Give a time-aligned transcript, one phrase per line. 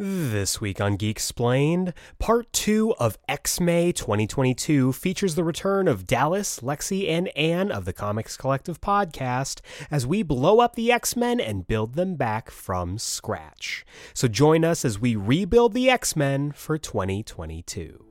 [0.00, 6.06] This week on Geek Explained, part two of X May 2022 features the return of
[6.06, 11.16] Dallas, Lexi, and Anne of the Comics Collective podcast as we blow up the X
[11.16, 13.84] Men and build them back from scratch.
[14.14, 18.07] So join us as we rebuild the X Men for 2022.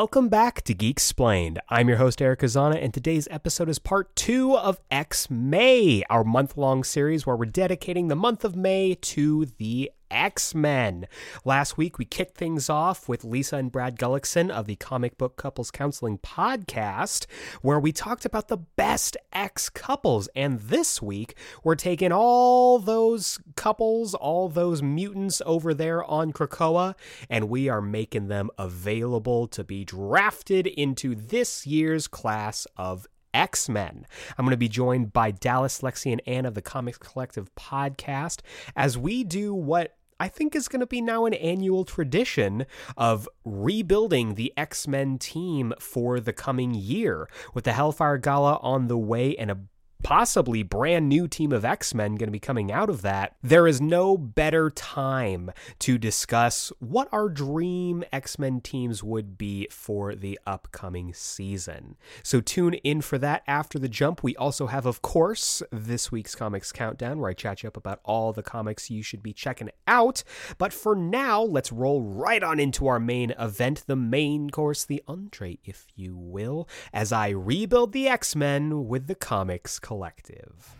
[0.00, 1.58] Welcome back to Geek Explained.
[1.68, 6.22] I'm your host, Eric Azana, and today's episode is part two of X May, our
[6.22, 11.06] month long series where we're dedicating the month of May to the X Men.
[11.44, 15.36] Last week, we kicked things off with Lisa and Brad Gullickson of the Comic Book
[15.36, 17.26] Couples Counseling Podcast,
[17.62, 20.28] where we talked about the best X couples.
[20.34, 26.94] And this week, we're taking all those couples, all those mutants over there on Krakoa,
[27.28, 33.68] and we are making them available to be drafted into this year's class of X
[33.68, 34.06] Men.
[34.36, 38.40] I'm going to be joined by Dallas, Lexi, and Anne of the Comics Collective podcast
[38.74, 42.66] as we do what I think is going to be now an annual tradition
[42.96, 48.88] of rebuilding the X Men team for the coming year, with the Hellfire Gala on
[48.88, 49.58] the way and a
[50.02, 53.66] possibly brand new team of X Men going to be coming out of that, there
[53.66, 60.14] is no better time to discuss what our dream X Men teams would be for
[60.14, 61.96] the upcoming season.
[62.22, 64.22] So tune in for that after the jump.
[64.22, 68.00] We also have, of course, this week's Comics Countdown, where I chat you up about
[68.04, 70.22] all the comics you should be checking out.
[70.58, 75.02] But for now, let's roll right on into our main event, the main course, the
[75.08, 80.76] entree, if you will, as I rebuild the X Men with the comics Collective.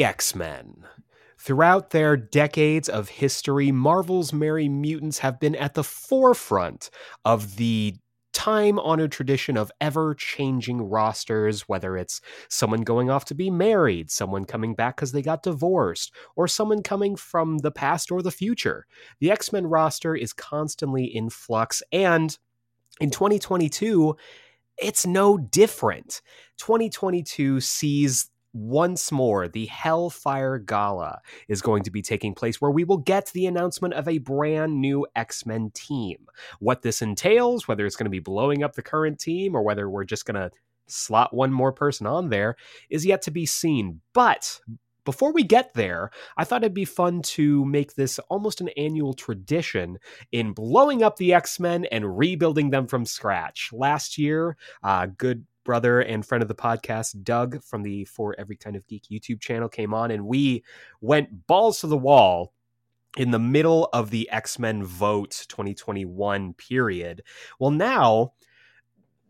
[0.00, 0.86] The X Men.
[1.36, 6.88] Throughout their decades of history, Marvel's Merry Mutants have been at the forefront
[7.26, 7.96] of the
[8.32, 14.10] time honored tradition of ever changing rosters, whether it's someone going off to be married,
[14.10, 18.30] someone coming back because they got divorced, or someone coming from the past or the
[18.30, 18.86] future.
[19.18, 22.38] The X Men roster is constantly in flux, and
[23.02, 24.16] in 2022,
[24.78, 26.22] it's no different.
[26.56, 32.84] 2022 sees once more, the Hellfire Gala is going to be taking place where we
[32.84, 36.26] will get the announcement of a brand new X Men team.
[36.58, 39.88] What this entails, whether it's going to be blowing up the current team or whether
[39.88, 40.50] we're just going to
[40.88, 42.56] slot one more person on there,
[42.88, 44.00] is yet to be seen.
[44.12, 44.60] But
[45.04, 49.14] before we get there, I thought it'd be fun to make this almost an annual
[49.14, 49.98] tradition
[50.30, 53.70] in blowing up the X Men and rebuilding them from scratch.
[53.72, 58.56] Last year, uh, good brother and friend of the podcast, Doug from the For Every
[58.56, 60.64] Kind of Geek YouTube channel, came on and we
[61.00, 62.52] went balls to the wall
[63.16, 67.22] in the middle of the X Men Vote 2021 period.
[67.58, 68.32] Well, now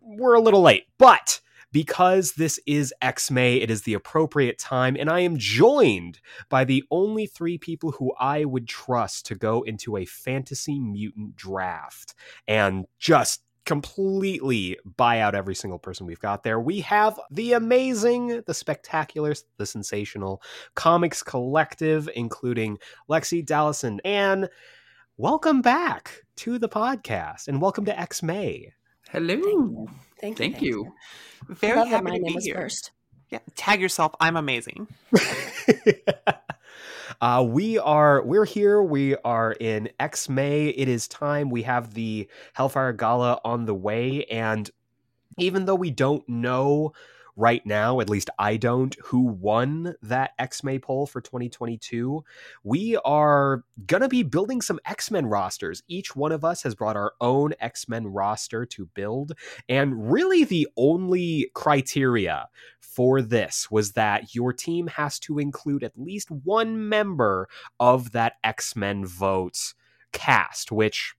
[0.00, 1.40] we're a little late, but
[1.72, 6.64] because this is X May, it is the appropriate time, and I am joined by
[6.64, 12.14] the only three people who I would trust to go into a fantasy mutant draft
[12.48, 16.58] and just completely buy out every single person we've got there.
[16.58, 20.42] We have the amazing, the spectacular, the sensational
[20.74, 22.78] Comics Collective, including
[23.08, 24.48] Lexi, Dallas, and Anne.
[25.18, 28.72] Welcome back to the podcast and welcome to X May.
[29.08, 29.86] Hello.
[30.20, 30.40] Thank you.
[30.40, 30.50] Thank you.
[30.50, 30.92] Thank you.
[31.50, 32.54] Very Very happy happy my to name be here.
[32.56, 32.90] first.
[33.30, 34.16] Yeah, tag yourself.
[34.18, 34.88] I'm amazing.
[37.20, 38.82] uh, we are we're here.
[38.82, 40.68] We are in X May.
[40.68, 41.50] It is time.
[41.50, 44.70] We have the Hellfire Gala on the way, and
[45.38, 46.92] even though we don't know
[47.40, 52.22] right now, at least I don't, who won that X May poll for 2022,
[52.62, 55.82] we are going to be building some X Men rosters.
[55.88, 59.32] Each one of us has brought our own X Men roster to build.
[59.68, 62.48] And really, the only criteria
[62.80, 67.48] for this was that your team has to include at least one member
[67.78, 69.74] of that X Men vote
[70.12, 71.14] cast, which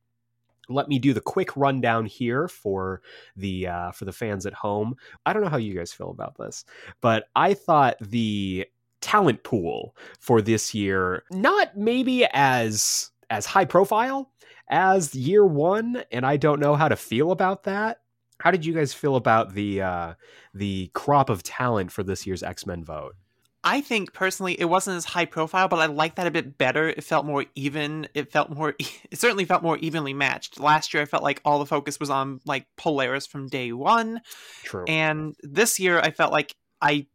[0.73, 3.01] let me do the quick rundown here for
[3.35, 4.95] the uh, for the fans at home.
[5.25, 6.65] I don't know how you guys feel about this,
[7.01, 8.65] but I thought the
[9.01, 14.31] talent pool for this year not maybe as as high profile
[14.69, 18.01] as year one, and I don't know how to feel about that.
[18.39, 20.13] How did you guys feel about the uh,
[20.53, 23.15] the crop of talent for this year's X Men vote?
[23.63, 26.89] I think personally it wasn't as high profile, but I like that a bit better.
[26.89, 28.07] It felt more even.
[28.13, 28.75] It felt more.
[29.11, 30.59] It certainly felt more evenly matched.
[30.59, 34.21] Last year, I felt like all the focus was on like Polaris from day one.
[34.63, 34.85] True.
[34.87, 37.07] And this year, I felt like I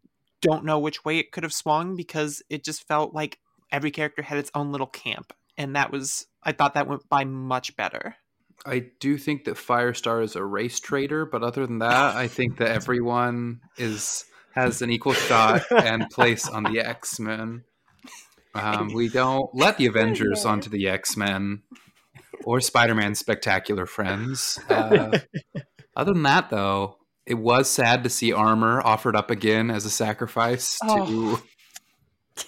[0.42, 3.38] don't know which way it could have swung because it just felt like
[3.72, 7.24] every character had its own little camp, and that was I thought that went by
[7.24, 8.16] much better.
[8.64, 12.58] I do think that Firestar is a race traitor, but other than that, I think
[12.58, 14.24] that everyone is
[14.56, 17.64] has an equal shot and place on the X Men.
[18.54, 21.62] Um, we don't let the Avengers onto the X Men
[22.44, 24.58] or Spider Man's spectacular friends.
[24.68, 25.18] Uh,
[25.94, 29.90] other than that, though, it was sad to see Armor offered up again as a
[29.90, 31.36] sacrifice Oh.
[31.36, 31.42] to.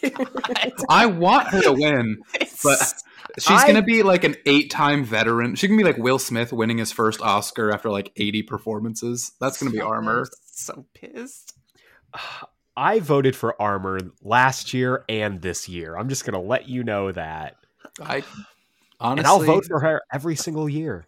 [0.88, 2.18] I want her to win,
[2.62, 2.94] but
[3.38, 5.54] she's I- gonna be like an eight-time veteran.
[5.56, 9.32] She can be like Will Smith winning his first Oscar after like eighty performances.
[9.40, 10.26] That's gonna be Armor.
[10.44, 11.54] So pissed.
[12.76, 15.96] I voted for Armor last year and this year.
[15.96, 17.56] I'm just going to let you know that.
[18.00, 18.22] I
[19.00, 21.06] honestly, and I'll vote for her every single year.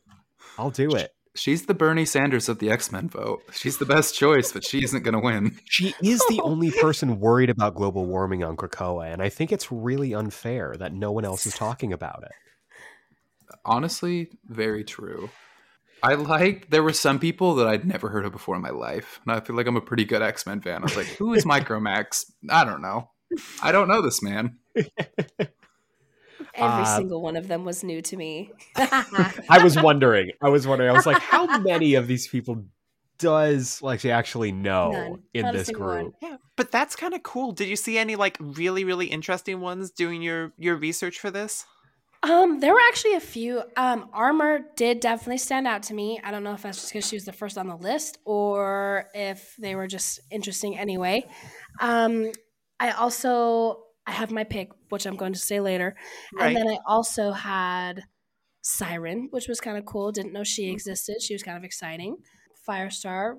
[0.59, 1.13] I'll do it.
[1.37, 3.43] She's the Bernie Sanders of the X Men vote.
[3.53, 5.59] She's the best choice, but she isn't gonna win.
[5.65, 9.71] She is the only person worried about global warming on Krakoa, and I think it's
[9.71, 12.33] really unfair that no one else is talking about it.
[13.65, 15.31] Honestly, very true.
[16.03, 19.21] I like there were some people that I'd never heard of before in my life,
[19.25, 20.81] and I feel like I'm a pretty good X Men fan.
[20.81, 23.11] I was like, "Who is Micromax?" I don't know.
[23.63, 24.59] I don't know this man.
[26.55, 28.51] Every Uh, single one of them was new to me.
[28.77, 30.33] I was wondering.
[30.43, 30.91] I was wondering.
[30.91, 32.65] I was like, how many of these people
[33.19, 35.23] does like she actually know None.
[35.35, 36.03] in Not this single one.
[36.05, 36.15] group?
[36.23, 37.53] Yeah, but that's kind of cool.
[37.53, 41.67] Did you see any like really really interesting ones doing your your research for this?
[42.23, 43.63] Um, there were actually a few.
[43.77, 46.21] Um, Armor did definitely stand out to me.
[46.23, 49.07] I don't know if that's just because she was the first on the list or
[49.15, 51.27] if they were just interesting anyway.
[51.81, 52.31] Um,
[52.79, 55.97] I also I have my pick, which I'm going to say later,
[56.35, 56.49] Right.
[56.49, 58.03] and then I also had
[58.61, 60.13] Siren, which was kind of cool.
[60.13, 61.23] Didn't know she existed.
[61.23, 62.17] She was kind of exciting.
[62.69, 63.37] Firestar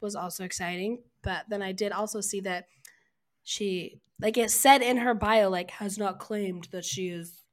[0.00, 2.64] was also exciting, but then I did also see that
[3.42, 7.43] she like it said in her bio like has not claimed that she is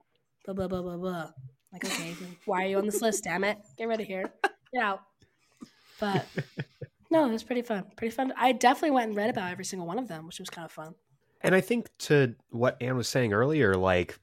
[0.46, 1.30] blah blah blah blah blah.
[1.72, 2.16] Like, okay,
[2.46, 3.24] why are you on this list?
[3.24, 4.32] Damn it, get rid of here,
[4.74, 5.02] get out.
[6.00, 6.26] But
[7.12, 7.86] no, it was pretty fun.
[7.96, 8.34] Pretty fun.
[8.38, 10.72] I definitely went and read about every single one of them, which was kind of
[10.72, 10.96] fun.
[11.42, 14.20] And I think to what Anne was saying earlier, like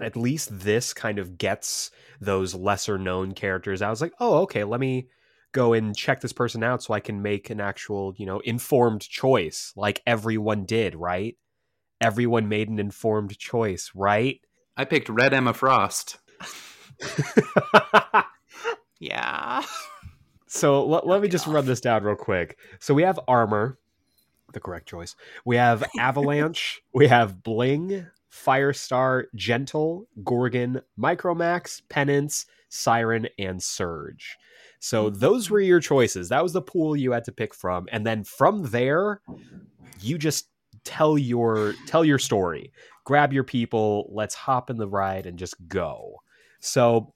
[0.00, 1.90] at least this kind of gets
[2.20, 3.82] those lesser known characters.
[3.82, 5.08] I was like, oh, okay, let me
[5.52, 9.00] go and check this person out so I can make an actual, you know, informed
[9.02, 11.36] choice like everyone did, right?
[12.00, 14.40] Everyone made an informed choice, right?
[14.76, 16.18] I picked Red Emma Frost.
[18.98, 19.62] Yeah.
[20.46, 22.58] so let, let me just run this down real quick.
[22.80, 23.78] So we have armor,
[24.52, 25.14] the correct choice.
[25.44, 26.82] We have avalanche.
[26.94, 34.36] we have bling, firestar, gentle, gorgon, micromax, penance, siren, and surge.
[34.78, 35.18] So hmm.
[35.18, 36.28] those were your choices.
[36.28, 39.20] That was the pool you had to pick from, and then from there,
[40.00, 40.48] you just
[40.84, 42.72] tell your tell your story.
[43.06, 44.10] Grab your people.
[44.12, 46.16] Let's hop in the ride and just go.
[46.58, 47.14] So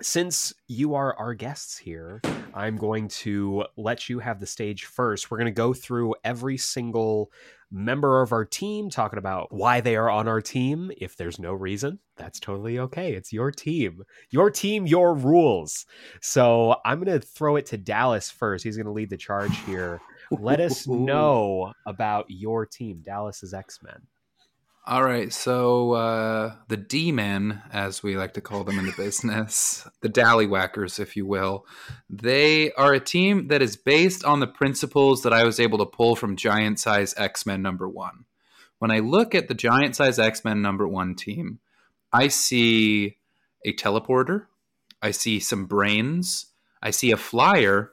[0.00, 2.22] since you are our guests here,
[2.54, 5.28] I'm going to let you have the stage first.
[5.28, 7.32] We're going to go through every single
[7.72, 10.92] member of our team, talking about why they are on our team.
[10.96, 13.14] If there's no reason, that's totally okay.
[13.14, 15.86] It's your team, your team, your rules.
[16.20, 18.62] So I'm going to throw it to Dallas first.
[18.62, 20.00] He's going to lead the charge here.
[20.30, 24.06] Let us know about your team, Dallas's X Men.
[24.88, 28.92] All right, so uh, the D men, as we like to call them in the
[28.92, 31.66] business, the Dallywhackers, if you will,
[32.08, 35.86] they are a team that is based on the principles that I was able to
[35.86, 38.26] pull from Giant Size X Men number one.
[38.78, 41.58] When I look at the Giant Size X Men number one team,
[42.12, 43.16] I see
[43.64, 44.46] a teleporter,
[45.02, 46.46] I see some brains,
[46.80, 47.90] I see a flyer,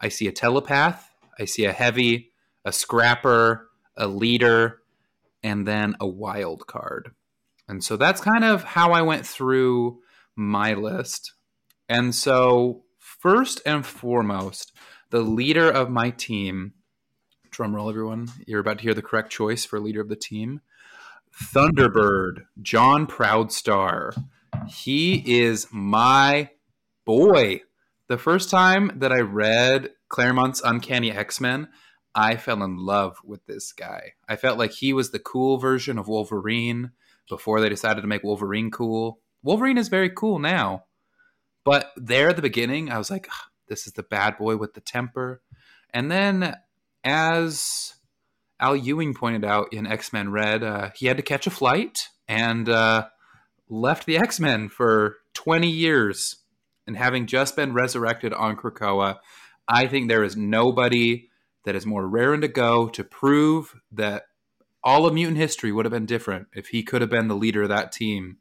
[0.00, 1.08] I see a telepath,
[1.38, 2.32] I see a heavy,
[2.64, 4.81] a scrapper, a leader,
[5.42, 7.12] and then a wild card.
[7.68, 10.00] And so that's kind of how I went through
[10.36, 11.32] my list.
[11.88, 14.72] And so, first and foremost,
[15.10, 16.72] the leader of my team,
[17.50, 20.60] drum roll everyone, you're about to hear the correct choice for leader of the team
[21.34, 24.12] Thunderbird, John Proudstar.
[24.68, 26.50] He is my
[27.04, 27.62] boy.
[28.08, 31.68] The first time that I read Claremont's Uncanny X Men,
[32.14, 34.12] I fell in love with this guy.
[34.28, 36.90] I felt like he was the cool version of Wolverine
[37.28, 39.20] before they decided to make Wolverine cool.
[39.42, 40.84] Wolverine is very cool now.
[41.64, 44.74] But there at the beginning, I was like, "Ah, this is the bad boy with
[44.74, 45.40] the temper.
[45.94, 46.56] And then,
[47.04, 47.94] as
[48.60, 52.08] Al Ewing pointed out in X Men Red, uh, he had to catch a flight
[52.28, 53.06] and uh,
[53.68, 56.36] left the X Men for 20 years.
[56.86, 59.18] And having just been resurrected on Krakoa,
[59.68, 61.28] I think there is nobody
[61.64, 64.24] that is more raring to go to prove that
[64.84, 67.62] all of mutant history would have been different if he could have been the leader
[67.62, 68.38] of that team.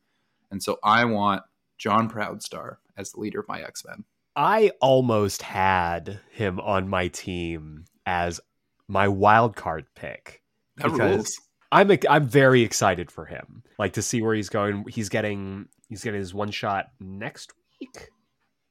[0.49, 1.43] And so I want
[1.77, 4.03] John Proudstar as the leader of my X Men.
[4.35, 8.39] I almost had him on my team as
[8.87, 10.41] my wild card pick.
[10.77, 11.41] That Because- rules.
[11.73, 13.63] I'm I'm very excited for him.
[13.79, 14.83] Like to see where he's going.
[14.89, 18.09] He's getting he's getting his one shot next week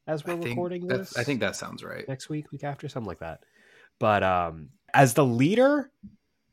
[0.06, 1.16] as we're recording this.
[1.16, 2.06] I think that sounds right.
[2.08, 3.40] next week, week after, something like that.
[4.00, 5.92] But um as the leader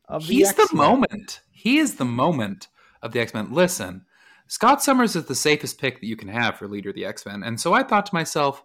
[0.08, 1.42] of the He's the X-Men- moment.
[1.50, 2.68] He is the moment
[3.02, 3.52] of the X Men.
[3.52, 4.06] Listen,
[4.48, 7.26] Scott Summers is the safest pick that you can have for leader of the X
[7.26, 7.42] Men.
[7.44, 8.64] And so I thought to myself,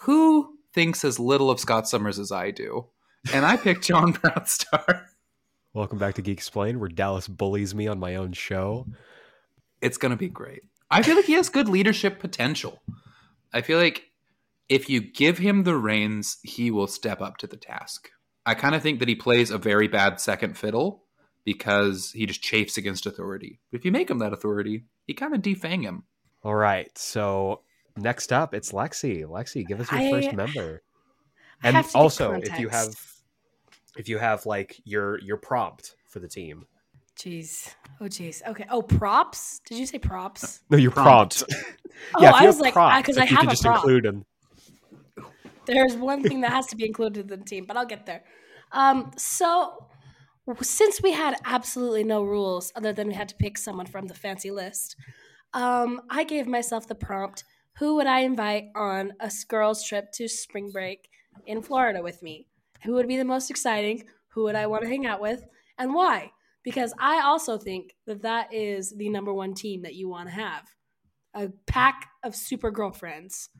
[0.00, 2.88] who thinks as little of Scott Summers as I do?
[3.32, 5.06] And I picked John Proudstar.
[5.72, 8.86] Welcome back to Geek Explain, where Dallas bullies me on my own show.
[9.80, 10.62] It's going to be great.
[10.90, 12.80] I feel like he has good leadership potential.
[13.52, 14.04] I feel like
[14.68, 18.10] if you give him the reins, he will step up to the task.
[18.46, 21.02] I kind of think that he plays a very bad second fiddle
[21.44, 23.60] because he just chafes against authority.
[23.70, 26.04] But if you make him that authority, you kind of defang him.
[26.42, 27.62] All right, so
[27.96, 29.24] next up, it's Lexi.
[29.24, 30.82] Lexi, give us your I- first member.
[31.62, 32.94] I And have to give also, if you have,
[33.96, 36.66] if you have like your your prompt for the team,
[37.18, 37.74] Jeez.
[37.98, 38.46] Oh, jeez.
[38.46, 38.66] Okay.
[38.70, 39.60] Oh, props?
[39.66, 40.60] Did you say props?
[40.70, 41.38] no, your Prompt.
[41.48, 41.64] prompt.
[42.14, 43.76] Oh, yeah, if I was like, uh, because if I have can a just prop.
[43.76, 44.26] include them.
[45.66, 48.24] There's one thing that has to be included in the team, but I'll get there.
[48.72, 49.88] Um, so
[50.62, 54.14] since we had absolutely no rules other than we had to pick someone from the
[54.14, 54.96] fancy list,
[55.52, 57.44] um, I gave myself the prompt:
[57.78, 61.08] Who would I invite on a girls' trip to spring break
[61.46, 62.46] in Florida with me?
[62.84, 64.04] Who would be the most exciting?
[64.28, 65.44] Who would I want to hang out with,
[65.78, 66.32] and why?
[66.62, 70.34] Because I also think that that is the number one team that you want to
[70.34, 70.74] have
[71.34, 73.50] a pack of super girlfriends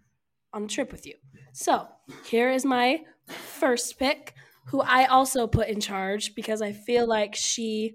[0.57, 1.15] on a trip with you.
[1.53, 1.87] So
[2.25, 4.35] here is my first pick,
[4.67, 7.95] who I also put in charge because I feel like she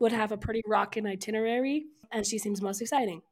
[0.00, 3.22] would have a pretty rockin' itinerary and she seems most exciting.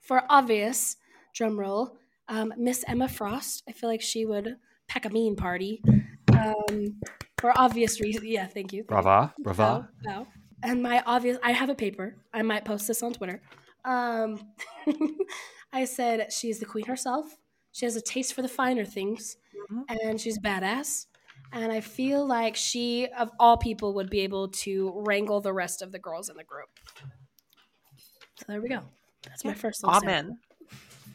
[0.00, 0.96] For obvious,
[1.34, 1.98] drum roll,
[2.28, 3.62] um, Miss Emma Frost.
[3.68, 4.56] I feel like she would
[4.88, 5.82] pack a mean party.
[6.32, 7.00] Um,
[7.36, 8.24] for obvious reasons.
[8.24, 8.54] Yeah, thank you.
[8.54, 8.84] thank you.
[8.84, 9.88] Brava, brava.
[10.02, 10.26] Bow, bow.
[10.62, 12.16] And my obvious, I have a paper.
[12.32, 13.42] I might post this on Twitter.
[13.84, 14.40] Um,
[15.72, 17.36] I said she's the queen herself.
[17.78, 19.36] She has a taste for the finer things,
[19.70, 19.84] Mhm.
[20.02, 21.06] and she's badass.
[21.52, 25.80] And I feel like she, of all people, would be able to wrangle the rest
[25.80, 26.68] of the girls in the group.
[28.36, 28.80] So there we go.
[29.22, 29.84] That's my first.
[29.84, 29.96] little.
[30.02, 30.40] Amen.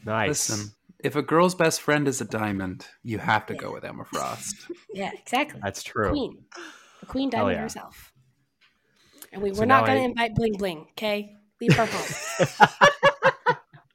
[0.06, 0.48] Nice.
[0.48, 4.06] Listen, if a girl's best friend is a diamond, you have to go with Emma
[4.06, 4.56] Frost.
[4.94, 5.60] Yeah, exactly.
[5.62, 6.10] That's true.
[6.12, 6.44] Queen,
[7.00, 7.60] the queen diamond yeah.
[7.62, 8.10] herself.
[9.32, 10.86] And we So were not going to I- invite bling bling.
[10.92, 12.88] Okay, leave her home.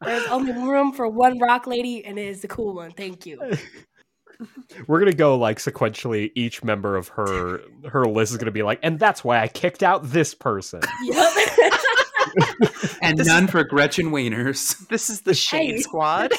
[0.02, 2.92] There's only room for one rock lady, and it is the cool one.
[2.92, 3.40] Thank you.
[4.88, 6.32] We're gonna go like sequentially.
[6.36, 9.84] Each member of her her list is gonna be like, and that's why I kicked
[9.84, 10.82] out this person.
[11.04, 11.34] Yep.
[13.02, 14.88] And none for Gretchen Wieners.
[14.90, 15.82] This is the Shade Hey.
[15.82, 16.32] Squad.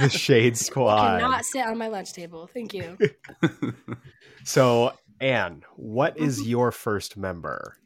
[0.00, 1.20] the Shade Squad.
[1.20, 2.48] Cannot sit on my lunch table.
[2.52, 2.96] Thank you.
[4.44, 6.48] So, Anne, what is Mm-hmm.
[6.48, 7.76] your first member?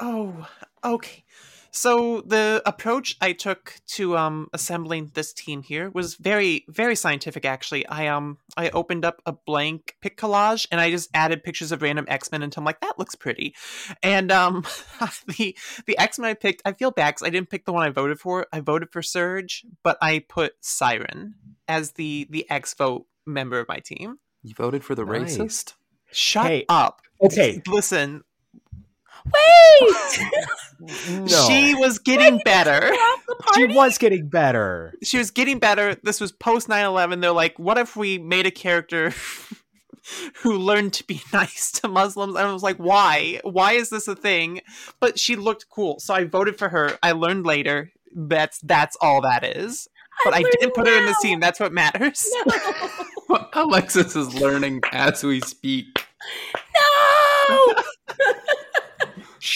[0.00, 0.46] Oh,
[0.84, 1.24] okay.
[1.70, 7.44] So the approach I took to um assembling this team here was very very scientific
[7.44, 7.86] actually.
[7.86, 11.82] I um I opened up a blank pic collage and I just added pictures of
[11.82, 13.54] random X-Men until I'm like that looks pretty.
[14.02, 14.64] And um
[15.38, 15.56] the
[15.86, 18.18] the X-Men I picked, I feel bad cuz I didn't pick the one I voted
[18.18, 18.46] for.
[18.52, 21.34] I voted for Surge, but I put Siren
[21.68, 24.18] as the the X vote member of my team.
[24.42, 25.36] You voted for the Nice.
[25.36, 25.74] racist?
[26.10, 27.02] Shut Hey, up.
[27.20, 28.22] Okay, Listen,
[29.32, 30.20] Wait!
[31.10, 32.92] no, she was getting better.
[33.54, 34.94] She was getting better.
[35.02, 35.96] she was getting better.
[36.02, 37.20] This was post 9 11.
[37.20, 39.12] They're like, what if we made a character
[40.42, 42.34] who learned to be nice to Muslims.
[42.34, 43.40] And I was like, why?
[43.44, 44.60] Why is this a thing?
[45.00, 46.98] But she looked cool, so I voted for her.
[47.02, 49.88] I learned later that's that's all that is.
[50.24, 51.38] But I, didn't put her in the scene.
[51.38, 52.28] That's what matters.
[53.30, 53.46] No.
[53.52, 56.04] Alexis is learning as we speak.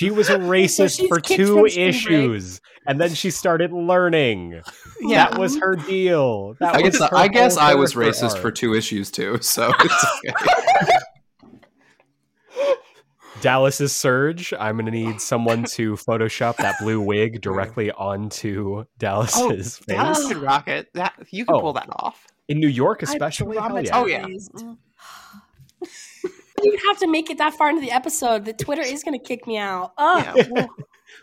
[0.01, 0.07] No.
[0.07, 4.63] She was a racist she's for two from spring issues, and then she started learning.
[5.01, 5.29] Yeah.
[5.31, 6.55] That was her deal.
[6.61, 8.39] That I was guess her I guess I was racist arc.
[8.43, 10.99] for two issues too, so it's okay.
[13.41, 14.53] Dallas's surge.
[14.59, 19.97] I'm gonna need oh, someone to Photoshop that blue wig directly onto oh, Dallas's face
[19.97, 20.89] Dallas could rock it.
[20.95, 21.61] That you can Oh.
[21.61, 22.27] pull that off.
[22.49, 23.57] in New York, especially.
[23.57, 23.87] Hell traumatized.
[23.87, 23.97] yeah.
[23.99, 24.27] Oh yeah.
[24.27, 24.77] Mm.
[26.63, 28.45] You have to make it that far into the episode.
[28.45, 29.93] The Twitter is going to kick me out.
[29.99, 30.69] Oh, yeah well,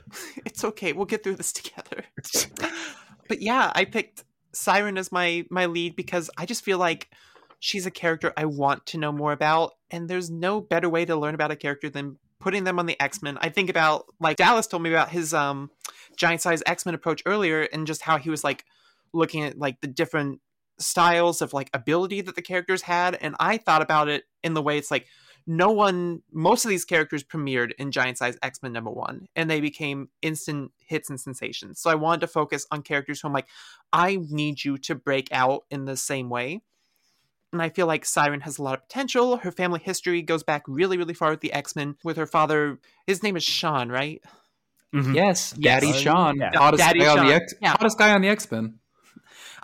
[0.45, 2.03] it's okay we'll get through this together
[3.27, 7.09] but yeah i picked siren as my my lead because i just feel like
[7.59, 11.15] she's a character i want to know more about and there's no better way to
[11.15, 14.67] learn about a character than putting them on the x-men i think about like dallas
[14.67, 15.69] told me about his um
[16.17, 18.65] giant size x-men approach earlier and just how he was like
[19.13, 20.39] looking at like the different
[20.79, 24.61] styles of like ability that the characters had and i thought about it in the
[24.61, 25.05] way it's like
[25.51, 29.59] no one most of these characters premiered in giant size x-men number one and they
[29.59, 33.47] became instant hits and sensations so i wanted to focus on characters who i'm like
[33.91, 36.61] i need you to break out in the same way
[37.51, 40.61] and i feel like siren has a lot of potential her family history goes back
[40.67, 42.77] really really far with the x-men with her father
[43.07, 44.21] his name is sean right
[44.93, 45.13] Mhm.
[45.13, 45.83] yes, Yes.
[45.83, 46.49] Daddy Sean, Yeah.
[46.55, 47.69] hottest Daddy guy on the X, Yeah.
[47.71, 48.79] hottest guy on the X Men.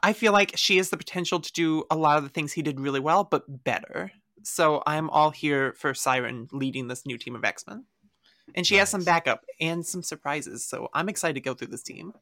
[0.03, 2.61] I feel like she has the potential to do a lot of the things he
[2.61, 4.11] did really well, but better.
[4.45, 7.85] So I'm all here for Siren leading this new team of X Men.
[8.53, 10.63] And she has some backup and some surprises.
[10.63, 12.13] So I'm excited to go through this team.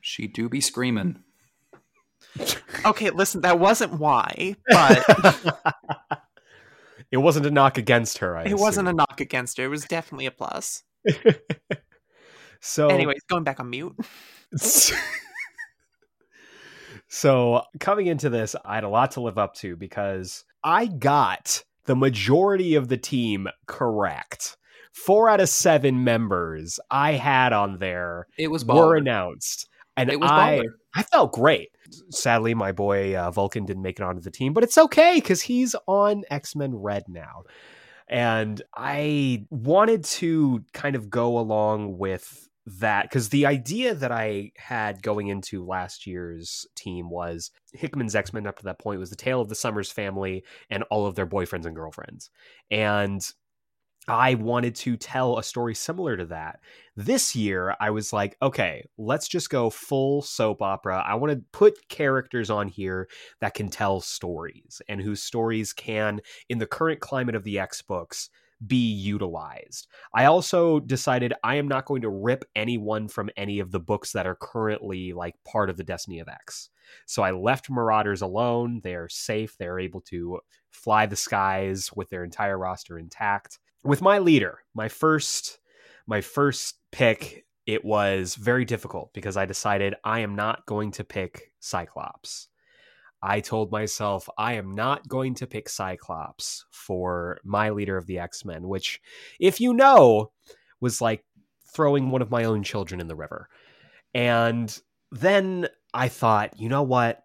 [0.00, 1.22] She do be screaming.
[2.84, 5.04] Okay, listen, that wasn't why, but
[7.10, 8.36] it wasn't a knock against her.
[8.36, 9.64] I it wasn't a knock against her.
[9.64, 10.82] It was definitely a plus.
[12.60, 13.94] so Anyways, going back on mute.
[17.08, 21.62] so coming into this, I had a lot to live up to because I got
[21.84, 24.56] the majority of the team correct.
[24.92, 30.18] Four out of seven members I had on there It was were announced, and It
[30.20, 30.64] was I baller.
[30.94, 31.70] I felt great.
[32.10, 35.40] Sadly, my boy uh, Vulcan didn't make it onto the team, but it's okay because
[35.42, 37.44] he's on X Men Red now.
[38.08, 44.52] And I wanted to kind of go along with that because the idea that I
[44.56, 49.10] had going into last year's team was Hickman's X Men up to that point was
[49.10, 52.30] the tale of the Summers family and all of their boyfriends and girlfriends.
[52.70, 53.26] And
[54.08, 56.60] I wanted to tell a story similar to that.
[56.96, 61.04] This year, I was like, okay, let's just go full soap opera.
[61.06, 63.08] I want to put characters on here
[63.40, 67.82] that can tell stories and whose stories can, in the current climate of the X
[67.82, 68.30] books,
[68.66, 69.86] be utilized.
[70.14, 74.12] I also decided I am not going to rip anyone from any of the books
[74.12, 76.70] that are currently like part of the Destiny of X.
[77.06, 78.80] So I left Marauders alone.
[78.82, 79.56] They're safe.
[79.58, 83.58] They're able to fly the skies with their entire roster intact.
[83.82, 85.58] With my leader, my first
[86.06, 91.04] my first pick, it was very difficult because I decided I am not going to
[91.04, 92.48] pick Cyclops.
[93.22, 98.18] I told myself I am not going to pick Cyclops for my leader of the
[98.18, 99.00] X Men, which,
[99.38, 100.32] if you know,
[100.80, 101.24] was like
[101.66, 103.48] throwing one of my own children in the river.
[104.14, 104.76] And
[105.12, 107.24] then I thought, you know what?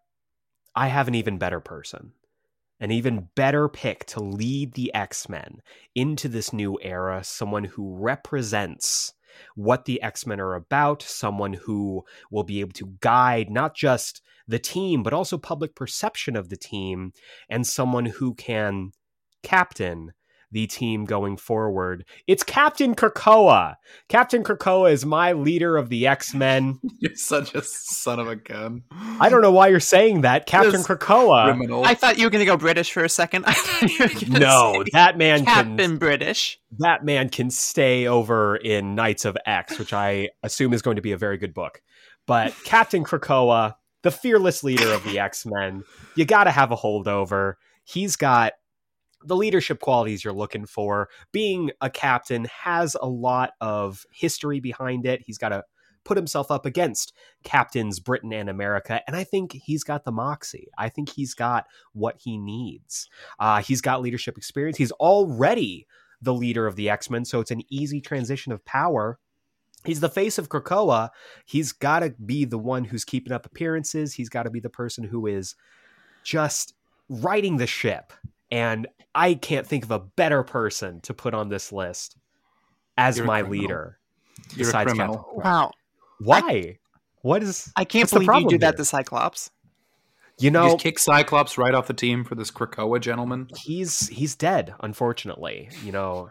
[0.75, 2.11] I have an even better person,
[2.79, 5.61] an even better pick to lead the X Men
[5.95, 9.13] into this new era, someone who represents
[9.55, 14.21] what the X Men are about, someone who will be able to guide not just
[14.47, 17.11] the team, but also public perception of the team,
[17.49, 18.91] and someone who can
[19.43, 20.11] captain
[20.51, 22.05] the team going forward.
[22.27, 23.75] It's Captain Krakoa.
[24.07, 26.79] Captain Krakoa is my leader of the X Men.
[26.99, 28.83] You're such a son of a gun.
[29.19, 30.45] I don't know why you're saying that.
[30.45, 31.45] Captain Just Krakoa.
[31.45, 31.83] Criminal.
[31.83, 33.43] I thought you were going to go British for a second.
[33.47, 36.57] I thought you were No, say that man Captain can British.
[36.79, 41.01] that man can stay over in Knights of X, which I assume is going to
[41.01, 41.81] be a very good book.
[42.27, 45.83] But Captain Krakoa, the fearless leader of the X Men,
[46.15, 47.55] you got to have a holdover.
[47.83, 48.53] He's got
[49.25, 51.09] the leadership qualities you're looking for.
[51.31, 55.23] Being a captain has a lot of history behind it.
[55.25, 55.63] He's got to
[56.03, 57.13] put himself up against
[57.43, 60.67] captains Britain and America, and I think he's got the moxie.
[60.77, 63.09] I think he's got what he needs.
[63.39, 64.77] Uh, he's got leadership experience.
[64.77, 65.87] He's already
[66.21, 69.17] the leader of the X Men, so it's an easy transition of power.
[69.85, 71.09] He's the face of Krakoa.
[71.45, 74.13] He's got to be the one who's keeping up appearances.
[74.13, 75.55] He's got to be the person who is
[76.23, 76.73] just
[77.09, 78.13] riding the ship
[78.51, 82.17] And I can't think of a better person to put on this list
[82.97, 83.61] as You're my criminal.
[83.61, 83.99] leader.
[84.55, 85.15] You're a besides criminal.
[85.15, 85.43] Captain Krakoa.
[85.43, 85.71] Wow.
[86.19, 86.79] Why?
[87.21, 89.51] what is I can't what's the believe you problem do that to Cyclops.
[90.37, 93.47] You You know, just kick Cyclops right off the team for this Krakoa gentleman.
[93.57, 96.29] he's he's dead unfortunately you know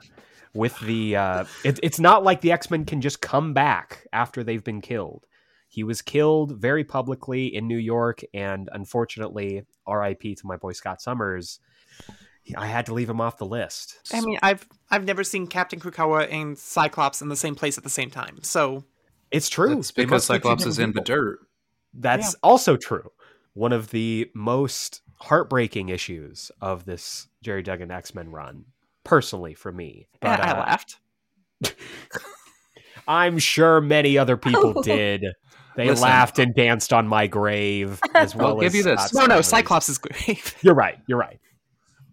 [0.54, 4.64] with the uh it, it's not like the x-men can just come back after they've
[4.64, 5.26] been killed.
[5.68, 11.02] He was killed very publicly in new york and unfortunately rip to my boy scott
[11.02, 11.58] summers
[12.56, 13.98] i had to leave him off the list.
[14.12, 17.84] I mean, I've I've never seen Captain Krakoa and Cyclops in the same place at
[17.84, 18.38] the same time.
[18.42, 18.84] So.
[19.30, 19.78] It's true.
[19.78, 21.38] It's because must be two Cyclops is in different the dirt.
[21.94, 23.10] that's also true.
[23.54, 28.66] One of the most heartbreaking issues of this gerry duggan x-men run
[29.04, 30.98] personally for me but I uh, laughed.
[33.08, 35.26] I'm sure many other people did.
[35.76, 36.04] They Listen.
[36.04, 38.48] laughed and danced on my grave as well.
[38.48, 39.06] I'll give as you this.
[39.06, 40.54] Scott No, no, Cyclops is great.
[40.62, 40.98] You're right.
[41.06, 41.40] You're right.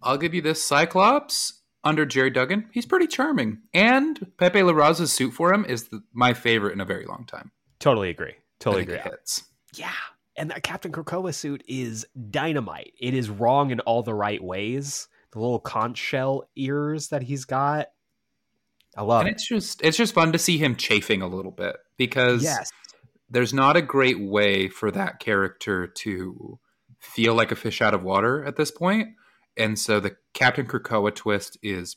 [0.02, 2.68] I'll give you this Cyclops under Gerry Duggan.
[2.72, 3.58] He's pretty charming.
[3.72, 7.52] And Pepe Larraz's suit for him is the, my favorite in a very long time.
[7.78, 8.34] Totally agree.
[8.58, 8.96] Totally agree.
[8.96, 9.44] it hits.
[9.74, 9.92] Yeah.
[10.36, 12.94] And that Captain Krakoa suit is dynamite.
[13.00, 15.06] It is wrong in all the right ways.
[15.32, 17.88] The little conch shell ears that he's got.
[18.96, 19.32] I love And it.
[19.32, 22.70] it's just it's just fun to see him chafing a little bit because Yes.
[23.30, 26.58] there's not a great way for that character to
[26.98, 29.08] feel like a fish out of water at this point.
[29.56, 31.96] And so the Captain Krakoa twist is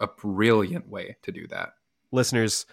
[0.00, 1.74] a brilliant way to do that.
[2.12, 2.64] Listeners,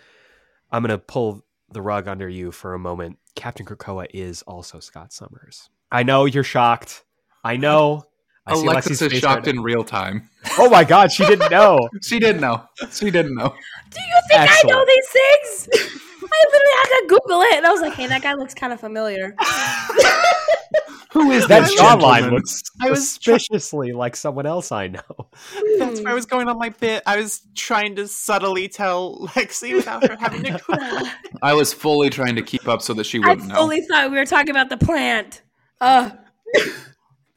[0.71, 3.19] I'm going to pull the rug under you for a moment.
[3.35, 5.69] Captain Krakoa is also Scott Summers.
[5.91, 7.03] I know you're shocked.
[7.43, 8.05] I know.
[8.47, 10.29] I Alexis Alexi's is shocked right in real time.
[10.59, 11.77] Oh my god, she didn't know.
[12.01, 12.63] She didn't know.
[12.91, 13.53] She didn't know.
[13.89, 15.69] Do you think I know these things?
[16.23, 18.73] I literally had to Google it, and I was like, "Hey, that guy looks kind
[18.73, 19.35] of familiar."
[21.11, 25.01] Who is that jawline looks I was suspiciously like someone else I know.
[25.79, 27.03] That's where I was going on my bit.
[27.05, 31.11] I was trying to subtly tell Lexi without her having to.
[31.41, 33.55] I was fully trying to keep up so that she wouldn't know.
[33.55, 35.41] fully thought we were talking about the plant.
[35.81, 36.11] Uh,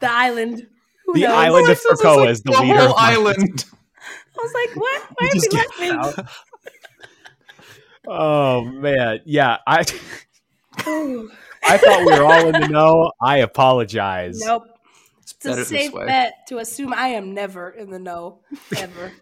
[0.00, 0.66] the island.
[1.12, 1.32] Who The knows?
[1.32, 2.78] island of Alexis is Krakoa like is the, the leader.
[2.78, 3.64] whole of my- island.
[4.38, 5.02] I was like, what?
[5.18, 6.26] Why You are just we laughing?
[8.08, 9.58] Oh man, yeah.
[9.66, 9.84] I I
[11.78, 13.12] thought we were all in the know.
[13.20, 14.40] I apologize.
[14.40, 14.64] Nope.
[15.20, 18.40] It's better a safe bet to assume I am never in the know.
[18.76, 19.12] Ever.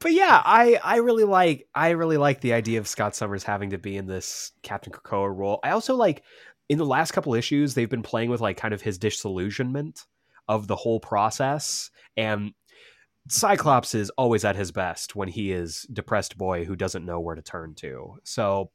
[0.00, 3.70] But yeah, I I really like I really like the idea of Scott Summers having
[3.70, 5.58] to be in this Captain Krakoa role.
[5.64, 6.22] I also like
[6.68, 10.04] in the last couple issues they've been playing with like kind of his disillusionment
[10.48, 12.52] of the whole process and
[13.28, 17.34] Cyclops is always at his best when he is depressed boy who doesn't know where
[17.34, 18.14] to turn to.
[18.24, 18.70] So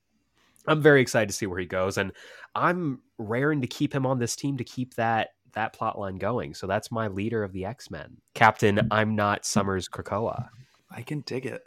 [0.67, 2.11] I'm very excited to see where he goes and
[2.53, 6.53] I'm raring to keep him on this team to keep that that plot line going.
[6.53, 8.17] So that's my leader of the X-Men.
[8.33, 10.49] Captain I'm not Summers Krakoa.
[10.89, 11.63] I can dig it.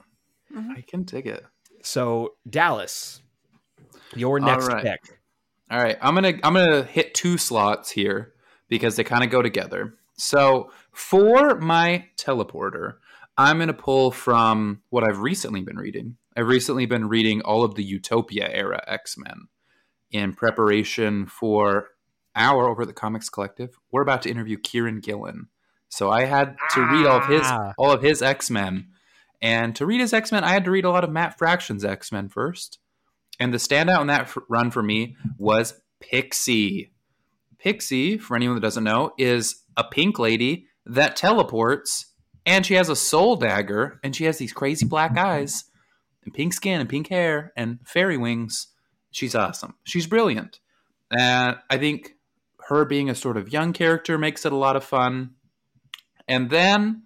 [0.54, 0.76] Mhm.
[0.76, 1.44] I can dig it.
[1.82, 3.20] So Dallas,
[4.14, 4.82] your next right.
[4.82, 5.20] pick.
[5.70, 8.34] All right, I'm gonna I'm gonna hit two slots here
[8.68, 9.94] because they kind of go together.
[10.18, 12.94] So for my teleporter,
[13.38, 16.16] I'm gonna pull from what I've recently been reading.
[16.36, 19.48] I've recently been reading all of the Utopia era X Men
[20.10, 21.88] in preparation for
[22.34, 23.78] our over at the Comics Collective.
[23.90, 25.48] We're about to interview Kieron Gillen,
[25.88, 27.72] so I had to read all of his Ah.
[27.78, 28.88] all of his X Men,
[29.42, 31.84] and to read his X Men, I had to read a lot of Matt Fraction's
[31.84, 32.78] X Men first.
[33.38, 36.92] And the standout in that f- run for me was Pixie.
[37.66, 42.12] Pixie, for anyone that doesn't know, is a pink lady that teleports,
[42.46, 45.64] and she has a soul dagger, and she has these crazy black eyes,
[46.24, 48.68] and pink skin, and pink hair, and fairy wings.
[49.10, 49.74] She's awesome.
[49.82, 50.60] She's brilliant.
[51.10, 52.12] And I think
[52.68, 55.30] her being a sort of young character makes it a lot of fun.
[56.28, 57.02] And then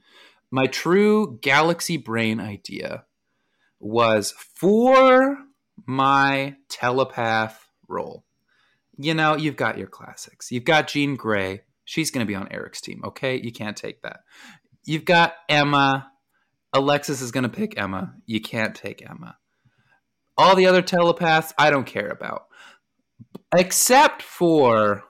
[0.51, 3.07] my true galaxy brain idea
[3.79, 5.39] was for
[5.87, 8.27] my telepath role.
[9.03, 10.53] You know, you've got your classics.
[10.53, 11.63] You've got Jean Grey.
[11.85, 13.41] She's going to be on Eric's team, okay?
[13.41, 14.21] You can't take that.
[14.85, 16.11] You've got Emma.
[16.75, 18.15] Alexis is going to pick Emma.
[18.27, 19.37] You can't take Emma.
[20.37, 22.47] All the other telepaths, I don't care about.
[23.57, 25.05] Except for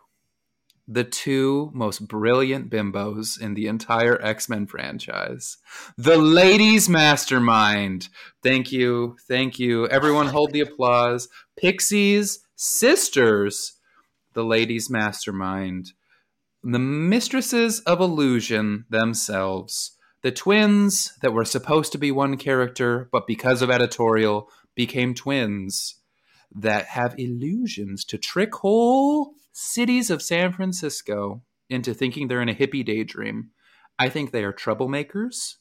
[0.87, 5.57] the two most brilliant bimbos in the entire X Men franchise.
[5.97, 8.09] The Ladies Mastermind.
[8.43, 9.17] Thank you.
[9.29, 9.87] Thank you.
[9.89, 11.29] Everyone hold the applause.
[11.57, 13.75] Pixie's sisters,
[14.33, 15.93] the Ladies Mastermind.
[16.63, 19.97] The Mistresses of Illusion themselves.
[20.23, 25.97] The twins that were supposed to be one character, but because of editorial, became twins
[26.55, 32.55] that have illusions to trick whole cities of San Francisco into thinking they're in a
[32.55, 33.51] hippie daydream.
[33.99, 35.57] I think they are troublemakers.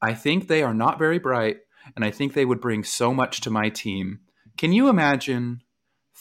[0.00, 1.58] I think they are not very bright,
[1.96, 4.20] and I think they would bring so much to my team.
[4.56, 5.62] Can you imagine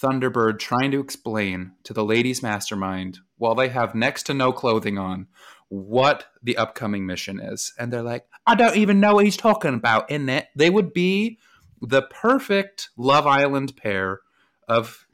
[0.02, 4.98] Thunderbird trying to explain to the ladies' mastermind while they have next to no clothing
[4.98, 5.28] on
[5.70, 7.74] what the upcoming mission is?
[7.78, 10.48] And they're like, I don't even know what he's talking about, in it.
[10.56, 11.40] They would be
[11.82, 14.22] the perfect Love Island pair
[14.68, 15.08] of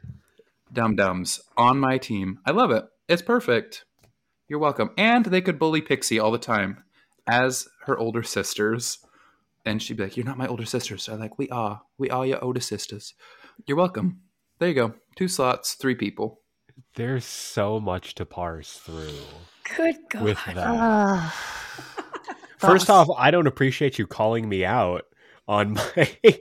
[0.71, 2.39] dum dums on my team.
[2.45, 2.85] I love it.
[3.07, 3.85] It's perfect.
[4.47, 4.91] You're welcome.
[4.97, 6.83] And they could bully Pixie all the time
[7.27, 8.99] as her older sisters.
[9.65, 11.03] And she'd be like, You're not my older sisters.
[11.03, 11.81] So I'm like, We are.
[11.97, 13.13] We are your older sisters.
[13.65, 14.21] You're welcome.
[14.63, 14.93] There you go.
[15.17, 16.39] Two slots, three people.
[16.95, 19.09] There's so much to parse through
[19.75, 20.23] Good God.
[20.23, 20.55] with that.
[20.57, 21.35] Ah.
[22.59, 25.03] First off, I don't appreciate you calling me out
[25.49, 26.17] on my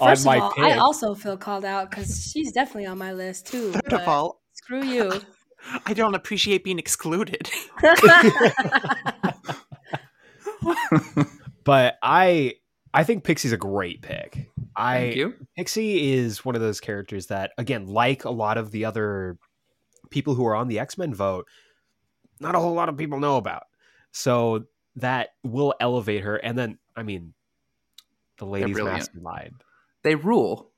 [0.00, 0.64] on First my of all, pick.
[0.64, 3.72] I also feel called out because she's definitely on my list too.
[3.72, 5.12] Third of all, screw you.
[5.84, 7.50] I don't appreciate being excluded.
[11.62, 12.54] but I
[12.96, 14.48] I think Pixie's a great pick.
[14.74, 15.34] I Thank you.
[15.54, 19.36] Pixie is one of those characters that, again, like a lot of the other
[20.08, 21.46] people who are on the X Men vote,
[22.40, 23.64] not a whole lot of people know about.
[24.12, 24.64] So
[24.96, 26.36] that will elevate her.
[26.36, 27.34] And then, I mean,
[28.38, 29.62] the ladies' mastermind.
[30.02, 30.70] They rule.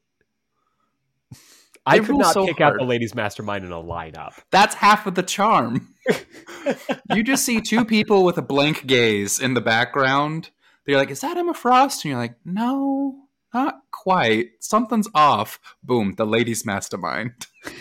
[1.86, 4.32] I They could not so pick out the ladies' mastermind in a lineup.
[4.50, 5.94] That's half of the charm.
[7.14, 10.50] you just see two people with a blank gaze in the background.
[10.88, 14.52] They're like, "Is that Emma Frost?" And you're like, "No, not quite.
[14.58, 17.46] Something's off." Boom, the ladies' mastermind.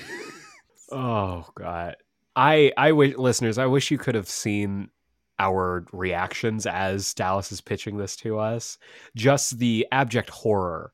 [0.90, 1.98] Oh god.
[2.36, 4.90] I I wish listeners, I wish you could have seen
[5.40, 8.78] our reactions as Dallas is pitching this to us.
[9.14, 10.94] Just the abject horror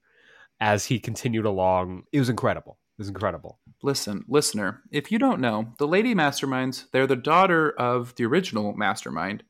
[0.59, 2.05] as he continued along.
[2.11, 2.79] It was incredible.
[2.97, 3.59] It was incredible.
[3.83, 8.73] Listen, listener, if you don't know, the lady masterminds, they're the daughter of the original
[8.73, 9.43] mastermind,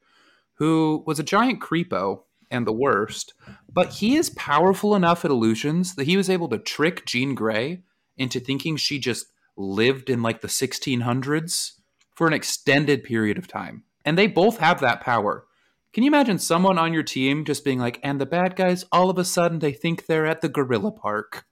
[0.55, 2.23] who was a giant creepo
[2.53, 3.33] and the worst,
[3.71, 7.81] but he is powerful enough at illusions that he was able to trick Jean Grey
[8.15, 9.25] into thinking she just
[9.57, 11.71] lived in like the 1600s
[12.15, 13.83] for an extended period of time.
[14.05, 15.45] And they both have that power.
[15.93, 19.09] Can you imagine someone on your team just being like, and the bad guys, all
[19.09, 21.45] of a sudden, they think they're at the gorilla park?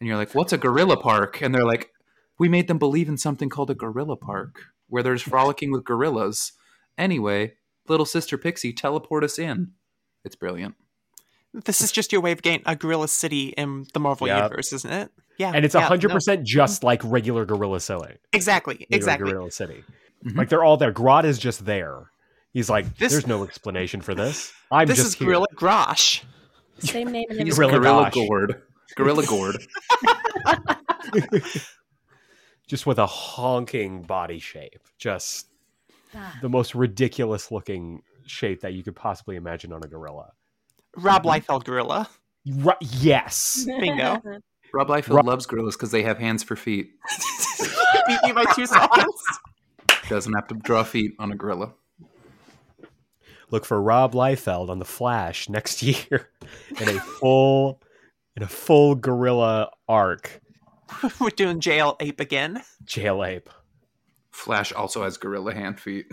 [0.00, 1.40] And you're like, what's a gorilla park?
[1.42, 1.90] And they're like,
[2.38, 6.52] we made them believe in something called a gorilla park where there's frolicking with gorillas.
[6.98, 7.54] Anyway,
[7.88, 9.72] little sister Pixie, teleport us in.
[10.24, 10.74] It's brilliant.
[11.52, 14.36] this is just your way of getting a gorilla city in the Marvel Yep.
[14.36, 15.10] universe, isn't it?
[15.38, 18.14] Yeah, And it's yeah, hundred no, percent just like regular Gorilla City.
[18.32, 19.30] exactly, regular exactly.
[19.32, 19.84] Gorilla City.
[20.24, 20.36] Mhm.
[20.36, 20.92] Like they're all there.
[20.92, 22.10] Grodd is just there.
[22.52, 24.52] He's like, This- there's no explanation for this.
[24.70, 25.26] I'm This just is here.
[25.28, 26.22] Gorilla Grosh.
[26.78, 27.80] Same name and He's everything.
[27.80, 28.14] Gorilla Gorilla Gosh.
[28.28, 28.62] Gourd.
[28.96, 29.56] Gorilla Gourd.
[32.66, 34.80] just with a honking body shape.
[34.98, 35.46] Just
[36.14, 36.38] Ah.
[36.42, 40.32] the most ridiculous looking shape that you could possibly imagine on a gorilla.
[40.96, 41.30] Rob Mm-hmm.
[41.52, 42.08] Liefeld gorilla.
[42.46, 43.64] Ru- yes.
[43.80, 44.20] Bingo.
[44.74, 46.90] Rob Liefeld Rob- loves gorillas because they have hands for feet.
[48.06, 49.14] Beat me by two seconds.
[50.08, 51.74] Doesn't have to draw feet on a gorilla.
[53.50, 56.30] Look for Rob Liefeld on the Flash next year
[56.80, 57.80] in a full
[58.34, 60.40] in a full gorilla arc.
[61.20, 62.62] We're doing jail ape again.
[62.84, 63.50] Jail ape.
[64.30, 66.06] Flash also has gorilla hand feet.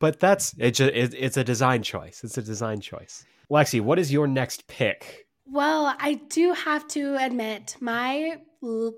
[0.00, 2.22] But that's it, ju- it it's a design choice.
[2.22, 3.24] It's a design choice.
[3.50, 5.26] Lexi, what is your next pick?
[5.46, 8.36] Well, I do have to admit my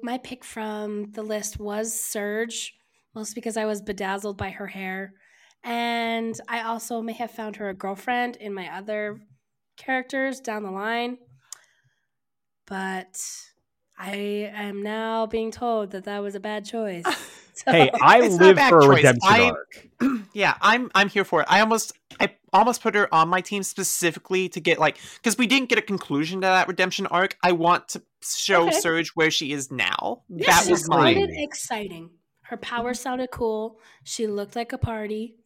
[0.02, 2.74] my pick from the list was Surge,
[3.14, 5.14] mostly because I was bedazzled by her hair,
[5.62, 9.20] and I also may have found her a girlfriend in my other
[9.76, 11.18] characters down the line.
[12.66, 13.20] But
[13.98, 17.04] I am now being told that that was a bad choice.
[17.64, 18.96] So- Hey, I It's not a live for a choice.
[18.96, 19.86] redemption I- arc.
[20.32, 21.46] yeah, I'm I'm here for it.
[21.50, 25.46] I almost I almost put her on my team specifically to get like because we
[25.46, 27.36] didn't get a conclusion to that redemption arc.
[27.42, 28.78] I want to show Okay.
[28.80, 30.22] Surge where she is now.
[30.28, 31.28] Yeah, that was mine.
[31.30, 32.10] exciting.
[32.42, 33.78] Her power sounded cool.
[34.04, 35.36] She looked like a party.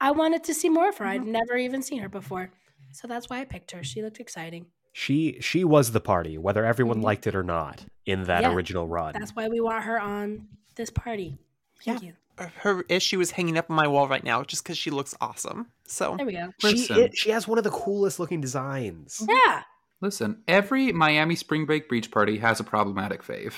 [0.00, 1.06] I wanted to see more of her.
[1.06, 1.32] I'd Mm-hmm.
[1.32, 2.50] never even seen her before.
[2.92, 3.82] So that's why I picked her.
[3.82, 4.66] She looked exciting.
[4.92, 7.04] She she was the party, whether everyone Mhm.
[7.04, 9.14] liked it or not, in that Yeah, original run.
[9.18, 11.38] That's why we want her on this party.
[11.84, 12.12] Thank you.
[12.58, 15.68] her issue is hanging up on my wall right now just because she looks awesome.
[15.86, 16.52] So There we go.
[16.58, 16.96] She Listen.
[17.04, 19.22] i- she has one of the coolest looking designs.
[19.28, 19.62] Yeah.
[20.02, 23.54] Listen, every Miami spring break beach party has a problematic fave.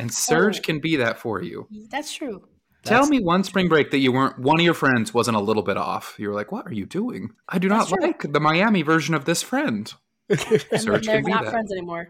[0.00, 0.62] And Surge Oh.
[0.62, 1.68] can be that for you.
[1.90, 2.48] That's true.
[2.84, 5.40] Tell That's- me one spring break that you weren't one of your friends wasn't a
[5.40, 6.14] little bit off.
[6.18, 7.30] You were like, "What are you doing?
[7.48, 8.02] I do not That's true.
[8.02, 9.92] like the Miami version of this friend."
[10.30, 10.38] And
[10.70, 11.50] then Surge they're not that.
[11.50, 12.08] friends anymore.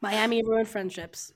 [0.00, 1.32] Miami ruined friendships.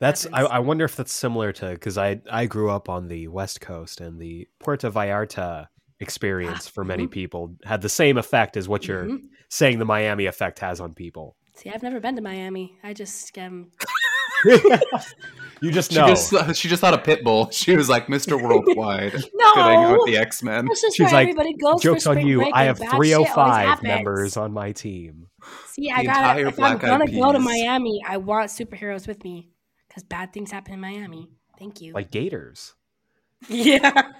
[0.00, 0.42] That's I.
[0.42, 4.00] I wonder if that's similar to because I I grew up on the West Coast
[4.00, 5.66] and the Puerto Vallarta
[6.00, 9.22] experience for many people had the same effect as what you're Mhm.
[9.48, 11.34] saying the Miami effect has on people.
[11.56, 12.78] See, I've never been to Miami.
[12.84, 13.72] I just um,
[15.60, 16.06] you just She know.
[16.06, 17.50] just she just thought a pit bull.
[17.52, 18.40] She was like Mr.
[18.40, 19.14] Worldwide.
[19.34, 19.52] no.
[19.54, 20.68] Could with the X Men.
[20.94, 21.82] She's like, everybody goes.
[21.82, 22.48] Jokes on you.
[22.52, 25.26] I have bad shit always 305 members on my team.
[25.66, 26.46] See, I gotta.
[26.46, 29.50] If I'm gonna Eyed go to Miami, I want superheroes with me
[29.98, 31.28] because bad things happen in Miami.
[31.58, 31.92] Thank you.
[31.92, 32.74] Like gators.
[33.48, 34.02] yeah.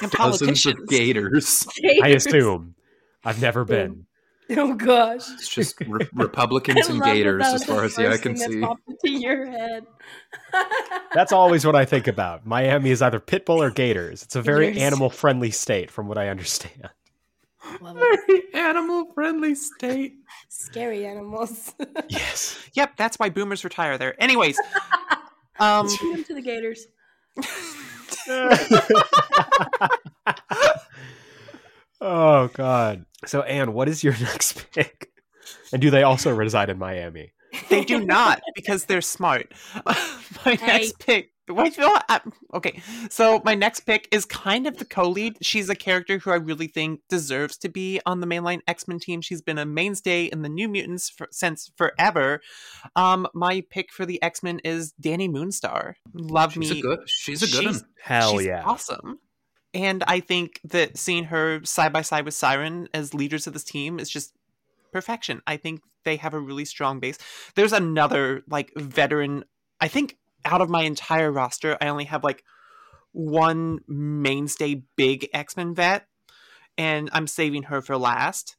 [0.00, 0.88] And Dozens of politicians.
[0.90, 1.66] gators.
[2.04, 2.76] I assume.
[3.24, 3.64] I've never oh.
[3.64, 4.06] been.
[4.50, 5.28] Oh gosh.
[5.32, 8.60] It's just re- Republicans and gators as far as the eye can thing that see.
[8.60, 9.86] popped into your head.
[11.14, 12.46] That's always what I think about.
[12.46, 14.22] Miami is either pit bull or gators.
[14.22, 16.90] It's a very animal friendly state, from what I understand.
[17.80, 18.20] Love it.
[18.28, 20.17] Very animal friendly state.
[20.48, 21.74] Scary animals.
[22.08, 22.58] Yes.
[22.74, 24.20] Yep, that's why boomers retire there.
[24.22, 24.58] Anyways,
[25.60, 26.86] um, Shoot them to the gators.
[32.00, 33.04] oh God.
[33.26, 35.10] So Anne, what is your next pick?
[35.72, 37.32] And do they also reside in Miami?
[37.70, 39.52] they do not because they're smart.
[39.84, 39.94] my
[40.44, 40.56] Hey.
[40.66, 41.30] next pick.
[41.48, 41.84] Wait, you?
[42.08, 42.20] I-
[42.54, 42.80] okay,
[43.10, 45.38] so my next pick is kind of the co-lead.
[45.42, 49.20] She's a character who I really think deserves to be on the mainline X-Men team.
[49.20, 52.40] She's been a mainstay in the New Mutants for, since forever.
[52.96, 55.94] Um, my pick for the X-Men is Dani Moonstar.
[56.14, 56.78] Love She's me.
[56.80, 56.98] a good.
[57.06, 57.90] She's a good She's- one.
[58.02, 58.62] Hell She's yeah.
[58.64, 59.18] awesome.
[59.74, 63.64] And I think that seeing her side by side with Siryn as leaders of this
[63.64, 64.32] team is just
[64.92, 65.42] perfection.
[65.46, 67.18] I think they have a really strong base.
[67.54, 69.44] There's another like veteran.
[69.80, 70.16] I think
[70.48, 72.42] out of my entire roster, I only have like
[73.12, 76.06] one mainstay big X Men vet,
[76.76, 78.56] and I'm saving her for last.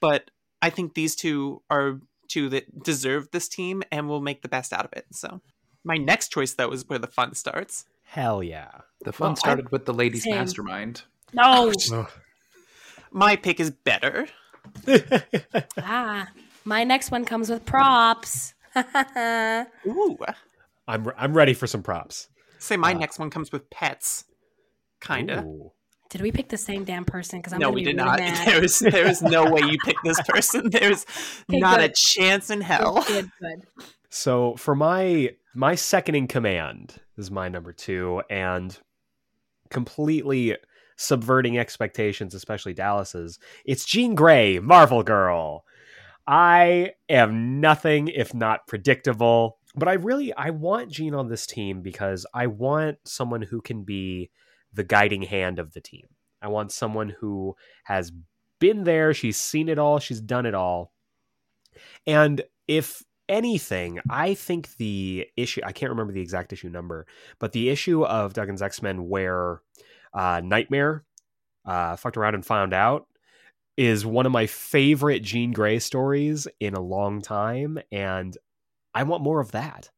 [0.00, 0.30] But
[0.62, 4.72] I think these two are two that deserve this team and will make the best
[4.72, 5.06] out of it.
[5.12, 5.40] So
[5.84, 7.86] my next choice though is where the fun starts.
[8.04, 8.70] Hell yeah.
[9.04, 10.34] The fun Well, I- started with the ladies' Same.
[10.36, 11.02] mastermind.
[11.32, 11.72] No.
[13.12, 14.28] My pick is better.
[15.78, 16.28] ah.
[16.64, 18.54] My next one comes with props.
[18.76, 20.18] Ooh.
[20.90, 22.28] I'm I'm ready for some props.
[22.58, 24.24] Say my Uh, next one comes with pets.
[25.00, 25.44] Kinda.
[26.10, 27.38] Did we pick the same damn person?
[27.38, 28.18] Because I'm no, gonna we be did really not.
[28.20, 28.46] Mad.
[28.48, 30.68] There is there is no way you picked this person.
[30.70, 31.06] There's
[31.48, 33.04] Okay, not a chance in hell.
[33.06, 33.62] Good, good.
[34.12, 38.76] So for my my second in command is my number two, and
[39.70, 40.56] completely
[40.96, 43.38] subverting expectations, especially Dallas's.
[43.64, 45.64] It's Jean Grey, Marvel Girl.
[46.26, 51.80] I am nothing if not predictable, but I really I want Jean on this team
[51.80, 54.30] because I want someone who can be
[54.72, 56.06] the guiding hand of the team.
[56.42, 58.12] I want someone who has
[58.58, 60.92] been there, she's seen it all, she's done it all.
[62.06, 67.06] And if anything, I think the issue, I can't remember the exact issue number,
[67.38, 69.62] but the issue of Duggan's X Men where
[70.12, 71.04] uh, Nightmare
[71.64, 73.06] uh, fucked around and found out
[73.76, 77.78] is one of my favorite Jean Grey stories in a long time.
[77.90, 78.36] And
[78.94, 79.90] I want more of that.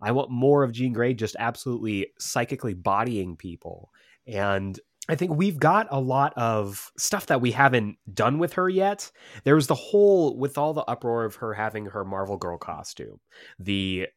[0.00, 3.90] I want more of Jean Grey just absolutely psychically bodying people.
[4.26, 4.78] And
[5.08, 9.10] I think we've got a lot of stuff that we haven't done with her yet.
[9.44, 13.20] There was the whole, with all the uproar of her having her Marvel Girl costume,
[13.58, 14.08] the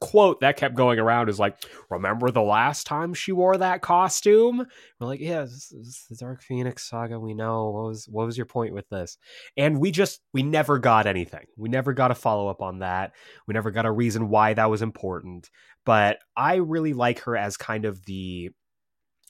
[0.00, 1.56] quote that kept going around is like,
[1.90, 4.66] Remember the last time she wore that costume?
[5.00, 7.18] We're like, Yeah, this is the Dark Phoenix saga.
[7.18, 7.70] We know.
[7.70, 9.18] What was, what was your point with this?
[9.56, 11.46] And we just, we never got anything.
[11.56, 13.12] We never got a follow up on that.
[13.46, 15.50] We never got a reason why that was important.
[15.84, 18.50] But I really like her as kind of the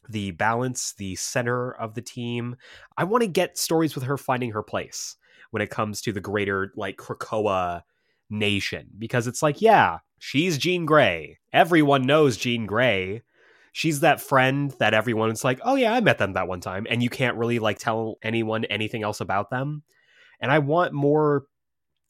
[0.09, 2.57] the balance, the center of the team.
[2.97, 5.17] I want to get stories with her finding her place
[5.51, 7.83] when it comes to the greater like Krakoa
[8.33, 11.39] nation because it's like, yeah, she's Jean Grey.
[11.53, 13.23] Everyone knows Jean Grey.
[13.73, 17.03] She's that friend that everyone's like, oh yeah, I met them that one time, and
[17.03, 19.83] you can't really like tell anyone anything else about them.
[20.41, 21.45] And I want more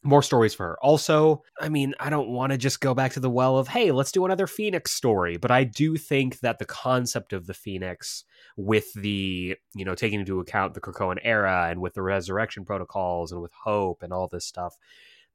[0.04, 0.78] more stories for her.
[0.82, 3.92] Also, I mean, I don't want to just go back to the well of, hey,
[3.92, 8.24] let's do another Phoenix story, but I do think that the concept of the Phoenix
[8.56, 13.30] with the, you know, taking into account the Krakoan era and with the resurrection protocols
[13.30, 14.76] and with hope and all this stuff,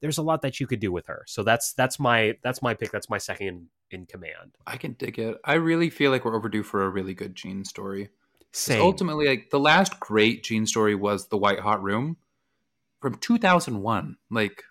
[0.01, 1.23] there's a lot that you could do with her.
[1.27, 2.91] So that's that's my that's my pick.
[2.91, 4.57] That's my second in command.
[4.65, 5.37] I can dig it.
[5.43, 8.09] I really feel like we're overdue for a really good Jean story.
[8.51, 8.81] Same.
[8.81, 12.17] Ultimately, like the last great Jean story was the White Hot Room
[13.01, 14.17] from 2001.
[14.29, 14.63] Like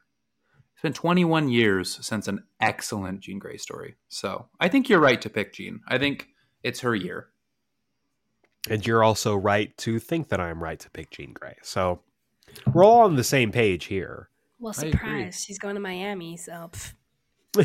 [0.75, 3.97] it's been 21 years since an excellent Jean Grey story.
[4.09, 5.81] So I think you're right to pick Jean.
[5.89, 6.29] I think
[6.63, 7.29] it's her year.
[8.69, 11.57] And you're also right to think that I'm right to pick Jean Grey.
[11.63, 12.01] So
[12.73, 14.29] we're all on the same page here.
[14.59, 15.43] Well, surprise.
[15.45, 16.71] She's going to Miami, so.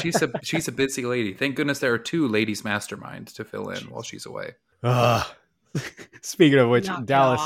[0.00, 1.34] She's a she's a busy lady.
[1.34, 4.52] Thank goodness there are two ladies masterminds to fill in while she's away.
[4.84, 5.34] Ah.
[5.74, 5.82] Ugh.
[6.22, 7.40] Speaking of which, Knock Dallas,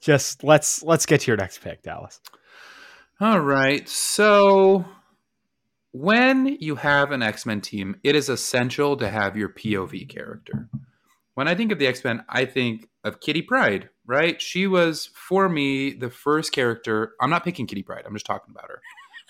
[0.00, 2.20] just let's let's get to your next pick, Dallas.
[3.20, 3.86] All right.
[3.86, 4.86] So
[5.92, 10.68] when you have an X-Men team, it is essential to have your POV character.
[11.34, 14.42] When I think of the X-Men, I think of Kitty Pryde, right?
[14.42, 17.12] She was for me the first character.
[17.20, 18.02] I'm not picking Kitty Pryde.
[18.04, 18.82] I'm just talking about her.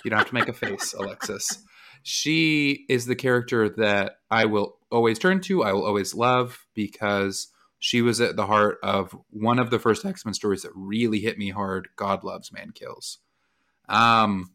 [0.02, 1.62] You don't have to make a face, Alexis.
[2.02, 5.62] She is the character that I will always turn to.
[5.62, 10.06] I will always love because she was at the heart of one of the first
[10.06, 11.90] X-Men stories that really hit me hard.
[11.96, 13.18] God loves, man kills.
[13.86, 14.52] Um,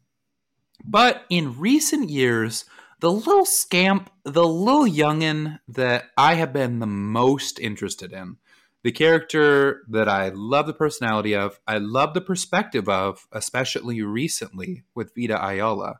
[0.84, 2.66] but in recent years,
[3.00, 8.38] the little scamp, the little youngin that I have been the most interested in,
[8.86, 14.84] the character that I love the personality of, I love the perspective of, especially recently
[14.94, 15.96] with Vita Ayala,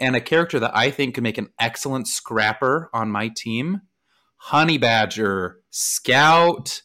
[0.00, 3.82] and a character that I think can make an excellent scrapper on my team,
[4.38, 6.82] Honey Badger, Scout.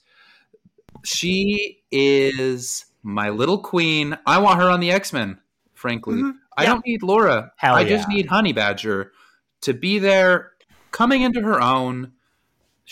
[1.04, 4.20] She is my little queen.
[4.28, 5.40] I want her on the X Men,
[5.74, 6.18] frankly.
[6.18, 6.34] Mhm.
[6.56, 6.70] I Yeah.
[6.70, 7.52] don't need Laura.
[7.58, 9.12] Hell I just need Honey Badger
[9.62, 10.52] to be there,
[10.92, 12.12] coming into her own,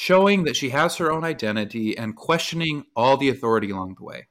[0.02, 4.30] showing that she has her own identity and questioning all the authority along the way.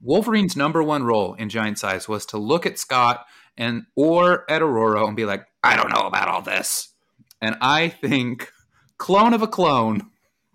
[0.00, 4.62] Wolverine's number one role in Giant Size was to look at Scott and or at
[4.62, 6.94] Ororo and be like, I don't know about all this.
[7.42, 8.52] And I think
[8.96, 10.08] clone of a clone,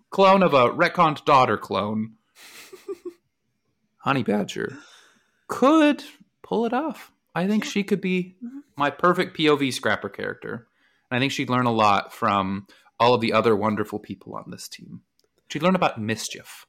[0.08, 2.14] clone of a retconned daughter clone,
[3.98, 4.78] Honey Badger
[5.46, 6.04] could
[6.42, 7.12] pull it off.
[7.34, 8.60] I think she could be mm-hmm.
[8.78, 10.68] my perfect POV scrapper character.
[11.10, 12.66] And I think she'd learn a lot from
[13.00, 15.02] all of the other wonderful people on this team.
[15.48, 16.66] She'd learn about mischief.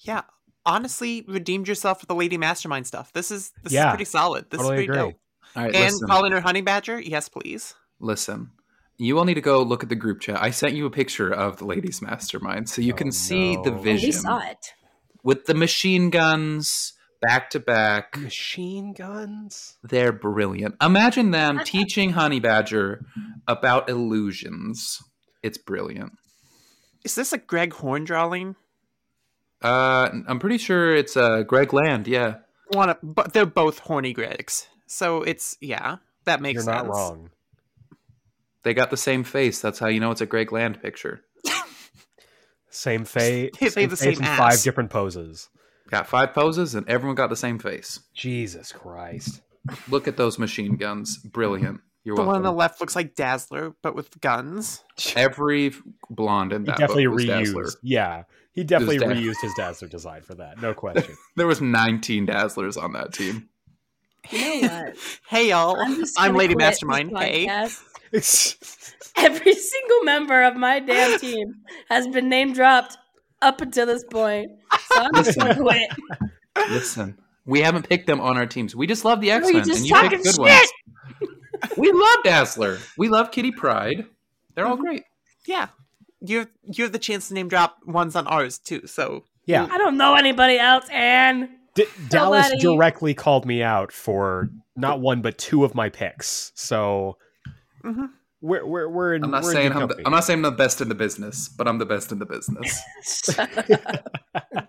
[0.00, 0.22] Yeah.
[0.64, 3.12] Honestly, redeemed yourself with the Lady Mastermind stuff.
[3.12, 4.50] This is this Yeah, is pretty solid.
[4.50, 5.10] This totally is pretty agree.
[5.12, 5.20] dope.
[5.54, 6.08] All right, And listen.
[6.08, 7.00] calling her Honey Badger?
[7.00, 7.74] Yes, please.
[8.00, 8.50] listen.
[8.98, 10.42] You all need to go look at the group chat.
[10.42, 13.70] I sent you a picture of the ladies' mastermind so you Oh, can see the
[13.70, 13.76] no.
[13.76, 14.72] Oh, vision we saw it.
[15.22, 18.16] with the machine guns back to back.
[18.16, 19.76] Machine guns.
[19.82, 20.76] They're brilliant.
[20.82, 23.04] Imagine them teaching Honey Badger
[23.46, 25.02] about illusions.
[25.46, 26.12] It's brilliant.
[27.04, 28.56] Is this a Greg Horn drawing?
[29.62, 32.08] Uh, I'm pretty sure it's uh, Greg Land.
[32.08, 32.38] Yeah.
[32.72, 34.66] One of, but they're both horny Gregs.
[34.88, 36.84] So it's yeah, that makes You're sense.
[36.84, 37.30] not wrong.
[38.64, 39.60] They got the same face.
[39.60, 41.22] That's how you know it's a Greg Land picture.
[42.70, 43.52] Same face.
[43.58, 44.38] They have the same in ass.
[44.38, 45.48] five different poses.
[45.88, 48.00] Got five poses and everyone got the same face.
[48.12, 49.40] Jesus Christ.
[49.88, 51.16] Look at those machine guns.
[51.18, 51.80] Brilliant.
[52.06, 52.26] You're The welcome.
[52.28, 54.84] one on the left looks like Dazzler, but with guns.
[55.16, 55.72] Every
[56.08, 57.28] blonde in He that definitely book was reused.
[57.44, 57.66] Dazzler.
[57.82, 60.62] Yeah, he definitely Daz- reused his Dazzler design for that.
[60.62, 61.16] No question.
[61.36, 63.48] There was 19 Dazzlers on that team.
[64.30, 64.96] You know what?
[65.28, 67.10] Hey y'all, I'm, I'm, Lady Mastermind.
[67.18, 67.46] Hey.
[69.16, 71.54] Every single member of my damn team
[71.88, 72.96] has been name dropped
[73.42, 74.52] up until this point.
[74.88, 75.90] So I'm just gonna quit.
[76.70, 78.76] Listen, we haven't picked them on our teams.
[78.76, 80.38] We just love the X Men, you're just and you talking picked good shit.
[80.40, 80.70] ones.
[81.76, 82.78] We love Dazzler.
[82.98, 84.06] We love Kitty Pryde.
[84.54, 85.02] They're all great.
[85.46, 85.68] yeah,
[86.20, 88.86] you you have the chance to name drop ones on ours too.
[88.86, 94.48] So Yeah, I don't know anybody else, and D- Dallas directly called me out for
[94.76, 96.52] not one but two of my picks.
[96.54, 97.18] So
[97.84, 98.08] Mhm.
[98.40, 99.24] we're we're we're in.
[99.24, 100.02] I'm not we're saying good I'm, the.
[100.06, 102.26] I'm not saying I'm the best in the business, but I'm the best in the
[102.26, 102.80] business.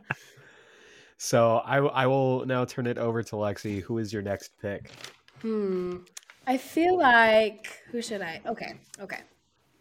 [1.19, 3.81] So I I will now turn it over to Lexi.
[3.81, 4.91] Who is your next pick?
[5.41, 5.97] Hmm.
[6.47, 8.41] I feel like who should I?
[8.45, 9.21] Okay, okay.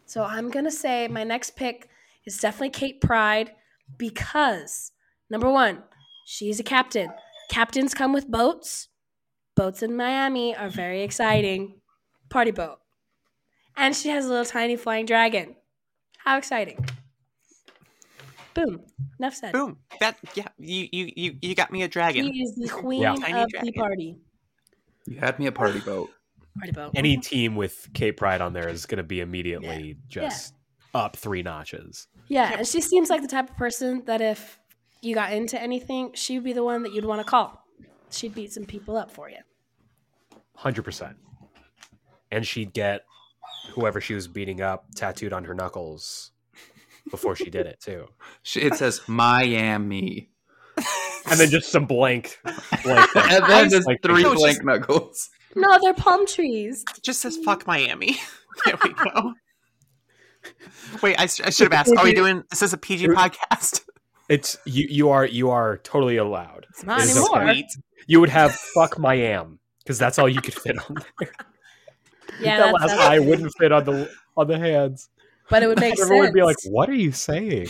[0.06, 1.88] So I'm gonna say my next pick
[2.26, 3.52] is definitely Kate Pryde
[3.98, 4.92] because
[5.30, 5.84] number one,
[6.26, 7.10] she's a captain.
[7.50, 8.88] Captains come with boats.
[9.54, 11.80] Boats in Miami are very exciting.
[12.30, 12.78] Party boat.
[13.76, 15.56] And she has a little tiny flying dragon.
[16.18, 16.84] How exciting.
[18.54, 18.84] Boom.
[19.18, 19.52] Enough said.
[19.52, 22.32] boom, that yeah, you you you, you got me a dragon.
[22.32, 23.14] She is the queen Yeah.
[23.14, 23.64] Of dragon.
[23.64, 24.18] the party.
[25.06, 26.10] You had me a party boat.
[26.58, 26.92] Party boat.
[26.94, 27.22] Any uh-huh.
[27.22, 30.54] team with Kate Pryde on there is going to be immediately just
[30.94, 32.08] up three notches.
[32.28, 34.58] Yeah, and she seems like the type of person that if
[35.02, 37.64] you got into anything, she would be the one that you'd want to call.
[38.10, 39.38] She'd beat some people up for you.
[40.54, 41.16] Hundred percent.
[42.32, 43.04] And she'd get
[43.72, 46.32] whoever she was beating up tattooed on her knuckles
[47.10, 48.08] before she did it too.
[48.42, 50.30] She- It says Miami.
[51.28, 52.38] And then just some blank,
[52.84, 53.10] blank.
[53.16, 55.30] And then just Like- three No, blank just- knuckles.
[55.56, 56.84] No, they're palm trees.
[56.96, 58.16] It just says fuck Miami.
[58.64, 59.32] there we go.
[61.02, 61.92] Wait, I should have asked.
[61.96, 62.42] Are we doing?
[62.50, 63.82] This is this a PG podcast?
[64.28, 64.88] It's you.
[64.90, 66.66] You are you are totally allowed.
[66.70, 67.42] It's not It is anymore.
[67.48, 67.64] okay.
[68.08, 71.30] You would have fuck my am because that's all you could fit on there.
[72.40, 75.08] Yeah, that last that's- I wouldn't fit on the on the hands.
[75.48, 76.02] but it would make sense.
[76.06, 77.68] Everyone would be like, "What are you saying?"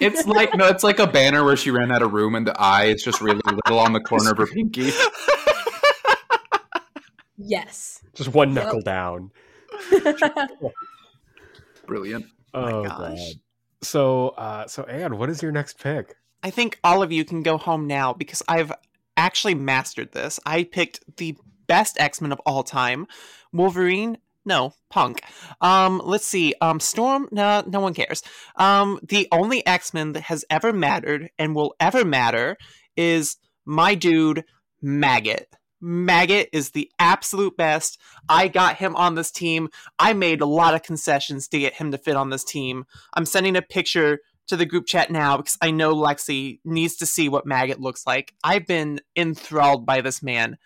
[0.00, 2.60] It's like no, it's like a banner where she ran out of room and the
[2.60, 4.90] eye is just really little on the corner of her pinky.
[7.42, 8.02] Yes.
[8.14, 8.64] Just one Yep.
[8.64, 9.30] knuckle down.
[11.86, 12.26] Brilliant.
[12.54, 12.98] Oh gosh.
[12.98, 13.18] god.
[13.82, 16.16] So, uh, so Anne, what is your next pick?
[16.42, 18.72] I think all of you can go home now because I've
[19.16, 20.38] actually mastered this.
[20.44, 21.36] I picked the
[21.66, 23.06] best X-Men of all time.
[23.52, 24.18] Wolverine?
[24.44, 25.22] No, Punk.
[25.60, 26.54] Um, let's see.
[26.60, 27.28] Um, Storm?
[27.30, 28.22] No, no one cares.
[28.56, 32.56] Um, the only X-Men that has ever mattered and will ever matter
[32.96, 33.36] is
[33.66, 34.44] my dude,
[34.82, 35.54] Maggot.
[35.80, 37.98] Maggot is the absolute best.
[38.28, 39.68] I got him on this team.
[39.98, 42.84] I made a lot of concessions to get him to fit on this team.
[43.14, 47.06] I'm sending a picture to the group chat now because I know Lexi needs to
[47.06, 48.34] see what Maggot looks like.
[48.42, 50.58] I've been enthralled by this man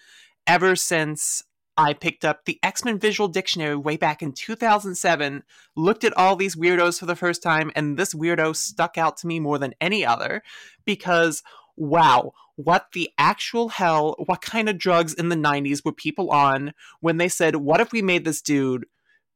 [0.46, 1.42] ever since
[1.76, 5.42] I picked up the X Men Visual Dictionary way back in 2007,
[5.76, 9.26] looked at all these weirdos for the first time, and this weirdo stuck out to
[9.26, 10.42] me more than any other
[10.84, 11.42] because,
[11.76, 16.72] wow, what the actual hell, what kind of drugs in the 90s were people on
[17.00, 18.86] when they said, what if we made this dude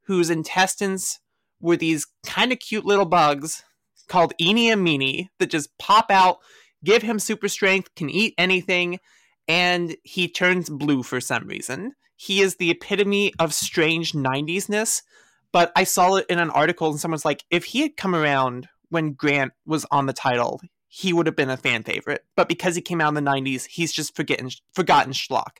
[0.05, 1.19] whose intestines
[1.59, 3.63] were these kind of cute little bugs
[4.07, 6.37] called Eeny and Meeny that just pop out,
[6.83, 8.99] give him super strength, can eat anything,
[9.47, 11.93] and he turns blue for some reason.
[12.15, 15.03] He is the epitome of strange 90s-ness,
[15.51, 18.67] but I saw it in an article and someone's like, if he had come around
[18.89, 22.25] when Grant was on the title, he would have been a fan favorite.
[22.35, 25.57] But because he came out in the 90s, he's just forgetting forgotten schlock.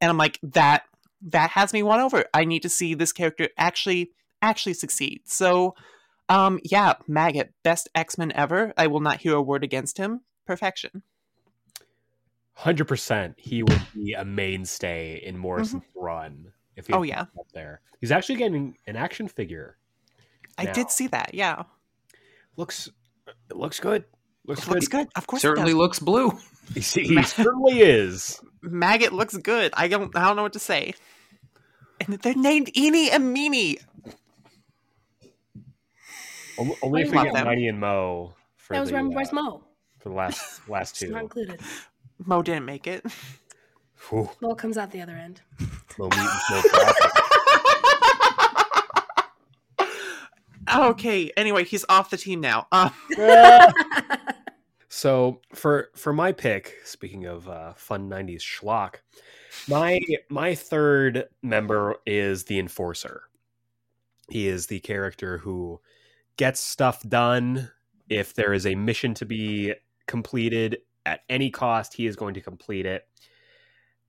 [0.00, 0.82] And I'm like, that
[1.22, 2.26] that has me won over.
[2.34, 4.10] I need to see this character actually
[4.42, 5.22] actually succeed.
[5.24, 5.74] So
[6.28, 8.72] um, yeah, Maggot, best X Men ever.
[8.76, 10.20] I will not hear a word against him.
[10.46, 11.02] Perfection.
[12.52, 17.22] Hundred percent, he would be a mainstay in Morrison's run if he Oh, yeah.
[17.38, 17.80] up there.
[18.00, 19.76] He's actually getting an action figure.
[20.58, 21.34] I did see that.
[21.34, 21.64] Yeah,
[22.56, 22.88] Looks,
[23.50, 24.04] it looks good.
[24.46, 24.74] Looks it good.
[24.74, 25.08] looks good.
[25.16, 25.78] Of course, it Certainly does.
[25.78, 26.32] looks blue.
[26.74, 28.40] He, he certainly is.
[28.60, 29.72] Maggot looks good.
[29.76, 30.14] I don't.
[30.16, 30.94] I don't know what to say.
[32.00, 33.78] And they're named Eeny and Meeny.
[36.58, 37.44] Only, only if we love get them.
[37.46, 39.62] Mighty and Mo for That was the, Rem- uh, Mo?
[40.00, 41.10] for the last last two.
[41.10, 41.60] not included.
[42.24, 43.04] Mo didn't make it.
[44.08, 45.42] Whew, Mo comes out the other end.
[45.98, 47.12] Mo mutants, no profit.
[50.90, 51.30] okay.
[51.36, 52.66] Anyway, he's off the team now.
[52.72, 52.92] Um,
[54.96, 59.00] So for for my pick, speaking of uh, fun '90s schlock,
[59.68, 63.24] my my third member is the Enforcer.
[64.30, 65.82] He is the character who
[66.38, 67.70] gets stuff done.
[68.08, 69.74] If there is a mission to be
[70.06, 73.06] completed at any cost, he is going to complete it.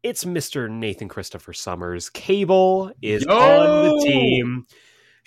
[0.04, 0.72] It's Mr.
[0.72, 2.10] Nathan Christopher Summers.
[2.10, 4.66] Cable is on the team.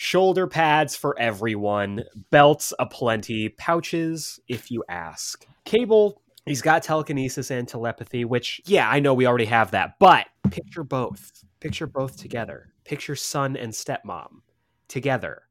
[0.03, 5.45] Shoulder pads for everyone, belts aplenty, pouches if you ask.
[5.67, 10.25] Cable, he's got telekinesis and telepathy, which, yeah, I know we already have that, but
[10.51, 11.45] picture both.
[11.61, 12.73] Picture both together.
[12.85, 14.41] Picture son and stepmom
[14.89, 15.43] together,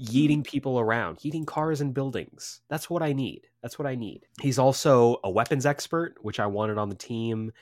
[0.00, 2.60] yeeting people around, yeeting cars and buildings.
[2.68, 3.46] That's what I need.
[3.62, 4.26] That's what I need.
[4.40, 7.52] He's also a weapons expert, which I wanted on the team.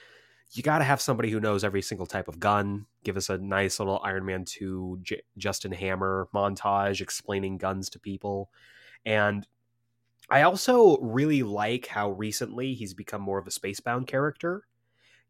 [0.52, 2.84] You got to have somebody who knows every single type of gun.
[3.04, 7.98] Give us a nice little Iron Man 2 J- Justin Hammer montage explaining guns to
[7.98, 8.50] people.
[9.06, 9.46] And
[10.28, 14.64] I also really like how recently he's become more of a spacebound character.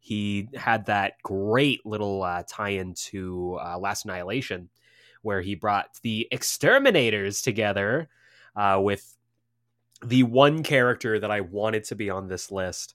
[0.00, 4.70] He had that great little uh, tie in to uh, Last Annihilation,
[5.22, 8.08] where he brought the exterminators together
[8.56, 9.16] uh, with
[10.04, 12.94] the one character that I wanted to be on this list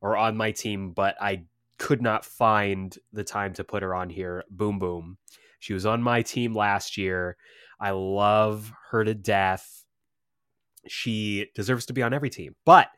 [0.00, 1.44] or on my team, but I
[1.78, 4.44] could not find the time to put her on here.
[4.50, 5.18] Boom Boom.
[5.60, 7.36] She was on my team last year.
[7.80, 9.84] I love her to death.
[10.86, 12.88] She deserves to be on every team, but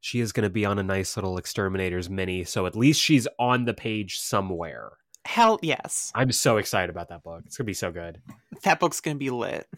[0.00, 3.28] she is going to be on a nice little Exterminators mini, so at least she's
[3.38, 4.92] on the page somewhere.
[5.24, 7.42] hell yes, I'm so excited about that book.
[7.46, 8.20] It's going to be so good.
[8.64, 9.68] that book's gonna be lit.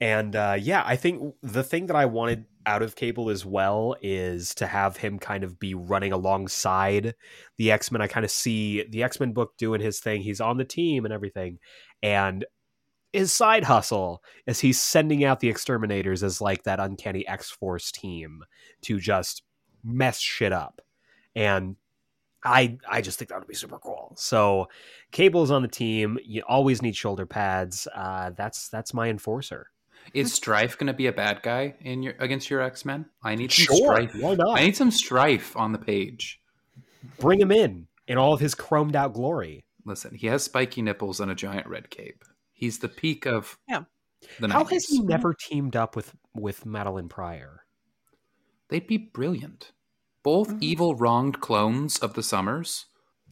[0.00, 3.96] And uh, yeah, I think the thing that I wanted out of Cable as well
[4.00, 7.14] is to have him kind of be running alongside
[7.58, 8.00] the X Men.
[8.00, 10.22] I kind of see the X Men book doing his thing.
[10.22, 11.58] He's on the team and everything.
[12.02, 12.44] And
[13.12, 17.90] his side hustle is he's sending out the exterminators as like that uncanny X Force
[17.90, 18.42] team
[18.82, 19.42] to just
[19.84, 20.80] mess shit up.
[21.34, 21.76] And
[22.42, 24.14] I I just think that would be super cool.
[24.16, 24.68] So
[25.12, 26.18] Cable's on the team.
[26.24, 27.86] You always need shoulder pads.
[27.94, 29.66] Uh, that's that's my enforcer.
[30.14, 33.06] Is Strife going to be a bad guy in your against your X Men?
[33.22, 34.14] I need some Sure, strife.
[34.20, 34.58] why not?
[34.58, 36.40] I need some strife on the page.
[37.18, 39.64] Bring him in in all of his chromed out glory.
[39.84, 42.24] Listen, he has spiky nipples and a giant red cape.
[42.52, 43.84] He's the peak of Yeah.
[44.38, 44.70] the How 90s.
[44.70, 47.64] has he never teamed up with with Madelyne Pryor?
[48.68, 49.72] They'd be brilliant.
[50.22, 50.62] Both Mhm.
[50.62, 52.86] evil, wronged clones of the Summers.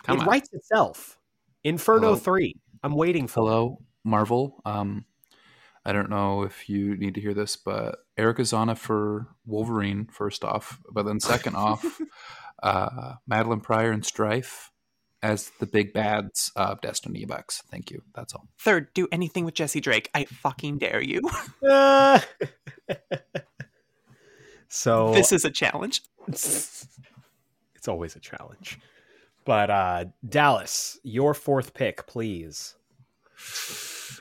[0.04, 0.26] Come it on.
[0.28, 1.18] writes itself.
[1.64, 2.16] Inferno Hello?
[2.16, 2.54] three.
[2.82, 3.40] I'm waiting for.
[3.40, 3.44] it.
[3.44, 4.62] Hello, Marvel.
[4.64, 5.04] Um,
[5.88, 10.44] I don't know if you need to hear this, but Eric Azana for Wolverine, first
[10.44, 11.84] off, but then second off,
[12.62, 14.70] uh, Madelyne Pryor and Strife
[15.22, 17.62] as the big bads of Destiny Bucks.
[17.70, 18.02] Thank you.
[18.14, 18.46] That's all.
[18.58, 20.10] Third, do anything with Jesse Drake.
[20.14, 21.22] I fucking dare you.
[24.68, 26.02] So This is a challenge.
[26.28, 26.86] it's
[27.88, 28.78] always a challenge.
[29.44, 32.74] But uh Dallas, your fourth pick, please.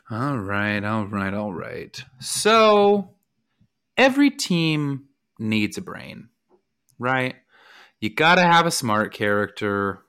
[0.10, 2.02] All right, all right, all right.
[2.20, 3.10] So
[3.98, 6.30] every team needs a brain,
[6.98, 7.36] right?
[8.00, 10.00] You got to have a smart character.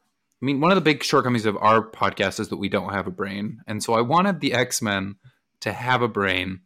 [0.40, 3.09] I mean, one of the big shortcomings of our podcast is that we don't have
[3.09, 3.61] a brain.
[3.66, 5.16] And so I wanted the X Men
[5.61, 6.61] to have a brain.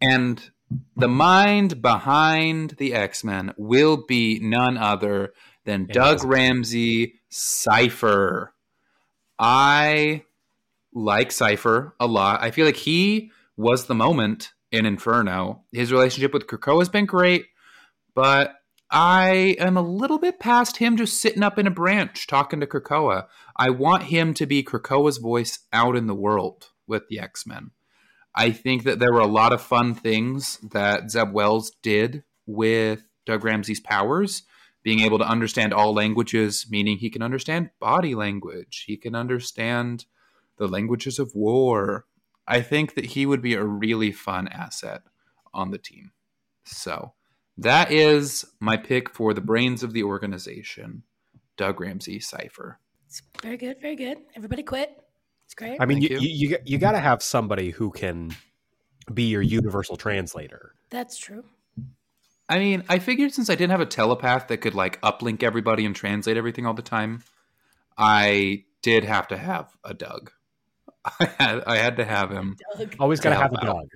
[0.00, 0.50] And
[0.96, 5.34] the mind behind the X Men will be none other
[5.66, 8.54] than Doug Ramsey Cypher.
[9.38, 10.24] I
[10.96, 12.42] like Cypher a lot.
[12.42, 15.62] I feel like he was the moment in Inferno.
[15.70, 17.46] His relationship with Krakoa has been great,
[18.14, 18.54] but
[18.90, 22.66] I am a little bit past him just sitting up in a branch talking to
[22.66, 23.26] Krakoa.
[23.56, 27.72] I want him to be Krakoa's voice out in the world with the X Men.
[28.34, 33.02] I think that there were a lot of fun things that Zeb Wells did with
[33.26, 34.44] Doug Ramsey's powers,
[34.82, 40.06] being able to understand all languages, meaning he can understand body language, he can understand
[40.58, 42.06] the languages of war.
[42.46, 45.02] I think that he would be a really fun asset
[45.52, 46.12] on the team.
[46.64, 47.12] So
[47.58, 51.02] that is my pick for the brains of the organization,
[51.56, 52.78] Doug Ramsey Cypher.
[53.06, 54.18] It's very good, very good.
[54.36, 54.96] Everybody quit.
[55.46, 55.80] It's great.
[55.80, 56.28] I mean, Thank you you.
[56.28, 58.34] you, you, you got to have somebody who can
[59.12, 60.74] be your universal translator.
[60.90, 61.44] That's true.
[62.48, 65.84] I mean, I figured since I didn't have a telepath that could like uplink everybody
[65.84, 67.22] and translate everything all the time,
[67.96, 70.30] I did have to have a Doug.
[71.20, 72.56] I had, I had to have him.
[72.78, 72.96] Doug.
[72.98, 73.66] Always got to To have a out.
[73.66, 73.88] dog.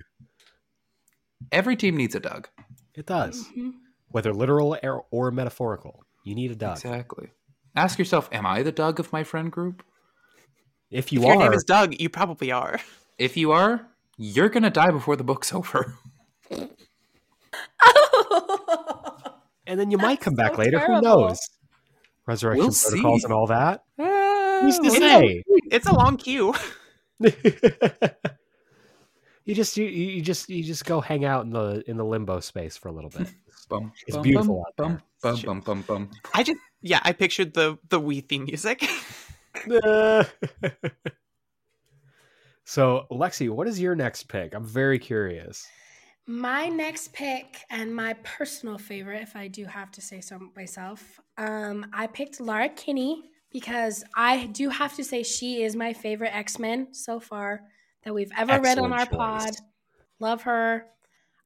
[1.51, 2.47] Every team needs a Doug.
[2.93, 3.73] It does, Mhm.
[4.09, 6.03] whether literal or, or metaphorical.
[6.23, 6.77] You need a dog.
[6.77, 7.29] Exactly.
[7.75, 9.83] Ask yourself, am I the Doug of my friend group?
[10.89, 12.79] If you if your name is Doug, you probably are.
[13.17, 13.87] If you are,
[14.17, 15.95] you're going to die before the book's over.
[19.67, 20.79] and then you might That's come back so later.
[20.79, 21.39] Who knows?
[22.27, 23.25] Resurrection We'll protocols see.
[23.25, 23.83] and all that.
[23.99, 25.43] Ah, Who's to say?
[25.71, 26.53] It's a long queue.
[29.45, 32.39] you just you, you just you just go hang out in the in the limbo
[32.39, 33.27] space for a little bit.
[33.69, 35.33] Bum, It's bum, beautiful bum, out bum, there.
[35.45, 36.09] bum, bum, bum, bum.
[36.33, 38.81] I just yeah, I pictured the the Wii theme music.
[42.65, 44.53] so, Lexi, what is your next pick?
[44.53, 45.65] I'm very curious.
[46.27, 51.19] My next pick and my personal favorite, if I do have to say so myself,
[51.37, 56.35] um, I picked Laura Kinney because I do have to say she is my favorite
[56.35, 57.61] X Men so far
[58.03, 59.15] that we've ever read on our choice.
[59.15, 59.51] pod.
[60.19, 60.87] Love her.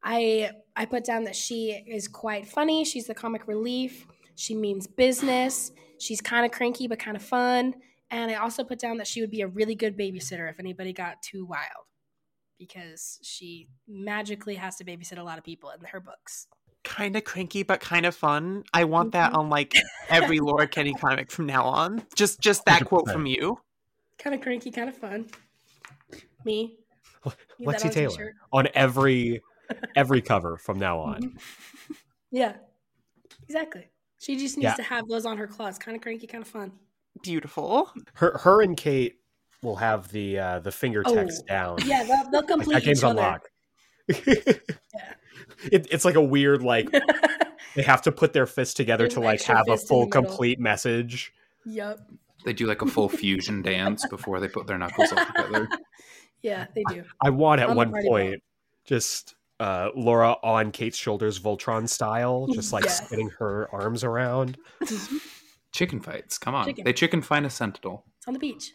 [0.03, 2.85] I I put down that she is quite funny.
[2.85, 4.05] She's the comic relief.
[4.35, 5.71] She means business.
[5.99, 7.75] She's kind of cranky but kind of fun.
[8.11, 10.93] And I also put down that she would be a really good babysitter if anybody
[10.93, 11.85] got too wild
[12.59, 16.47] because she magically has to babysit a lot of people in her books.
[16.85, 18.63] Kind of cranky but kind of fun.
[18.73, 19.37] I want that Mhm.
[19.39, 19.73] on like
[20.07, 22.05] every Laura Kinney comic from now on.
[22.15, 23.11] Just just that quote 100%.
[23.13, 23.59] from you.
[24.19, 25.27] Kind of cranky, kind of fun.
[26.45, 26.77] Me.
[27.25, 28.35] Need that Lexi on Taylor t-shirt.
[28.53, 29.41] on every
[29.95, 31.21] every cover from now on.
[31.21, 31.39] Mhm.
[32.31, 32.53] Yeah.
[33.43, 33.87] Exactly.
[34.19, 34.73] She just needs Yeah.
[34.75, 35.77] to have those on her claws.
[35.79, 36.71] Kind of cranky, kind of fun.
[37.23, 37.91] Beautiful.
[38.13, 39.19] Her her and Kate
[39.63, 41.15] will have the uh, the finger Oh,
[41.47, 41.77] down.
[41.85, 43.19] Yeah, they'll, they'll Like, complete that game's each other.
[43.21, 43.49] on lock.
[44.07, 44.71] it,
[45.71, 46.89] it's like a weird like
[47.75, 51.33] they have to put their fists together There's to like have a full complete message.
[51.65, 51.99] yep.
[52.43, 55.67] They do like a full fusion dance before they put their knuckles all together.
[56.43, 57.03] Yeah, they do.
[57.23, 58.43] I want at On the one party point
[58.85, 63.03] just uh, Laura on Kate's shoulders, Voltron style, just like Yes.
[63.07, 64.57] spinning her arms around.
[65.71, 66.37] Chicken fights.
[66.37, 66.65] Come on.
[66.65, 66.83] Chicken.
[66.85, 68.05] They chicken find a sentinel.
[68.17, 68.73] It's on the beach.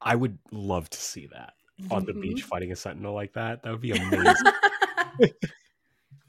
[0.00, 1.54] I would love to see that
[1.90, 3.62] on the beach fighting a sentinel like that.
[3.62, 4.52] That would be amazing.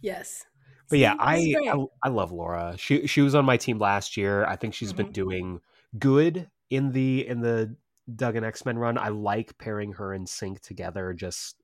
[0.02, 0.46] yes.
[0.90, 1.70] But yeah, I, this is great.
[1.70, 2.76] I I love Laura.
[2.78, 4.46] She she was on my team last year.
[4.46, 5.14] I think she's been Mhm.
[5.14, 5.62] doing
[5.98, 7.76] good in the in the
[8.14, 8.98] Duggan X Men run.
[8.98, 11.56] I like pairing her and Synch together, just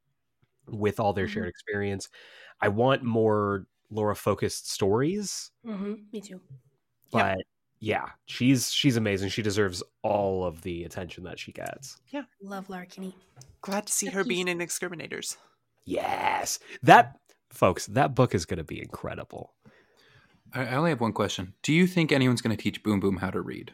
[0.68, 1.30] with all their Mhm.
[1.30, 2.10] shared experience.
[2.62, 6.42] I want more Laura focused stories, Mhm, Me too.
[7.12, 7.38] but
[7.80, 9.30] yeah, she's she's amazing.
[9.30, 11.98] She deserves all of the attention that she gets.
[12.10, 13.16] Yeah, love Laura Kinney.
[13.62, 15.38] Glad to see her being in Exterminators.
[15.86, 16.60] Yes.
[16.84, 17.18] That
[17.50, 19.54] folks, that book is going to be incredible.
[20.54, 21.54] I, I only have one question.
[21.64, 23.74] Do you think anyone's going to teach Boom Boom how to read?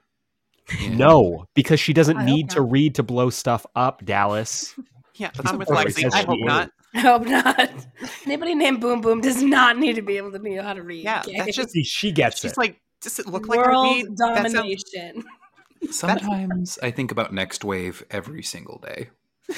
[0.79, 0.89] Yeah.
[0.93, 4.73] No, because she doesn't I need to read to blow stuff up, Dallas.
[5.15, 6.11] Yeah, That's I'm with Lexi.
[6.11, 6.71] I hope not.
[6.95, 7.69] I hope not.
[8.25, 11.03] Anybody named Boom Boom does not need to be able to know how to read.
[11.03, 11.37] Yeah, okay?
[11.37, 12.57] that's just she gets she's it.
[12.57, 12.81] like.
[13.03, 14.17] Does it look like a world read?
[14.17, 15.23] Sounds- domination.
[15.91, 19.09] Sometimes I think about Nextwave every single day,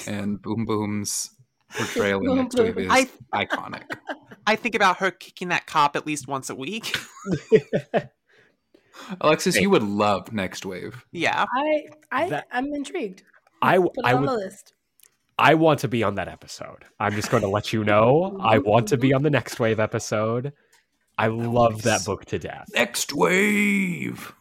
[0.08, 1.30] and Boom Boom's
[1.72, 2.92] portrayal in Nextwave is
[3.32, 3.84] I- iconic.
[4.48, 6.96] I think about her kicking that cop at least once a week.
[9.22, 9.62] Alexis, Hey.
[9.64, 10.96] you would love Nextwave.
[11.12, 11.46] yeah.
[11.54, 13.24] I I That- I'm intrigued.
[13.62, 14.74] I, Put it I on would the list.
[15.38, 16.86] I want to be on that episode.
[17.00, 18.38] I'm just going to let you know.
[18.42, 20.54] I want to be on the next wave episode.
[21.18, 22.70] I love that book to death.
[22.76, 24.34] Nextwave.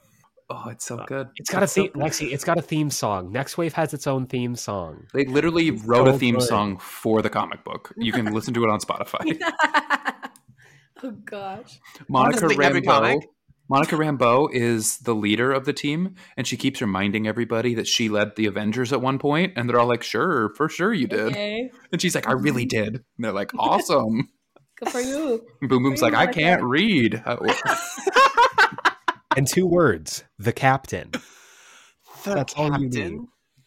[0.51, 1.29] Oh, it's so uh, good.
[1.37, 2.03] It's got a It's so theme, good.
[2.03, 2.33] Lexi.
[2.33, 3.33] It's got a theme song.
[3.33, 5.07] Nextwave has its own theme song.
[5.15, 6.47] They literally wrote so a theme good.
[6.47, 7.93] song for the comic book.
[7.97, 9.41] You can listen to it on Spotify.
[11.03, 11.81] oh gosh.
[12.09, 13.23] Monica Rambeau.
[13.71, 18.11] Monica Rambeau is the leader of the team, and she keeps reminding everybody that she
[18.11, 21.29] led the Avengers at one point, and they're all like, "Sure, for sure you did,"
[21.33, 21.71] Okay.
[21.91, 24.29] and she's like, "I really did." And they're like, "Awesome."
[24.79, 25.47] Good for you.
[25.63, 27.37] Boom Boom's like, "I can't that?" read." Uh,
[29.37, 31.11] And two words: the captain.
[32.25, 33.17] The That's all you captain.
[33.17, 33.21] need.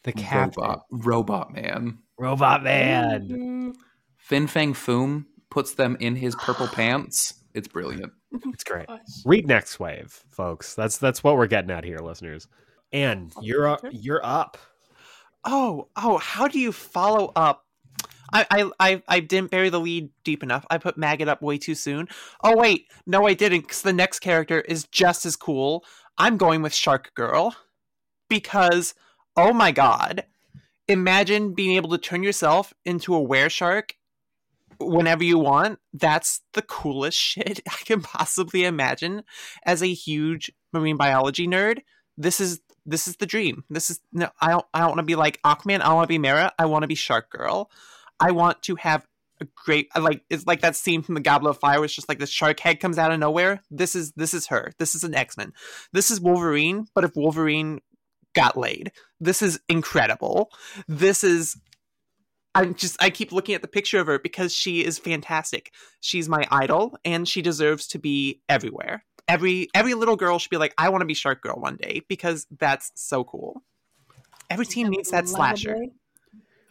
[0.03, 0.63] The captain.
[0.63, 1.97] robot, robot man.
[2.17, 3.27] Robot man.
[3.27, 3.73] Mhm.
[4.17, 7.33] Fin Fang Foom puts them in his purple pants.
[7.53, 8.13] It's brilliant.
[8.53, 8.87] It's great.
[8.87, 8.99] Gosh.
[9.25, 10.73] Read next wave, folks.
[10.75, 12.47] That's that's what we're getting at here, listeners.
[12.93, 13.81] And you're up.
[13.91, 14.57] You're up.
[15.43, 17.65] Oh, oh, how do you follow up?
[18.33, 20.65] I, I, I, didn't bury the lead deep enough.
[20.69, 22.07] I put Maggot up way too soon.
[22.43, 25.85] Oh wait, no, I didn't, because the next character is just as cool.
[26.17, 27.55] I'm going with Shark Girl
[28.29, 28.93] because,
[29.35, 30.25] oh my god,
[30.87, 33.95] imagine being able to turn yourself into a were shark
[34.79, 35.79] whenever you want.
[35.93, 39.23] That's the coolest shit I can possibly imagine.
[39.65, 41.79] As a huge marine biology nerd,
[42.17, 43.63] this is this is the dream.
[43.69, 45.81] This is no, I don't I don't want to be like Aquaman.
[45.81, 46.53] I want to be Mera.
[46.57, 47.69] I want to be Shark Girl.
[48.19, 49.05] I want to have
[49.39, 51.83] a great uh, like it's like that scene from the Goblet of Fire.
[51.83, 53.61] It's just like the shark head comes out of nowhere.
[53.69, 54.71] This is this is her.
[54.79, 55.53] This is an X Men.
[55.93, 56.87] This is Wolverine.
[56.95, 57.79] But if Wolverine
[58.35, 60.51] got laid, this is incredible.
[60.87, 61.59] This is.
[62.55, 65.71] I'm just I keep looking at the picture of her because she is fantastic.
[65.99, 69.03] She's my idol and she deserves to be everywhere.
[69.27, 72.01] Every every little girl should be like, I want to be Shark Girl one day
[72.07, 73.61] because that's so cool.
[74.49, 75.77] Every team needs that slasher.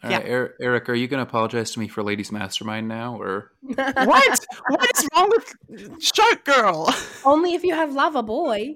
[0.03, 0.15] Lovely.
[0.15, 0.27] All Yeah.
[0.27, 3.51] right, Er- Eric, are you going to apologize to me for Ladies Mastermind now, or
[3.61, 4.45] What?
[4.69, 6.93] what is wrong with Shark Girl?
[7.25, 8.75] Only if you have Lava Boy.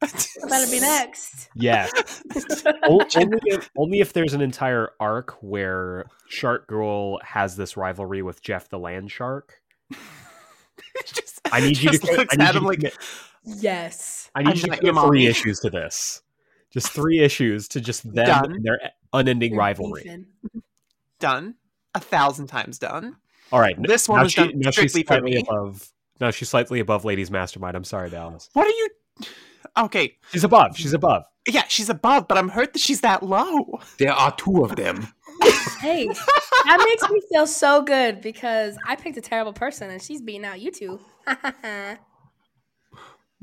[0.00, 1.48] That better be next.
[1.54, 1.88] Yeah.
[2.88, 3.06] Only,
[3.44, 8.70] if, only if there's an entire arc where Shark Girl has this rivalry with Jeff
[8.70, 9.60] the Land Shark.
[11.04, 11.98] Just- I need you to.
[11.98, 12.98] just looks I need at you him to like, commit-
[13.44, 14.30] Yes.
[14.34, 15.26] I need I'm you to not commit three mommy.
[15.26, 16.22] issues to this.
[16.72, 18.52] Just three issues to just them Done.
[18.52, 18.80] and their
[19.12, 20.02] unending You're rivalry.
[20.04, 20.26] beefing.
[21.18, 21.54] done.
[21.94, 23.16] A thousand times done.
[23.52, 25.44] All right, This one now was she- done now she's strictly for slightly me.
[25.48, 25.90] above.
[26.20, 27.76] No, she's slightly above Ladies Mastermind.
[27.76, 28.48] I'm sorry, Dallas.
[28.52, 28.88] What are you?
[29.76, 30.76] Okay, She's above.
[30.76, 31.24] She's above.
[31.48, 33.80] yeah, she's above, but I'm hurt that she's that low.
[33.98, 35.08] there are two of them?
[35.80, 40.20] Hey, that makes me feel so good because I picked a terrible person and she's
[40.20, 41.00] beating out you two.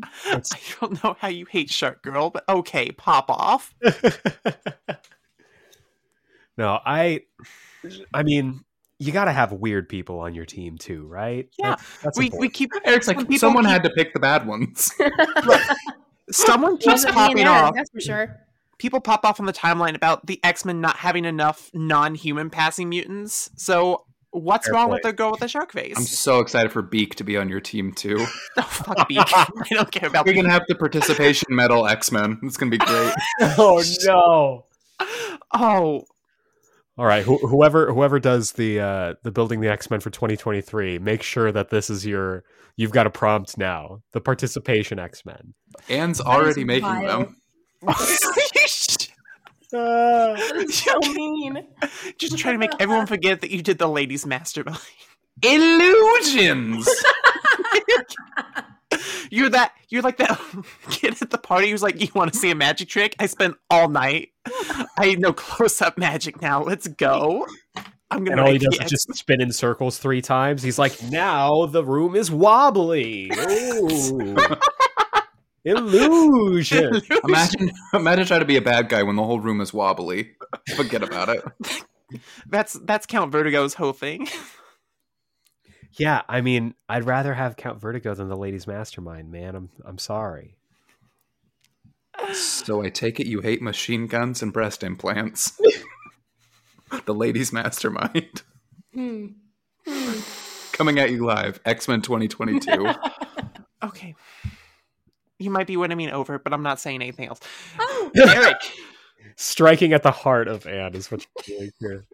[0.03, 0.41] I
[0.79, 3.73] don't know how you hate Shark Girl, but okay, pop off.
[6.57, 7.21] no, I.
[8.13, 8.61] I mean,
[8.99, 11.47] you got to have weird people on your team too, right?
[11.57, 14.47] Yeah, That- that's We we keep Eric's like, someone keep- had to pick the bad
[14.47, 14.91] ones.
[16.31, 17.75] someone keeps Wasn't me and popping Eric, off.
[17.75, 18.37] That's for sure.
[18.79, 22.89] People pop off on the timeline about the X Men not having enough non-human passing
[22.89, 23.49] mutants.
[23.55, 24.05] So
[24.38, 25.93] what's Fair wrong with the girl with the shark face?
[25.97, 28.25] I'm so excited for Beak to be on your team too.
[28.57, 29.19] Oh, fuck Beak.
[29.35, 30.41] I don't care about We're Beak.
[30.43, 32.39] gonna have the participation medal X Men.
[32.43, 33.13] It's gonna be great.
[33.57, 34.65] oh no!
[35.53, 36.03] Oh,
[36.97, 40.97] All right, wh- whoever whoever does the uh, the building the X Men for 2023,
[40.99, 42.43] make sure that this is your.
[42.75, 44.01] You've got a prompt now.
[44.13, 45.53] The participation X Men.
[45.89, 47.19] Anne's already making vile.
[47.19, 47.35] them.
[50.70, 51.68] So mean.
[52.18, 54.80] just trying to make everyone forget that you did the ladies' mastermind.
[55.43, 56.88] Illusions.
[59.30, 59.74] You're that.
[59.89, 60.39] You're like that
[60.89, 63.15] kid at the party who's like, "You want to see a magic trick?
[63.20, 64.30] I spent all night.
[64.97, 66.63] I know close-up magic now.
[66.63, 67.45] Let's go."
[68.09, 68.41] I'm gonna.
[68.41, 70.63] And all he does is just spin in circles three times.
[70.63, 73.30] He's like, now the room is wobbly.
[75.65, 75.77] Ooh.
[76.47, 77.01] Illusion.
[77.23, 80.35] imagine, imagine trying to be a bad guy when the whole room is wobbly.
[80.75, 81.43] Forget about it.
[82.47, 84.27] That's that's Count Vertigo's whole thing.
[85.99, 89.55] Yeah, I mean, I'd rather have Count Vertigo than the Ladies Mastermind, man.
[89.55, 90.57] I'm I'm sorry.
[92.33, 95.59] So I take it you hate machine guns and breast implants.
[97.05, 98.43] the ladies' mastermind.
[98.93, 99.27] Hmm.
[99.87, 100.19] Hmm.
[100.73, 102.93] Coming at you live, X Men 2022.
[103.83, 104.15] Okay.
[105.39, 107.39] You might be winning me over, but I'm not saying anything else.
[107.79, 108.57] Oh, Eric.
[109.35, 112.05] Striking at the heart of Anne is what you're doing here.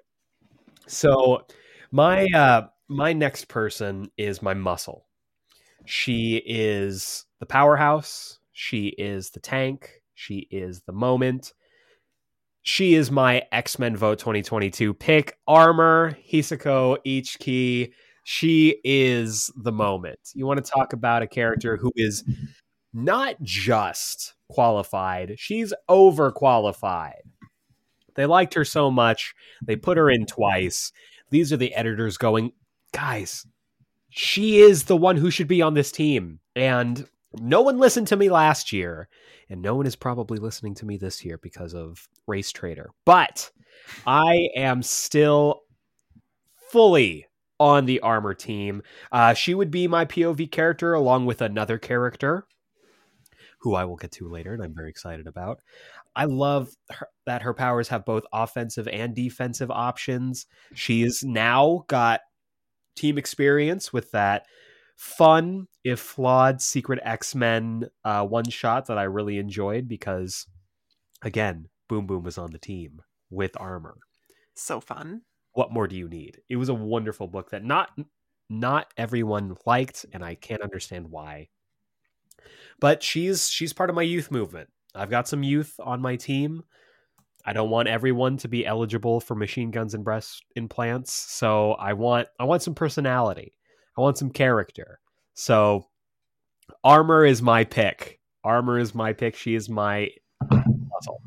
[0.87, 1.45] So
[1.91, 5.05] my uh my next person is my muscle.
[5.85, 8.39] She is the powerhouse.
[8.51, 10.01] She is the tank.
[10.15, 11.53] She is the moment.
[12.61, 15.37] She is my X Men Vote 2022 pick.
[15.47, 17.91] Armor, Hisako, Ichiki.
[18.23, 20.19] She is the moment.
[20.33, 22.23] You want to talk about a character who is
[22.93, 27.21] not just qualified, she's overqualified.
[28.15, 29.33] They liked her so much,
[29.65, 30.91] they put her in twice.
[31.31, 32.53] These are the editors going,
[32.91, 33.47] guys,
[34.09, 36.39] she is the one who should be on this team.
[36.55, 37.07] And
[37.39, 39.09] no one listened to me last year,
[39.49, 42.91] and no one is probably listening to me this year because of Race Trader.
[43.05, 43.49] But
[44.05, 45.63] I am still
[46.69, 47.27] fully
[47.59, 48.83] on the armor team.
[49.11, 52.45] Uh, she would be my POV character along with another character
[53.63, 55.61] who I will get to later, and I'm very excited about.
[56.15, 60.45] I love her, that her powers have both offensive and defensive options.
[60.75, 62.19] She's now got
[62.97, 64.45] team experience with that
[64.97, 70.45] fun, if flawed, Secret X Men uh, one shot that I really enjoyed because,
[71.21, 73.95] again, Boom Boom was on the team with armor.
[74.55, 75.21] So fun.
[75.53, 76.41] What more do you need?
[76.49, 77.91] It was a wonderful book that not
[78.49, 81.47] not everyone liked, and I can't understand why.
[82.79, 84.69] But she's she's part of my youth movement.
[84.95, 86.63] I've got some youth on my team.
[87.45, 91.93] I don't want everyone to be eligible for machine guns and breast implants, so I
[91.93, 93.53] want I want some personality.
[93.97, 94.99] I want some character.
[95.33, 95.87] So
[96.83, 98.19] Armor is my pick.
[98.43, 99.35] Armor is my pick.
[99.35, 100.09] She is my
[100.49, 101.21] muscle.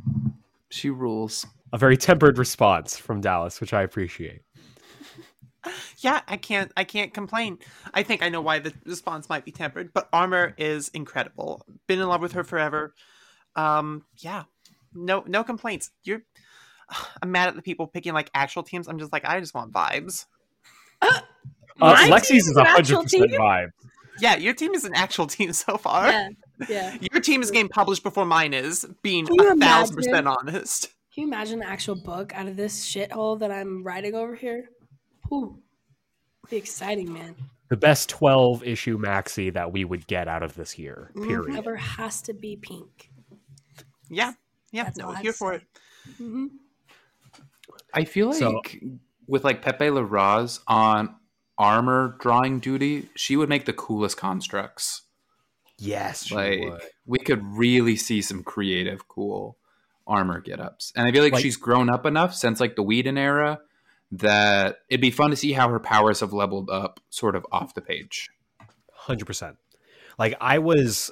[0.70, 1.46] she rules.
[1.72, 4.42] A very tempered response from Dallas, which I appreciate.
[5.98, 7.58] Yeah, I can't I can't complain.
[7.94, 11.64] I think I know why the response might be tempered, but Armor is incredible.
[11.86, 12.94] Been in love with her forever.
[13.54, 14.44] Um yeah.
[14.94, 15.90] No no complaints.
[16.04, 16.22] You're
[17.22, 18.88] I'm mad at the people picking like actual teams.
[18.88, 20.26] I'm just like I just want vibes.
[21.02, 21.20] Uh,
[21.78, 23.70] My Lexi's is is an actual 100% vibe.
[24.18, 26.08] Yeah, your team is an actual team so far.
[26.08, 26.28] yeah,
[26.68, 26.96] yeah.
[27.12, 30.88] Your team is getting published before mine is, being a thousand percent honest.
[31.14, 34.68] Can you imagine an actual book out of this shithole that I'm writing over here?
[35.28, 35.60] Whew.
[36.50, 37.34] Be exciting, man.
[37.68, 41.56] The best 12 issue maxi that we would get out of this year, period.
[41.56, 43.10] Cover has to be pink.
[44.08, 44.32] Yeah.
[44.70, 45.64] Yeah, That's no, I'd here for say.
[46.06, 46.14] it.
[46.18, 46.46] hmm
[47.92, 48.60] I feel like So-
[49.26, 51.16] with like Pepe Larraz on
[51.58, 55.02] armor drawing duty, she would make the coolest constructs.
[55.78, 56.80] Yes, she like would.
[57.06, 59.58] we could really see some creative, cool
[60.06, 60.92] armor get ups.
[60.94, 63.58] And I feel like, Like- she's grown up enough since like the Whedon era
[64.12, 67.74] that it'd be fun to see how her powers have leveled up sort of off
[67.74, 68.28] the page.
[69.06, 69.56] 100%.
[70.18, 71.10] Like, I was,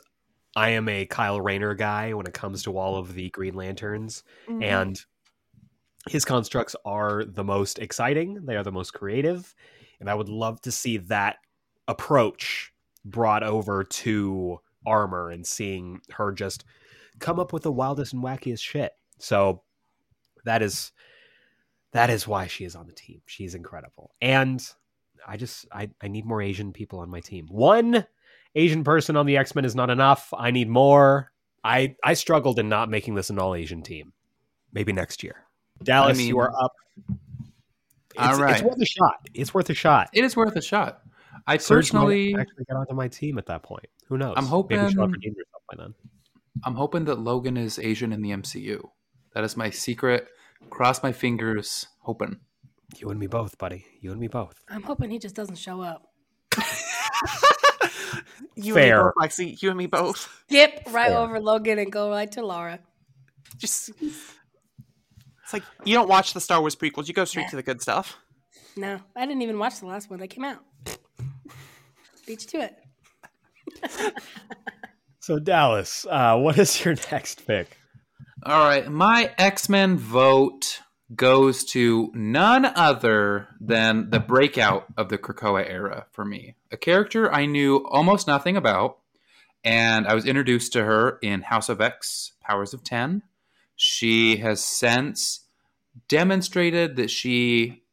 [0.56, 4.22] I am a Kyle Rayner guy when it comes to all of the Green Lanterns,
[4.48, 4.62] Mm-hmm.
[4.62, 5.00] and
[6.08, 8.44] his constructs are the most exciting.
[8.44, 9.54] They are the most creative.
[10.00, 11.36] And I would love to see that
[11.88, 12.72] approach
[13.06, 16.64] brought over to armor and seeing her just
[17.20, 18.92] come up with the wildest and wackiest shit.
[19.18, 19.62] So
[20.44, 20.92] that is
[21.94, 23.22] that is why she is on the team.
[23.24, 24.10] She's incredible.
[24.20, 24.60] And
[25.26, 27.46] I just I, I need more Asian people on my team.
[27.50, 28.04] One
[28.54, 30.34] Asian person on the X-Men is not enough.
[30.36, 31.32] I need more.
[31.62, 34.12] I I struggled in not making this an all Asian team.
[34.72, 35.36] Maybe next year.
[35.82, 36.72] Dallas, mean- you are up.
[38.16, 38.54] It's, All right.
[38.54, 39.28] it's worth a shot.
[39.34, 40.10] It's worth a shot.
[40.12, 41.00] It is worth a shot.
[41.48, 43.86] I might personally, actually get onto my team at that point.
[44.08, 44.34] Who knows?
[44.36, 44.48] I'm Maybe
[44.92, 45.94] she'll hoping- herself by then.
[46.62, 48.88] I'm hoping that Logan is Asian in the MCU.
[49.34, 50.28] That is my secret.
[50.70, 52.40] Cross my fingers, hoping.
[52.98, 53.84] You and me both, buddy.
[54.00, 54.54] You and me both.
[54.68, 56.12] I'm hoping he just doesn't show up.
[58.54, 58.98] you Fair.
[58.98, 59.62] and me both, Lexi.
[59.62, 60.28] You and me both.
[60.48, 61.18] Skip right Fair.
[61.18, 62.78] over Logan and go right to Laura.
[63.56, 67.08] Just it's like you don't watch the Star Wars prequels.
[67.08, 68.16] You go straight to the good stuff.
[68.76, 70.58] No, I didn't even watch the last one that came out.
[72.26, 74.14] Beat you to it.
[75.24, 77.78] So Dallas, uh, what is your next pick?
[78.46, 80.80] All right, my X Men vote
[81.14, 86.54] goes to none other than the breakout of the Krakoa era for me.
[86.70, 88.98] A character I knew almost nothing about,
[89.64, 93.22] and I was introduced to her in House of X Powers of 10.
[93.76, 95.46] She has since
[96.06, 97.84] demonstrated that she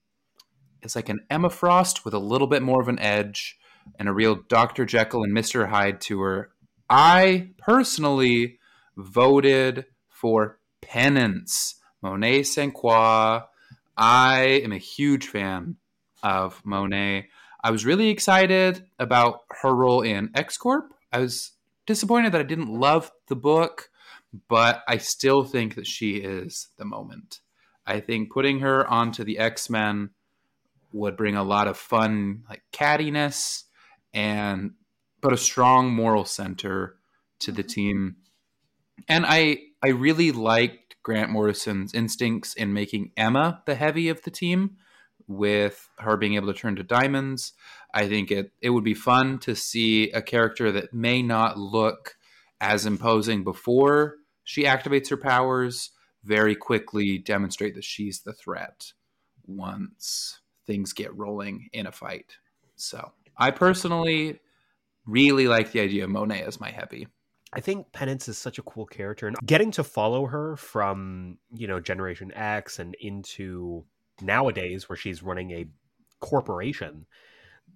[0.82, 3.58] is like an Emma Frost with a little bit more of an edge
[3.97, 4.84] and a real Dr.
[4.84, 5.70] Jekyll and Mr.
[5.70, 6.52] Hyde to her.
[6.89, 8.60] I personally
[8.97, 9.86] voted
[10.22, 12.74] for Penance, Monet St.
[12.74, 13.42] Croix.
[13.98, 15.78] I am a huge fan
[16.22, 17.28] of Monet.
[17.64, 20.94] I was really excited about her role in X Corp.
[21.12, 21.54] I was
[21.88, 23.90] disappointed that I didn't love the book,
[24.48, 27.42] but I still think that she is the moment.
[27.86, 30.12] I think putting her onto the X Men
[30.94, 33.64] would bring a lot of fun, like cattiness,
[34.14, 34.74] and
[35.22, 36.98] put a strong moral center
[37.40, 37.70] to the mm-hmm.
[37.70, 38.16] team.
[39.08, 44.32] And I I really liked Grant Morrison's instincts in making Emma the heavy of the
[44.32, 44.78] team,
[45.28, 47.54] with her being able to turn to diamonds.
[47.94, 52.16] I think it it would be fun to see a character that may not look
[52.60, 55.92] as imposing before she activates her powers
[56.24, 58.94] very quickly demonstrate that she's the threat
[59.48, 62.38] once things get rolling in a fight.
[62.76, 64.40] So I personally
[65.06, 67.08] really like the idea of Monet as my heavy.
[67.54, 71.68] I think Penance is such a cool character, and getting to follow her from you
[71.68, 73.86] know Generation X and into
[74.22, 75.66] nowadays where she's running a
[76.20, 77.06] corporation,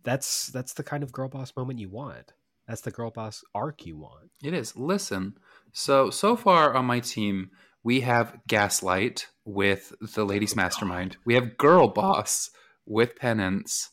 [0.03, 2.33] that's that's the kind of girl boss moment you want.
[2.67, 4.31] That's the girl boss arc you want.
[4.43, 4.75] It is.
[4.75, 5.37] Listen,
[5.71, 7.51] so so far on my team,
[7.83, 11.17] we have Gaslight with the Ladies Mastermind.
[11.25, 12.49] We have Girl Boss
[12.85, 13.91] with Penance.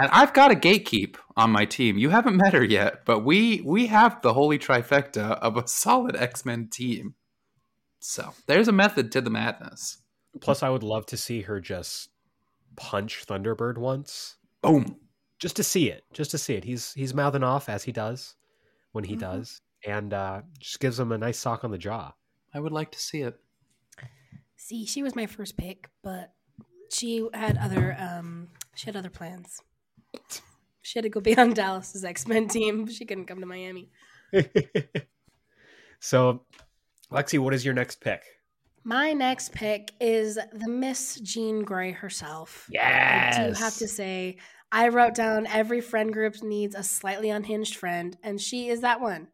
[0.00, 1.98] And I've got a gatekeep on my team.
[1.98, 6.16] You haven't met her yet, but we we have the holy trifecta of a solid
[6.16, 7.14] X-Men team.
[8.00, 9.98] So there's a method to the madness.
[10.40, 12.08] Plus, I would love to see her just
[12.76, 14.36] punch Thunderbird once.
[14.62, 14.96] Boom.
[15.38, 16.04] Just to see it.
[16.14, 16.64] Just to see it.
[16.64, 18.34] He's he's mouthing off as he does
[18.92, 19.20] when he Mhm.
[19.20, 19.60] does.
[19.86, 22.14] And uh, just gives him a nice sock on the jaw.
[22.54, 23.38] I would like to see it.
[24.56, 26.32] See, she was my first pick, but
[26.90, 29.60] she had other um she had other plans.
[30.82, 32.88] She had to go be on Dallas's X Men team.
[32.88, 33.90] She couldn't come to Miami.
[36.00, 36.42] so,
[37.10, 38.22] Lexi, what is your next pick?
[38.84, 42.66] My next pick is the Miss Jean Grey herself.
[42.70, 43.36] I Yes.
[43.36, 44.38] do have to say,
[44.72, 49.00] I wrote down every friend group needs a slightly unhinged friend, and she is that
[49.00, 49.28] one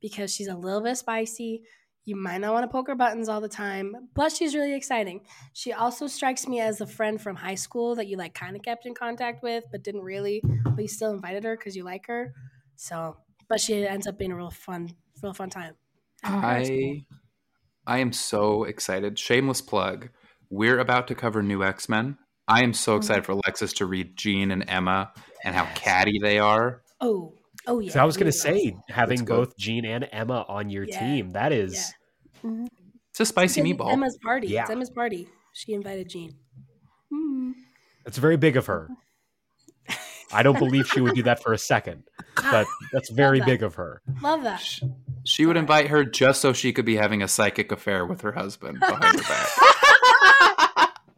[0.00, 1.64] because she's a little bit spicy.
[2.04, 5.20] You might not want to poke her buttons all the time, Plus, she's really exciting.
[5.52, 8.62] She also strikes me as a friend from high school that you like kind of
[8.62, 12.06] kept in contact with, but didn't really, but you still invited her because you like
[12.06, 12.34] her.
[12.74, 14.90] So, but she ends up being a real fun,
[15.22, 15.74] real fun time.
[16.24, 16.76] at her high school.
[16.76, 17.06] I
[17.86, 19.18] I am so excited.
[19.18, 20.10] Shameless plug.
[20.50, 22.18] We're about to cover new X Men.
[22.46, 22.98] I am so mm-hmm.
[22.98, 25.12] excited for Alexis to read Jean and Emma
[25.44, 26.82] and how catty they are.
[27.00, 27.34] Oh,
[27.66, 27.92] oh yeah.
[27.92, 29.36] So I was going to say, having Let's go.
[29.38, 30.98] both Jean and Emma on your Yeah.
[31.00, 31.92] team, that is
[32.44, 33.92] It's a spicy It's meatball.
[33.92, 34.48] Emma's party.
[34.48, 34.62] Yeah.
[34.62, 35.28] It's Emma's party.
[35.54, 36.32] She invited Jean.
[37.12, 37.52] Hmm.
[38.06, 38.88] it's very big of her.
[40.34, 42.04] I don't believe she would do that for a second,
[42.50, 43.46] but that's very that.
[43.46, 44.00] big of her.
[44.22, 44.60] Love that.
[44.60, 44.82] Sh-
[45.26, 48.32] She would invite her just so she could be having a psychic affair with her
[48.32, 49.48] husband behind her back.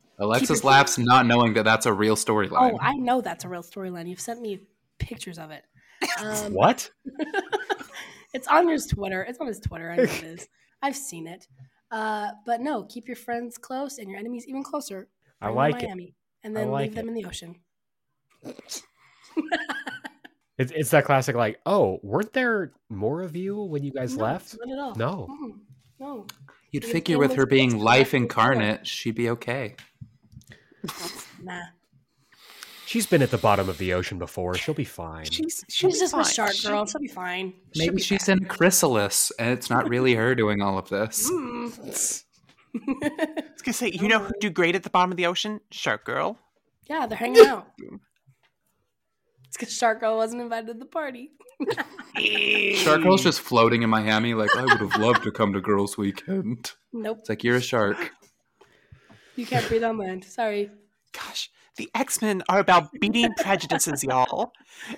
[0.19, 2.73] Alexis Keep it- laughs, not knowing that that's a real storyline.
[2.75, 4.09] Oh, I know that's a real storyline.
[4.09, 4.61] You've sent me
[4.99, 5.65] pictures of it.
[6.23, 6.91] Um, What?
[8.35, 9.23] it's on his Twitter.
[9.23, 9.91] It's on his Twitter.
[9.91, 10.49] I know it is.
[10.83, 11.47] I've seen it.
[11.91, 15.09] Uh, but no, keep your friends close and your enemies even closer.
[15.41, 16.15] I like to it.
[16.43, 17.57] And then like leave them in the ocean.
[20.57, 24.23] It's, it's that classic, like, oh, weren't there more of you when you guys No,
[24.23, 24.57] left?
[24.65, 24.95] Not at all.
[24.95, 25.29] No.
[25.29, 25.59] Mm,
[25.99, 26.27] no.
[26.71, 29.75] You'd You figure with with her being life life incarnate, she'd be okay.
[31.43, 31.63] Nah.
[32.95, 34.55] She's been at the bottom of the ocean before.
[34.55, 35.25] She'll be fine.
[35.25, 36.25] She's she'll She's be just a fine.
[36.33, 36.87] shark She- girl.
[36.87, 37.53] She'll be fine.
[37.75, 38.39] Maybe be she's fine.
[38.39, 41.29] in chrysalis and it's not really her doing all of this.
[41.29, 42.25] Mm.
[42.77, 45.59] I was gonna say, you know who'd do great at the bottom of the ocean?
[45.73, 46.39] Shark Girl.
[46.89, 47.67] yeah, they're hanging out.
[47.81, 51.31] It's because Shark Girl wasn't invited to the party.
[52.77, 55.99] Shark Girl's just floating in Miami, like, I would have loved to come to Girls
[55.99, 56.73] Weekend.
[56.93, 57.19] Nope.
[57.23, 58.13] It's like, you're a shark.
[59.35, 60.23] You can't breathe on land.
[60.25, 60.71] Sorry.
[61.13, 64.53] Gosh, the X Men are about beating prejudices, y'all,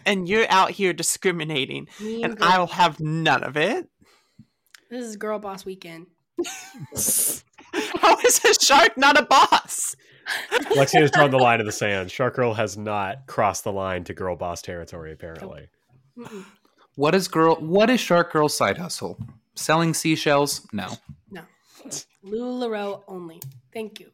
[0.04, 3.88] and you're out here discriminating, Me and girl- I'll have none of it.
[4.90, 6.06] This is Girl Boss Weekend.
[6.94, 9.96] How is a shark not a boss?
[10.70, 12.10] Lexi has drawn the line in the sand.
[12.10, 15.68] Shark Girl has not crossed the line to girl boss territory, apparently.
[16.18, 16.44] Mm-mm.
[16.96, 17.56] What is girl?
[17.56, 19.18] What is Shark Girl's side hustle?
[19.54, 20.66] Selling seashells?
[20.72, 20.88] No.
[21.30, 21.42] No.
[22.24, 23.40] LuLaRoe only.
[23.72, 24.10] Thank you.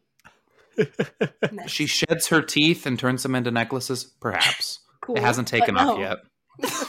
[1.50, 1.70] Next.
[1.72, 4.04] She sheds her teeth and turns them into necklaces?
[4.04, 4.80] Perhaps.
[5.00, 5.16] cool.
[5.16, 6.00] It hasn't taken off no.
[6.00, 6.18] yet.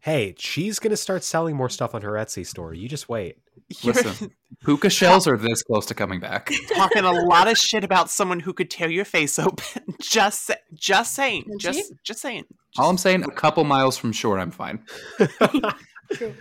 [0.00, 2.74] Hey, she's gonna start selling more stuff on her Etsy store.
[2.74, 3.38] You just wait.
[3.80, 4.30] You're Listen,
[4.64, 6.52] puka shells are this close to coming back.
[6.74, 9.64] talking a lot of shit about someone who could tear your face open.
[10.02, 11.44] just, just saying.
[11.46, 11.84] Didn't Just, she?
[12.04, 12.44] just saying.
[12.76, 14.84] All I'm saying, a couple miles from shore, I'm fine.
[16.12, 16.34] True.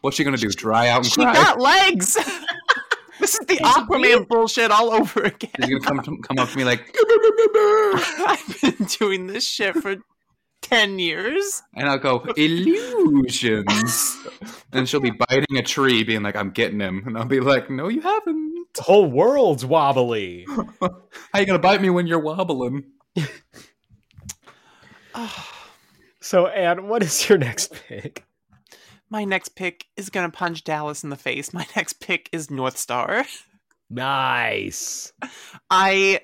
[0.00, 0.48] What's she gonna do?
[0.48, 1.34] Dry out and She cry?
[1.34, 2.16] got legs.
[3.20, 5.50] This is the Aquaman bullshit all over again.
[5.64, 6.94] She's gonna come come up to me like,
[8.26, 9.96] I've been doing this shit for
[10.62, 11.62] ten years.
[11.74, 14.16] and I'll go illusions,
[14.72, 17.70] and she'll be biting a tree, being like, "I'm getting him," and I'll be like,
[17.70, 18.50] "No, you haven't.
[18.74, 20.46] The whole world's wobbly.
[20.80, 22.84] How you gonna bite me when you're wobbling?"
[26.22, 28.24] So, Anne, what is your next pick?
[29.10, 31.52] My next pick is gonna punch Dallas in the face.
[31.52, 33.26] My next pick is Northstar.
[33.90, 35.12] Nice.
[35.70, 36.20] I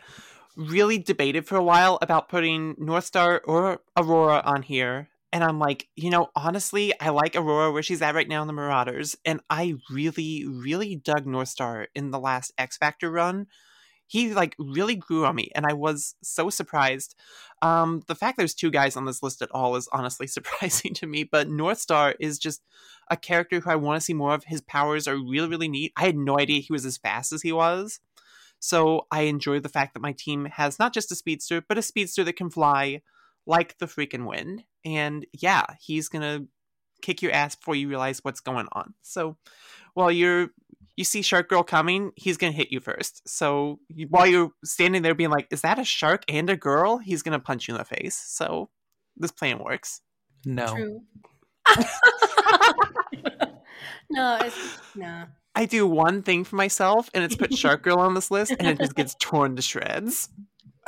[0.57, 5.09] really debated for a while about putting Northstar or Aurora on here.
[5.32, 8.47] And I'm like, you know, honestly, I like Aurora where she's at right now in
[8.47, 9.16] the Marauders.
[9.24, 13.49] And I really, really dug Northstar in the last X Factor run.
[14.07, 17.15] He like really grew on me, and I was so surprised.
[17.63, 21.07] Um, the fact there's two guys on this list at all is honestly surprising to
[21.07, 21.25] me.
[21.25, 22.63] But Northstar is just
[23.11, 24.45] a character who I want to see more of.
[24.45, 25.93] His powers are really, really neat.
[25.97, 28.01] I had no idea he was as fast as he was.
[28.59, 31.83] So I enjoy the fact that my team has not just a speedster, but a
[31.83, 33.03] speedster that can fly
[33.47, 34.65] like the freaking wind.
[34.85, 36.47] And yeah, he's gonna
[37.03, 38.95] kick your ass before you realize what's going on.
[39.03, 39.37] So
[39.95, 40.51] while you're
[40.97, 43.29] you see Shark Girl coming, he's gonna hit you first.
[43.29, 43.79] So
[44.09, 47.41] while you're standing there being like, "Is that a shark and a girl?" He's gonna
[47.41, 48.17] punch you in the face.
[48.17, 48.71] So
[49.17, 50.01] this plan works.
[50.45, 50.67] No.
[50.67, 51.01] True.
[54.11, 55.25] no, it's no.
[55.55, 58.69] I do one thing for myself, and it's put Shark Girl on this list, and
[58.69, 60.29] it just gets torn to shreds.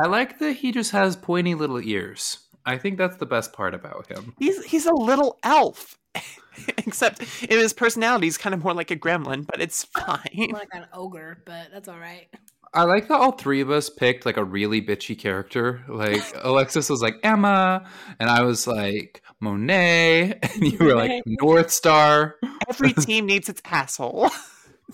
[0.01, 2.39] I like that he just has pointy little ears.
[2.67, 4.35] I think that's the best part about him.
[4.39, 5.99] He's he's a little elf.
[6.79, 10.51] Except in his personality, he's kind of more like a gremlin, but it's oh, fine.
[10.51, 12.29] More like an ogre, but that's all right.
[12.75, 15.83] I like that all three of us picked like a really bitchy character.
[15.89, 17.89] Like Alexis was like Emma,
[18.21, 22.35] and I was like Monet, and you were like Northstar.
[22.69, 24.31] Every team needs its asshole.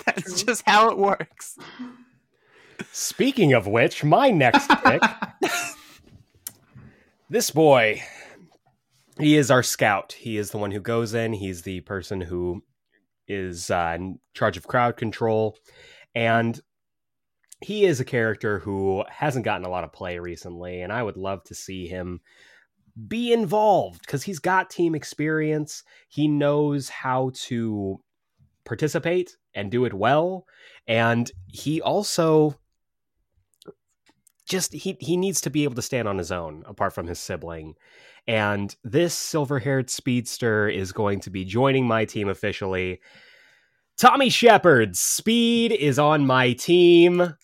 [0.05, 0.47] That's True.
[0.47, 1.57] just how it works.
[2.93, 5.03] Speaking of which, my next pick.
[7.31, 8.03] this boy,
[9.19, 10.12] he is our scout.
[10.12, 11.33] He is the one who goes in.
[11.33, 12.65] He's the person who
[13.29, 15.57] is uh, in charge of crowd control.
[16.15, 16.61] And
[17.61, 20.83] he is a character who hasn't gotten a lot of play recently.
[20.83, 22.21] And I would love to see him
[23.09, 25.83] be involved because he's got team experience.
[26.09, 28.01] He knows how to
[28.65, 30.47] participate and do it well.
[30.87, 32.59] And he also
[34.47, 37.19] just he he needs to be able to stand on his own apart from his
[37.19, 37.75] sibling.
[38.27, 43.01] And this silver-haired speedster is going to be joining my team officially.
[43.97, 47.35] Tommy Shepherd, Speed is on my team.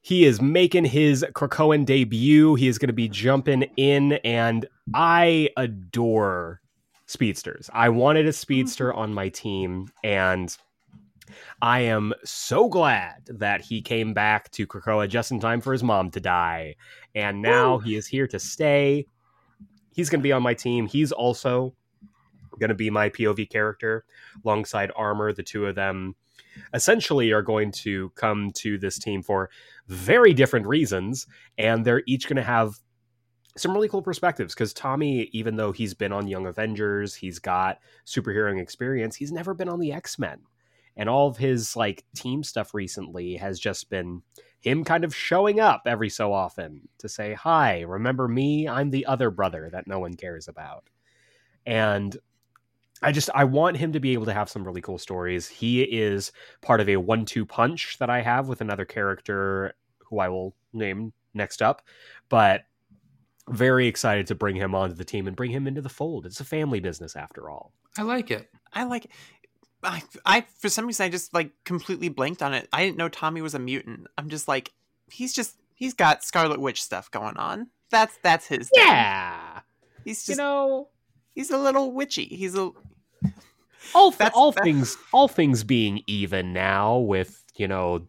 [0.00, 2.54] He is making his Krakoan debut.
[2.56, 6.60] He is going to be jumping in, and I adore
[7.06, 7.70] speedsters.
[7.72, 8.98] I wanted a speedster mm-hmm.
[8.98, 10.56] on my team, and
[11.60, 15.84] I am so glad that he came back to Krakoa just in time for his
[15.84, 16.74] mom to die.
[17.14, 19.06] And now he is here to stay.
[19.92, 20.86] He's going to be on my team.
[20.86, 21.74] He's also
[22.58, 24.04] going to be my POV character
[24.44, 25.32] alongside Armor.
[25.32, 26.14] The two of them
[26.74, 29.50] essentially are going to come to this team for
[29.88, 31.26] very different reasons.
[31.58, 32.74] And they're each going to have
[33.56, 37.78] some really cool perspectives because Tommy, even though he's been on Young Avengers, he's got
[38.06, 40.38] superheroing experience, he's never been on the X Men
[40.96, 44.22] and all of his like team stuff recently has just been
[44.62, 48.66] him kind of showing up every so often to say hi remember me?
[48.66, 50.88] I'm the other brother that no one cares about.
[51.66, 52.16] And
[53.04, 55.48] i just i want him to be able to have some really cool stories.
[55.48, 60.28] He is part of a one-two punch that i have with another character who i
[60.28, 61.82] will name next up
[62.28, 62.62] but
[63.48, 66.26] very excited to bring him onto the team and bring him into the fold.
[66.26, 67.72] It's a family business after all.
[67.98, 68.48] I like it.
[68.72, 69.10] I like
[69.84, 72.68] I, I for some reason I just like completely blanked on it.
[72.72, 74.06] I didn't know Tommy was a mutant.
[74.16, 74.72] I'm just like
[75.10, 77.68] he's just he's got Scarlet Witch stuff going on.
[77.90, 78.84] That's that's his thing.
[78.86, 79.60] yeah
[80.04, 80.88] He's just you know
[81.34, 82.24] he's a little witchy.
[82.26, 82.70] He's a
[83.94, 88.06] all th- That's- all that- things all things being even now with you know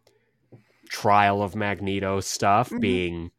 [0.90, 2.80] trial of magneto stuff Mhm.
[2.80, 3.32] being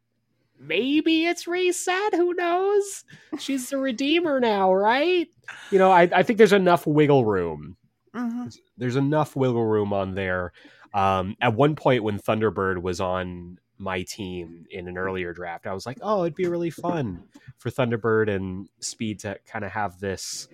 [0.59, 3.03] maybe it's reset who knows
[3.39, 5.27] she's the redeemer now right
[5.71, 7.77] you know I, I think there's enough wiggle room
[8.15, 8.57] Mhm.
[8.77, 10.51] there's enough wiggle room on there
[10.93, 15.73] um, at one point when thunderbird was on my team in an earlier draft i
[15.73, 17.21] was like oh it'd be really fun
[17.57, 20.47] for thunderbird and speed to kind of have this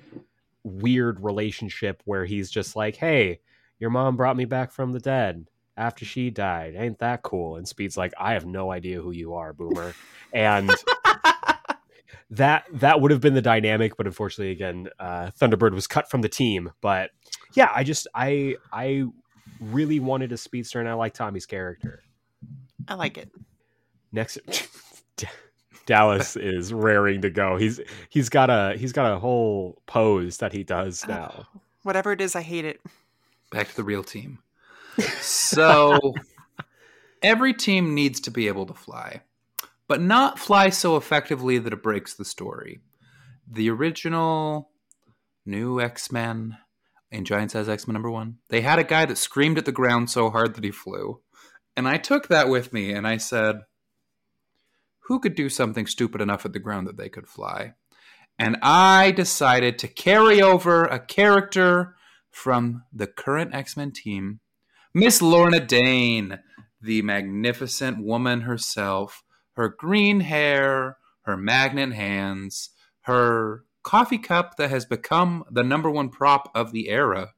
[0.63, 3.39] weird relationship where he's just like, "Hey,
[3.79, 6.75] your mom brought me back from the dead after she died.
[6.77, 9.93] Ain't that cool?" And Speed's like, "I have no idea who you are, boomer."
[10.33, 10.69] and
[12.29, 16.21] that that would have been the dynamic, but unfortunately, again, uh, Thunderbird was cut from
[16.21, 16.71] the team.
[16.81, 17.09] But
[17.53, 19.05] yeah, I just I I
[19.59, 22.03] really wanted a speedster, and I like Tommy's character.
[22.87, 23.29] I like it.
[24.11, 24.39] Next,
[25.85, 27.57] Dallas is raring to go.
[27.57, 27.79] He's
[28.09, 31.47] he's got a he's got a whole pose that he does now.
[31.83, 32.79] Whatever it is, I hate it.
[33.51, 34.39] Back to the real team.
[35.19, 36.13] So
[37.21, 39.21] every team needs to be able to fly,
[39.87, 42.81] but not fly so effectively that it breaks the story.
[43.49, 44.69] The original
[45.45, 46.57] new X Men
[47.11, 49.71] in Giant Size X Men number one, they had a guy that screamed at the
[49.71, 51.21] ground so hard that he flew.
[51.75, 53.61] And I took that with me and I said,
[55.05, 57.73] who could do something stupid enough at the ground that they could fly?
[58.39, 61.95] And I decided to carry over a character
[62.29, 64.39] from the current X Men team,
[64.93, 66.39] Miss Lorna Dane,
[66.81, 69.23] the magnificent woman herself,
[69.53, 72.69] her green hair, her magnet hands,
[73.01, 77.33] her coffee cup that has become the number one prop of the era.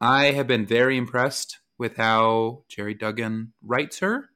[0.00, 4.30] I have been very impressed with how Gerry Duggan writes her.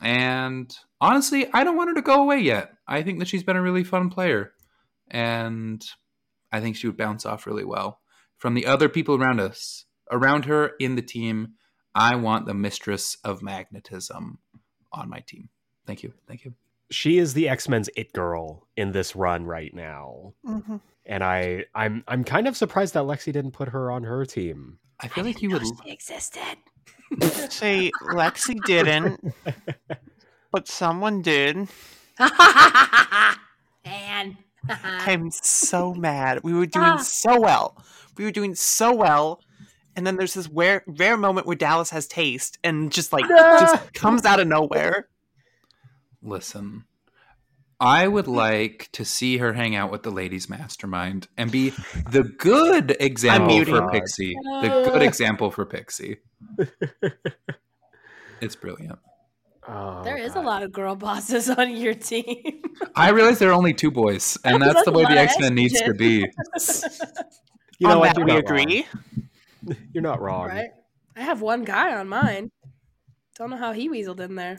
[0.00, 2.72] And honestly, I don't want her to go away yet.
[2.86, 4.52] I think that she's been a really fun player.
[5.10, 5.84] And
[6.52, 8.00] I think she would bounce off really well.
[8.36, 11.54] From the other people around us, around her in the team,
[11.94, 14.38] I want the mistress of magnetism
[14.92, 15.48] on my team.
[15.86, 16.12] Thank you.
[16.26, 16.54] Thank you.
[16.94, 20.76] She is the X Men's it girl in this run right now, Mm-hmm.
[21.06, 24.78] and I I'm I'm kind of surprised that Lexi didn't put her on her team.
[25.00, 25.62] I feel like you would.
[25.84, 26.56] She existed.
[27.50, 29.34] Say Lexi didn't,
[30.52, 31.68] but someone did.
[33.84, 34.36] and
[34.68, 36.40] I'm so mad.
[36.42, 36.96] We were doing Ah.
[36.98, 37.76] so well.
[38.16, 39.40] We were doing so well.
[39.96, 43.92] And then there's this rare, rare moment where Dallas has taste and just like just
[43.94, 45.08] comes out of nowhere.
[46.24, 46.84] Listen,
[47.78, 51.70] I would like to see her hang out with the ladies' mastermind and be
[52.10, 53.74] the good example muting.
[53.74, 54.34] for Pixie.
[54.62, 54.90] The uh.
[54.90, 56.18] good example for Pixie.
[58.40, 58.98] It's brilliant.
[59.66, 62.62] Oh, there is a lot of girl bosses on your team.
[62.94, 65.54] I realize there are only two boys, and that's That's the way the X Men
[65.54, 66.26] needs to be.
[67.78, 68.14] You know what?
[68.16, 68.86] that we agree.
[69.64, 69.76] wrong.
[69.94, 70.48] You're not wrong.
[70.48, 70.70] right?
[71.16, 72.50] I have one guy on mine.
[73.38, 74.58] Don't know how he weaseled in there.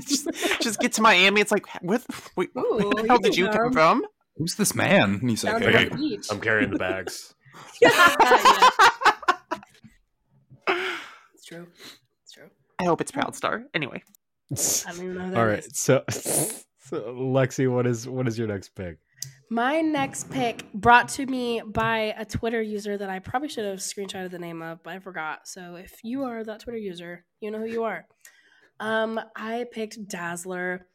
[0.06, 0.28] just,
[0.60, 1.40] just get to Miami.
[1.40, 2.04] It's like, what?
[2.36, 4.04] Wait, where the hell did you come from?
[4.36, 5.18] Who's this man?
[5.20, 6.26] And he's like, Sounds hey, like a beach.
[6.30, 7.34] I'm carrying the bags.
[7.80, 8.16] Yeah.
[11.34, 11.66] It's true.
[12.24, 12.50] It's true.
[12.78, 13.64] I hope it's Proud Star.
[13.74, 14.02] Anyway,
[14.52, 15.70] I don't even know that All right, is.
[15.78, 18.98] so, so Lexi, what is what is your next pick?
[19.50, 23.78] My next pick brought to me by a Twitter user that I probably should have
[23.78, 25.48] screenshotted the name of, but I forgot.
[25.48, 28.04] So if you are that Twitter user, you know who you are.
[28.80, 30.86] Um, I picked Dazzler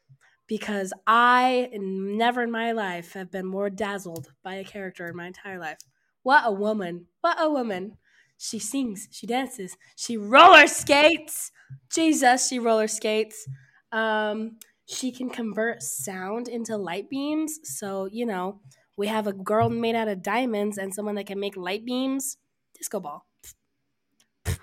[0.46, 5.26] because I never in my life have been more dazzled by a character in my
[5.26, 5.78] entire life.
[6.22, 7.06] What a woman!
[7.20, 7.98] What a woman!
[8.36, 11.50] She sings, she dances, she roller skates.
[11.92, 13.46] Jesus, she roller skates.
[13.92, 17.58] Um, she can convert sound into light beams.
[17.62, 18.60] So, you know,
[18.96, 22.36] we have a girl made out of diamonds and someone that can make light beams.
[22.76, 23.26] Disco ball.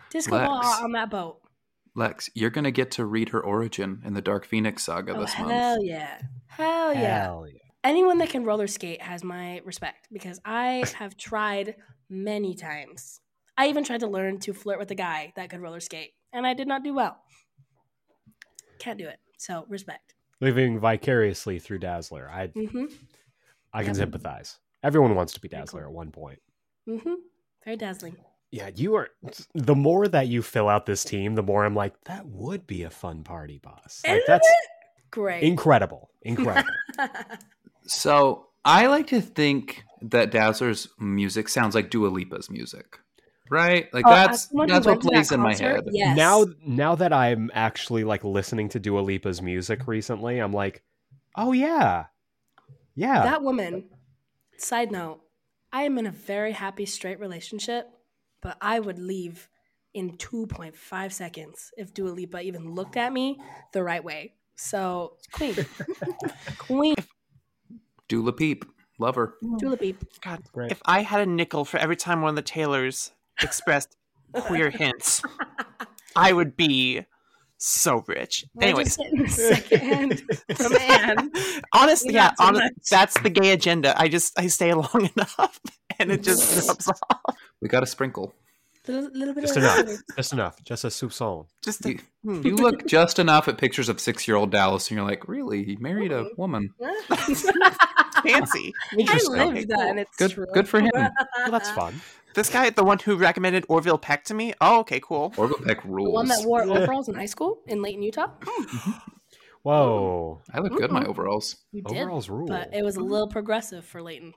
[0.09, 1.39] Disco ball on that boat.
[1.95, 5.33] Lex, you're gonna get to read her origin in the Dark Phoenix saga Oh, this
[5.33, 5.83] hell month.
[5.83, 6.21] yeah.
[6.47, 7.23] Hell yeah.
[7.23, 7.57] Hell yeah.
[7.83, 11.75] Anyone that can roller skate has my respect because I have tried
[12.09, 13.19] many times.
[13.57, 16.45] I even tried to learn to flirt with a guy that could roller skate, and
[16.47, 17.17] I did not do well.
[18.79, 19.19] Can't do it.
[19.37, 20.13] So, respect.
[20.39, 22.85] Living vicariously through Dazzler, I Mm-hmm.
[23.73, 23.95] I can Yep.
[23.97, 24.59] sympathize.
[24.83, 25.89] Everyone wants to be Dazzler cool.
[25.89, 26.39] at one point.
[26.87, 27.13] Mm-hmm.
[27.63, 28.15] Very dazzling.
[28.51, 29.09] Yeah, you are.
[29.55, 32.83] The more that you fill out this team, the more I'm like, that would be
[32.83, 34.01] a fun party boss.
[34.05, 34.47] Like Isn't that's
[35.09, 35.43] Great.
[35.43, 36.69] incredible, incredible.
[37.83, 42.99] So I like to think that Dazzler's music sounds like Dua Lipa's music,
[43.49, 43.93] right?
[43.93, 45.83] Like Oh, that's as someone who that's what went to that plays in my head.
[45.91, 46.15] Yes.
[46.15, 50.83] Now, now that I'm actually like listening to Dua Lipa's music recently, I'm like,
[51.35, 52.05] oh yeah,
[52.95, 53.23] yeah.
[53.23, 53.89] that woman.
[54.57, 55.21] Side note:
[55.73, 57.89] I am in a very happy straight relationship,
[58.41, 59.49] but I would leave
[59.93, 63.39] in 2.5 seconds if Dua Lipa even looked at me
[63.73, 64.33] the right way.
[64.55, 65.55] So, queen,
[66.57, 66.95] queen,
[68.07, 68.65] Dula Peep,
[68.99, 69.35] love her.
[69.57, 70.05] Dua Lipa.
[70.21, 70.71] God, Right.
[70.71, 73.11] if I had a nickel for every time one of the Taylors
[73.41, 73.95] expressed
[74.35, 75.21] queer hints,
[76.15, 77.05] I would be
[77.57, 78.45] so rich.
[78.53, 80.21] We're Anyways, just getting second hand
[80.55, 81.31] from Anne.
[81.73, 83.99] honestly, yeah, not so honest, that's the gay agenda.
[83.99, 85.59] I just I stay long enough,
[85.99, 87.35] and it just rubs off.
[87.61, 88.33] We got a sprinkle.
[88.87, 90.01] Little, little bit Just of enough.
[90.17, 90.63] Just enough.
[90.63, 91.45] Just a soupçon.
[91.63, 92.41] Just a, You- hmm.
[92.47, 95.63] You look just enough at pictures of six-year-old Dallas, and you're like, really?
[95.63, 96.41] He married a mm-hmm.
[96.41, 96.73] woman?
[98.23, 98.73] fancy.
[98.91, 99.35] I Interesting.
[99.35, 100.47] lived that, and it's Good- true.
[100.53, 100.91] good for him.
[100.95, 102.01] Well, that's fun.
[102.33, 104.53] This guy, the one who recommended Orville Peck to me.
[104.61, 105.33] Oh, okay, cool.
[105.37, 106.13] Orville Peck The rules.
[106.13, 108.29] one that wore overalls in high school in Layton, Utah.
[108.41, 108.91] Hmm.
[109.63, 110.41] Whoa.
[110.53, 111.09] I look good in my mm-hmm.
[111.09, 111.57] overalls.
[111.71, 112.47] You did, Overalls rule.
[112.47, 113.11] but it was a hmm.
[113.11, 114.33] little progressive for Layton.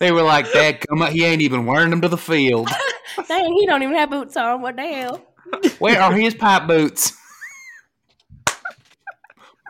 [0.00, 2.68] They were like, Dad, come on, he ain't even wearing them to the field.
[3.28, 4.62] Dang, he don't even have boots on.
[4.62, 5.22] What the hell?
[5.78, 7.12] Where are his pipe boots?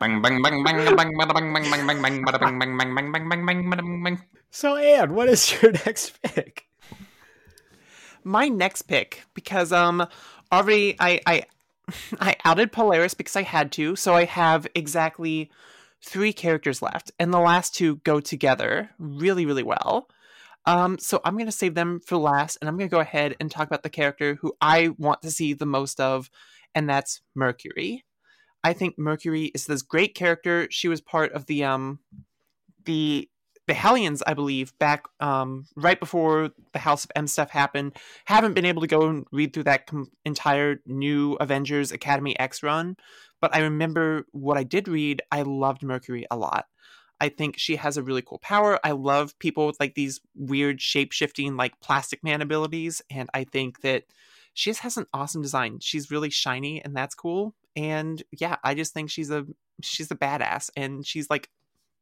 [0.00, 2.94] Bang bang bang bang bang bang bada bang bang bang bang bang bang bang bang
[2.94, 4.22] bang bang bang bang bang bang.
[4.50, 6.70] So, Anne, what is your next pick?
[8.24, 10.06] my next pick because um
[10.52, 11.42] already I I
[12.20, 15.50] I outed Polaris because I had to, so I have exactly
[16.02, 20.08] three characters left, and the last two go together really really well.
[20.66, 23.66] Um, so I'm gonna save them for last, and I'm gonna go ahead and talk
[23.66, 26.30] about the character who I want to see the most of,
[26.74, 28.04] and that's Mercury.
[28.62, 30.68] I think Mercury is this great character.
[30.70, 32.00] She was part of the um
[32.84, 33.28] the
[33.66, 37.96] the Hellions, I believe, back um, right before the House of M stuff happened.
[38.24, 42.64] Haven't been able to go and read through that com- entire new Avengers Academy X
[42.64, 42.96] run,
[43.40, 45.22] but I remember what I did read.
[45.30, 46.66] I loved Mercury a lot.
[47.20, 48.78] I think she has a really cool power.
[48.82, 53.44] I love people with like these weird shape shifting, like plastic man abilities, and I
[53.44, 54.04] think that
[54.54, 55.78] she just has an awesome design.
[55.80, 57.54] She's really shiny, and that's cool.
[57.76, 59.46] And yeah, I just think she's a
[59.82, 61.50] she's a badass, and she's like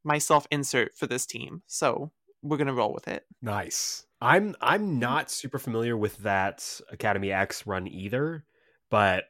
[0.05, 1.63] my self insert for this team.
[1.67, 2.13] So
[2.43, 3.27] we're gonna roll with it.
[3.43, 4.07] Nice.
[4.21, 8.45] I'm I'm not super familiar with that Academy X run either,
[8.91, 9.25] but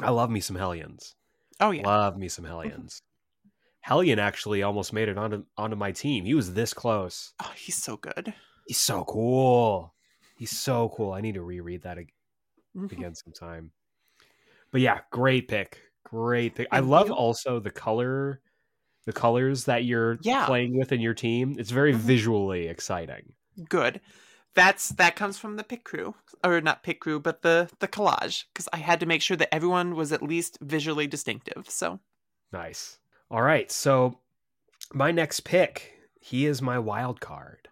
[0.00, 1.14] I love me some Hellions.
[1.60, 2.52] Oh yeah, Love me some mm-hmm.
[2.52, 3.02] Hellions.
[3.86, 6.24] Hellion actually almost made it onto onto my team.
[6.24, 7.32] He was this close.
[7.40, 8.34] oh he's so good.
[8.66, 9.94] He's so cool.
[10.36, 11.12] He's so cool.
[11.12, 11.98] I need to reread that
[12.76, 12.90] Mhm.
[12.90, 13.70] again sometime.
[14.72, 15.80] But yeah, great pick.
[16.02, 16.66] Great pick.
[16.72, 17.14] I love you.
[17.14, 18.40] also the color
[19.04, 20.46] the colors that you're Yeah.
[20.46, 21.54] playing with in your team.
[21.56, 21.98] It's very Mhm.
[21.98, 23.34] visually exciting.
[23.68, 24.00] Good.
[24.54, 28.46] That's that comes from the pick crew, or not pick crew, but the the collage,
[28.52, 31.70] because I had to make sure that everyone was at least visually distinctive.
[31.70, 32.00] So
[32.52, 32.98] Nice.
[33.30, 33.70] All right.
[33.70, 34.20] So
[34.92, 37.68] my next pick, he is my wild card.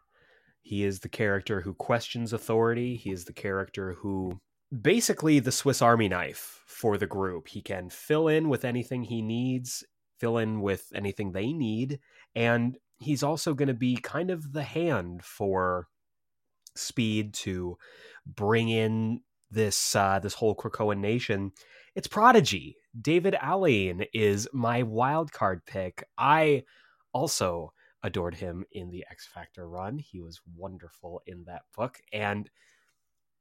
[0.62, 2.96] He is the character who questions authority.
[2.96, 4.40] He is the character who
[4.82, 7.48] basically the Swiss Army knife for the group.
[7.48, 9.84] He can fill in with anything he needs,
[10.18, 12.00] fill in with anything they need,
[12.34, 15.88] and he's also going to be kind of the hand for
[16.76, 17.76] Speed to
[18.26, 21.52] bring in this uh, this whole Krakoan nation.
[21.94, 22.76] It's Prodigy.
[23.00, 26.02] David Allen is my wild card pick.
[26.18, 26.64] I
[27.12, 27.72] also
[28.02, 29.98] adored him in the X Factor run.
[29.98, 32.50] He was wonderful in that book, and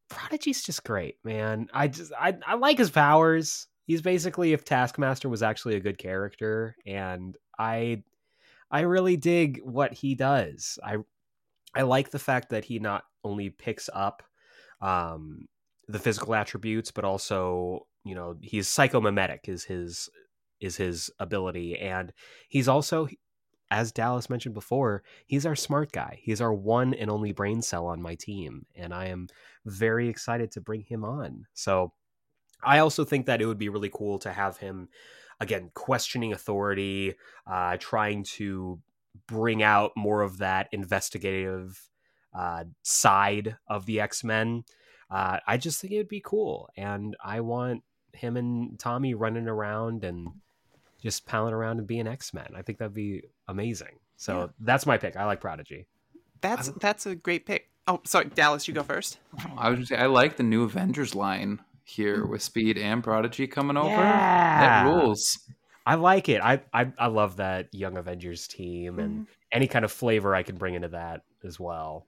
[0.08, 1.68] Prodigy's just great, man.
[1.74, 3.68] I just I, I like his powers.
[3.86, 8.04] He's basically if Taskmaster was actually a good character, and I
[8.70, 10.78] I really dig what he does.
[10.84, 10.98] I
[11.74, 14.22] I like the fact that he not only picks up
[14.80, 15.48] um,
[15.88, 20.10] the physical attributes, but also you know he's psychomimetic is his
[20.60, 22.14] is his ability, and
[22.48, 23.08] he's also
[23.72, 26.20] as Dallas mentioned before, he's our smart guy.
[26.22, 29.28] He's our one and only brain cell on my team, and I am
[29.66, 31.48] very excited to bring him on.
[31.56, 31.92] So
[32.64, 34.90] I also think that it would be really cool to have him
[35.40, 37.16] again questioning authority,
[37.48, 38.80] uh, trying to
[39.28, 41.90] bring out more of that investigative
[42.34, 44.66] uh, side of the X Men.
[45.10, 47.84] Uh, I just think it would be cool, and I want
[48.14, 50.28] him and Tommy running around and
[51.02, 52.48] just palling around and being X Men.
[52.56, 54.00] I think that'd be amazing.
[54.18, 54.48] So Yeah.
[54.60, 55.16] that's my pick.
[55.18, 55.88] I like Prodigy.
[56.42, 57.70] that's I- that's a great pick.
[57.88, 59.20] Oh, sorry, Dallas, you go first.
[59.58, 63.46] I was gonna say I like the new Avengers line here with Speed and Prodigy
[63.48, 63.90] coming over.
[63.90, 64.84] Yeah.
[64.84, 65.40] That rules.
[65.86, 66.40] I like it.
[66.42, 70.56] I, I I love that Young Avengers team and any kind of flavor I can
[70.56, 72.08] bring into that as well.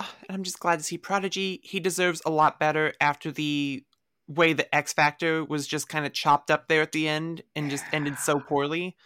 [0.00, 1.60] Ah, and I'm just glad to see Prodigy.
[1.62, 3.84] He deserves a lot better after the
[4.28, 7.70] way the X Factor was just kind of chopped up there at the end and
[7.70, 8.96] just ended so poorly.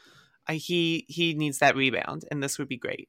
[0.49, 3.09] Uh, he he needs that rebound, and this would be great.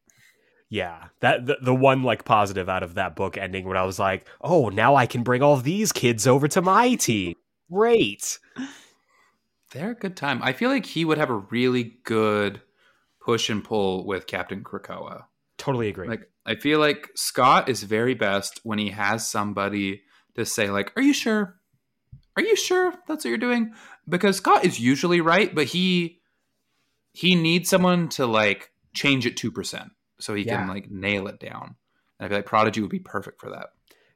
[0.70, 4.00] Yeah, that the, the one like positive out of that book ending when I was
[4.00, 7.36] like, oh, now I can bring all these kids over to my team.
[7.72, 8.40] Great.
[9.72, 10.42] They're a good time.
[10.44, 12.62] I feel like he would have a really good
[13.24, 15.24] push and pull with Captain Krakoa.
[15.58, 16.08] Totally agree.
[16.08, 20.02] Like I feel like Scott is very best when he has somebody
[20.36, 21.61] to say like, "Are you sure?
[22.36, 23.74] "Are you sure that's what you're doing?"
[24.08, 26.20] Because Scott is usually right, but he
[27.14, 31.40] he needs someone to like change it two percent so he can like nail it
[31.40, 31.76] down.
[32.20, 33.68] And I feel like Prodigy would be perfect for that.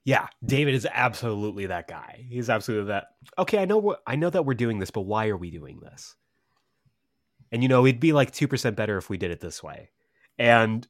[0.03, 2.25] Yeah, David is absolutely that guy.
[2.29, 3.07] He's absolutely that.
[3.39, 5.79] Okay, I know what I know that we're doing this, but why are we doing
[5.79, 6.15] this?
[7.51, 9.89] And you know, it'd be like two percent better if we did it this way.
[10.37, 10.87] And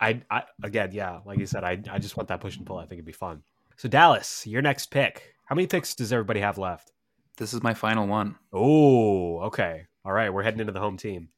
[0.00, 2.78] I, I again, yeah, like you said, I I just want that push and pull.
[2.78, 3.42] I think it'd be fun.
[3.76, 5.34] So Dallas, your next pick.
[5.48, 6.92] How many picks does everybody have left?
[7.38, 8.36] This is my final one.
[8.52, 9.86] Oh, okay.
[10.04, 11.30] All right, we're heading into the home team.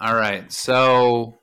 [0.00, 0.52] All right.
[0.52, 1.38] So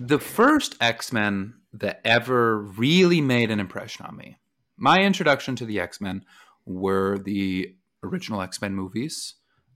[0.00, 4.38] the first X-Men that ever really made an impression on me.
[4.76, 6.24] My introduction to the X-Men
[6.66, 9.34] were the original X-Men movies.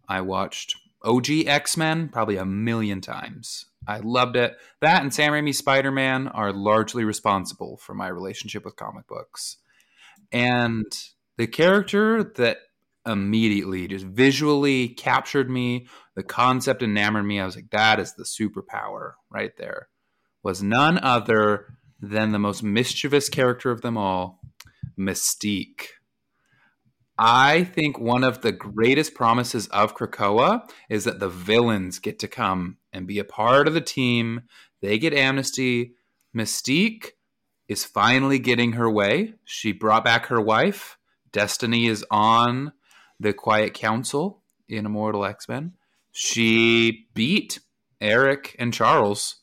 [0.09, 0.75] I watched
[1.05, 3.67] OG X-Men probably a million times.
[3.87, 4.57] I loved it.
[4.81, 9.59] That and Sam Raimi's Spider-Man are largely responsible for my relationship with comic books.
[10.33, 10.85] And
[11.39, 12.59] the character that
[13.07, 15.87] immediately just visually captured me
[16.17, 17.39] the concept enamored me.
[17.39, 19.89] I was like, that is the superpower right there.
[20.43, 21.67] Was none other
[22.01, 24.41] than the most mischievous character of them all,
[24.99, 25.89] Mystique.
[27.19, 32.29] I think one of the greatest promises of Krakoa is that the villains get to
[32.29, 34.43] come and be a part of the team.
[34.83, 35.95] They get amnesty.
[36.37, 37.13] Mystique
[37.69, 39.35] is finally getting her way.
[39.45, 40.99] She brought back her wife.
[41.33, 42.73] Destiny is on
[43.19, 45.75] the Quiet Council in Immortal X Men
[46.19, 47.61] she beat
[48.01, 49.43] Erik and Charles.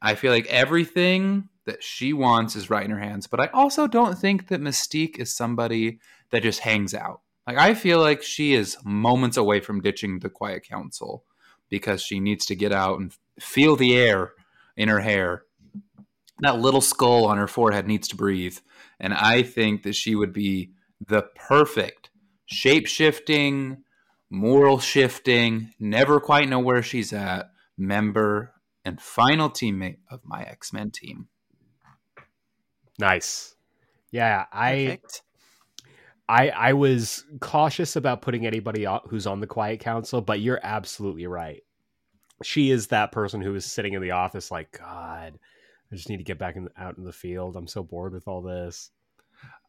[0.00, 3.88] I feel like everything that she wants is right in her hands, but I also
[3.88, 5.98] don't think that Mystique is somebody
[6.30, 7.22] that just hangs out.
[7.48, 11.24] Like I feel like she is moments away from ditching the Quiet Council
[11.68, 14.34] because she needs to get out and feel the air
[14.76, 15.42] in her hair.
[16.40, 18.58] That little skull on her forehead needs to breathe,
[18.98, 20.72] and I think that she would be
[21.06, 22.10] the perfect
[22.46, 23.84] shape-shifting
[24.34, 28.52] moral shifting, never quite know where she's at, member
[28.84, 31.28] and final teammate of my X Men team.
[32.98, 33.54] Nice.
[34.10, 35.22] Yeah, I Perfect.
[36.28, 41.26] I I was cautious about putting anybody who's on the quiet council, but you're absolutely
[41.26, 41.62] right.
[42.42, 45.38] She is that person who is sitting in the office like, God,
[45.94, 47.54] I just need to get back in, out in the field.
[47.54, 48.90] I'm so bored with all this.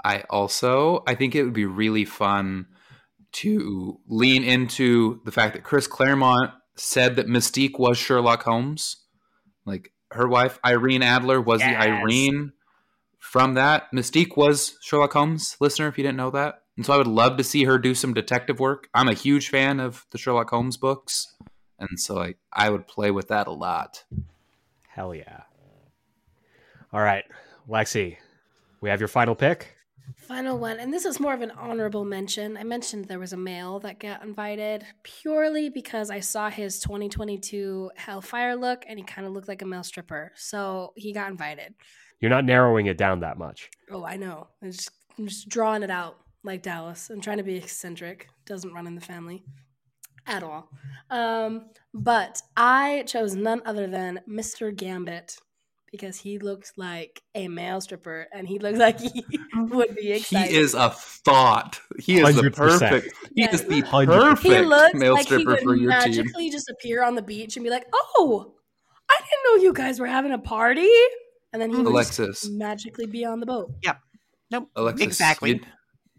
[0.04, 2.66] I also I think it would be really fun
[3.34, 9.04] to lean into the fact that Chris Claremont said that Mystique was Sherlock Holmes.
[9.68, 11.72] Like her wife Irene Adler was Yes.
[11.84, 12.54] the Irene
[13.20, 13.92] from that.
[13.94, 16.64] Mystique was Sherlock Holmes, listener, if you didn't know that.
[16.76, 18.90] And so I would love to see her do some detective work.
[18.96, 21.36] I'm a huge fan of the Sherlock Holmes books.
[21.78, 24.06] And so like I would play with that a lot.
[24.88, 25.44] Hell yeah.
[26.96, 27.26] All right,
[27.68, 28.16] Lexi,
[28.80, 29.76] we have your final pick.
[30.16, 32.56] Final one, and this is more of an honorable mention.
[32.56, 37.92] I mentioned there was a male that got invited purely because I saw his 2022
[37.98, 40.32] Hellfire look and he kind of looked like a male stripper.
[40.38, 41.74] So he got invited.
[42.22, 43.70] You're not narrowing it down that much.
[43.92, 44.48] Oh, I know.
[44.64, 44.90] I'm just,
[45.20, 46.16] I'm just drawing it out
[46.46, 47.10] like Dallas.
[47.10, 48.30] I'm trying to be eccentric.
[48.46, 49.44] Doesn't run in the family
[50.28, 50.70] at all.
[51.10, 54.74] Um, but I chose none other than Mr.
[54.74, 55.36] Gambit
[55.92, 59.24] because he looks like a male stripper and he looks like he
[59.56, 60.52] would be excited.
[60.52, 61.80] He is a thought.
[62.00, 62.54] He is the 100%.
[62.56, 63.14] perfect.
[63.36, 63.54] He Yeah.
[63.54, 64.08] is the 100.
[64.14, 66.16] perfect he looks male like he stripper would for your team.
[66.18, 68.54] magically just appear on the beach and be like, "Oh,
[69.10, 70.90] I didn't know you guys were having a party,"
[71.54, 73.72] and then he would just Alexis, magically be on the boat.
[73.84, 73.96] Yeah.
[74.52, 74.70] Nope.
[74.76, 75.50] Alexis, exactly.
[75.52, 75.60] You,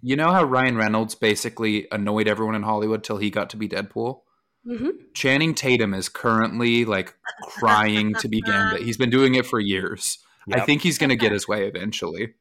[0.03, 3.69] you know how Ryan Reynolds basically annoyed everyone in Hollywood till he got to be
[3.69, 4.21] Deadpool.
[4.67, 8.83] Hmm Channing Tatum is currently like crying to be Gambit.
[8.83, 10.19] He's been doing it for years.
[10.53, 12.35] I think he's going to get his way eventually.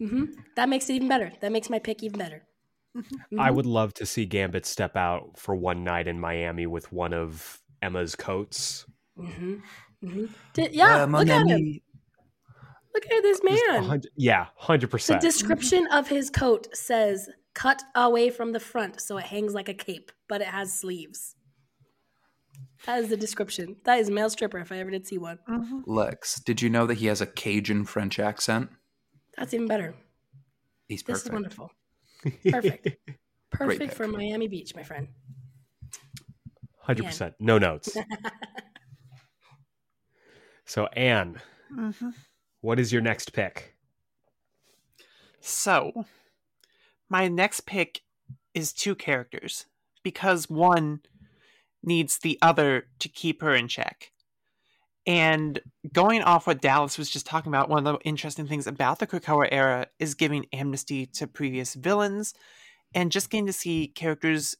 [0.00, 0.24] hmm
[0.56, 1.32] That makes it even better.
[1.40, 2.44] That makes my pick even better.
[2.96, 3.54] I Mhm.
[3.54, 7.60] would love to see Gambit step out for one night in Miami with one of
[7.82, 8.86] Emma's coats.
[9.16, 9.62] Mhm.
[10.02, 10.28] Mhm.
[10.54, 11.80] Did- yeah, look at him.
[12.94, 13.84] Look at this man.
[13.84, 15.20] hundred- yeah, hundred percent.
[15.20, 15.48] The percent.
[15.48, 19.74] description of his coat says "cut away from the front, so it hangs like a
[19.74, 21.36] cape, but it has sleeves."
[22.86, 23.76] That is the description.
[23.84, 25.38] That is male stripper if I ever did see one.
[25.48, 25.82] Mhm.
[25.86, 28.70] Lex, did you know that he has a Cajun French accent?
[29.36, 29.94] That's even better.
[30.88, 31.24] He's perfect.
[31.24, 31.70] This is wonderful.
[32.50, 32.88] Perfect.
[33.50, 35.08] Perfect for Miami Beach, my friend.
[36.80, 37.34] Hundred percent.
[37.40, 37.96] No notes.
[40.66, 41.40] so Anne,
[41.72, 42.14] Mhm.
[42.60, 43.74] what is your next pick?
[45.40, 46.04] So,
[47.08, 48.02] my next pick
[48.54, 49.66] is two characters
[50.02, 51.00] because one
[51.82, 54.10] needs the other to keep her in check.
[55.06, 55.60] And
[55.90, 59.06] going off what Dallas was just talking about, one of the interesting things about the
[59.06, 62.34] Krakoa era is giving amnesty to previous villains
[62.94, 64.54] and just getting to see characters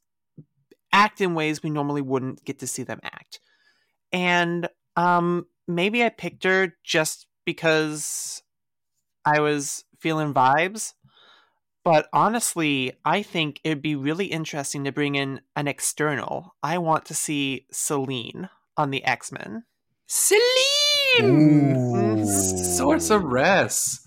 [0.91, 3.41] act in ways we normally wouldn't get to see them act.
[4.11, 8.43] And um, maybe I picked her just because
[9.25, 10.95] I was feeling vibes.
[11.89, 16.55] But honestly, I think it'd be really interesting to bring in an external.
[16.63, 19.65] I want to see Selene on the X Men.
[20.07, 20.45] Selene!
[21.23, 22.27] Ooh.
[22.27, 24.01] Sorceress.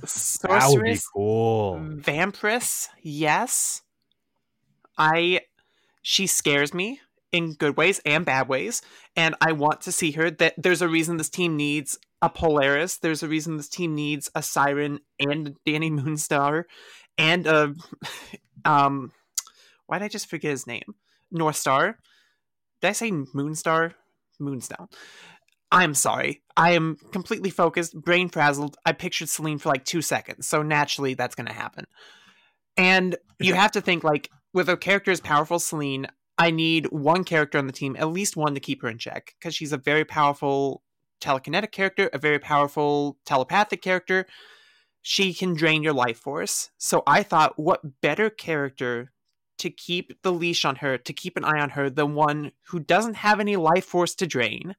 [0.43, 1.79] That would be Sorceress, cool.
[1.79, 3.81] Vampiress, yes.
[4.95, 5.41] I
[6.03, 7.01] she scares me
[7.31, 8.83] in good ways and bad ways,
[9.15, 10.29] and I want to see her.
[10.29, 12.97] That there's a reason this team needs a Polaris.
[12.97, 16.65] There's a reason this team needs a Siryn and Dani Moonstar
[17.17, 17.75] and a
[18.65, 19.11] um.
[19.87, 20.95] Why did I just forget his name?
[21.33, 21.95] Northstar.
[22.81, 23.93] Did I say Moonstar?
[24.41, 24.87] Moonstar.
[25.71, 26.41] I'm sorry.
[26.57, 28.77] I am completely focused, brain frazzled.
[28.85, 31.85] I pictured Selene for like two seconds, so naturally that's going to happen.
[32.77, 36.07] And you have to think like with a character as powerful as Selene,
[36.37, 39.35] I need one character on the team, at least one to keep her in check,
[39.39, 40.83] because she's a very powerful
[41.21, 44.25] telekinetic character, a very powerful telepathic character.
[45.01, 46.69] She can drain your life force.
[46.77, 49.11] So I thought, what better character
[49.57, 52.79] to keep the leash on her, to keep an eye on her, than one who
[52.79, 54.75] doesn't have any life force to drain?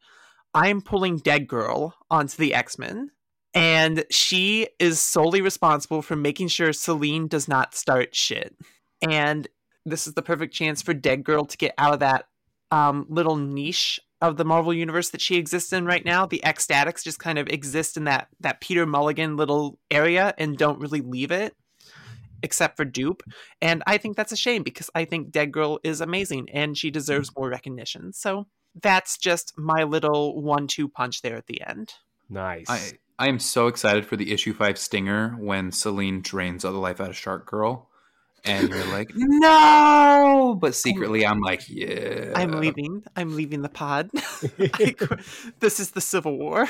[0.54, 3.10] I'm pulling Dead Girl onto the X Men,
[3.54, 8.54] and she is solely responsible for making sure Selene does not start shit.
[9.00, 9.48] And
[9.84, 12.26] this is the perfect chance for Dead Girl to get out of that
[12.70, 16.24] um, little niche of the Marvel universe that she exists in right now.
[16.24, 20.80] The X-Statix just kind of exist in that that Peter Milligan little area and don't
[20.80, 21.54] really leave it,
[22.42, 23.20] except for Doop.
[23.60, 26.90] And I think that's a shame because I think Dead Girl is amazing and she
[26.90, 28.12] deserves more recognition.
[28.14, 28.46] So
[28.80, 31.92] that's just my little one-two punch there at the end.
[32.30, 32.70] Nice.
[32.70, 36.78] I I am so excited for the issue five stinger when Selene drains all the
[36.78, 37.88] life out of Shark Girl,
[38.44, 42.32] and you're like, no, but secretly I'm like, yeah.
[42.34, 43.04] I'm leaving.
[43.16, 44.10] I'm leaving the pod.
[44.58, 44.94] I
[45.60, 46.68] this is the Civil War.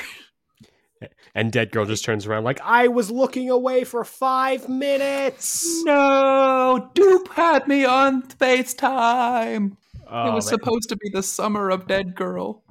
[1.35, 5.83] and Dead Girl just turns around like, I was looking away for five minutes.
[5.83, 9.75] No, Doop had me on FaceTime.
[10.07, 10.59] Oh, it was man.
[10.59, 12.63] supposed to be the summer of Dead Girl.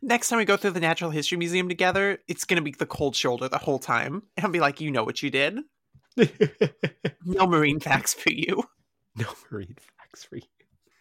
[0.00, 2.86] Next time we go through the Natural History Museum together, it's going to be the
[2.86, 4.22] cold shoulder the whole time.
[4.36, 5.58] And I'll be like, you know what you did.
[7.24, 8.64] No marine facts for you.
[9.16, 10.42] no marine facts for you.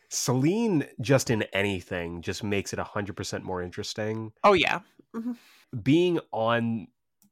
[0.10, 4.32] Selene, just in anything, just makes it 100% more interesting.
[4.44, 4.80] Oh, yeah.
[5.84, 6.88] Being on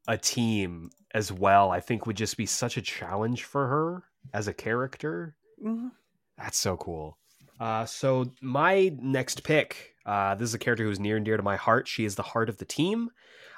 [0.08, 4.04] a team as well, I think would just be such a challenge for her
[4.34, 5.36] as a character.
[5.64, 5.92] Mhm.
[6.38, 7.18] That's so cool.
[7.60, 11.44] Uh, so my next pick, uh, this is a character who's near and dear to
[11.44, 11.88] my heart.
[11.88, 13.10] She is the heart of the team.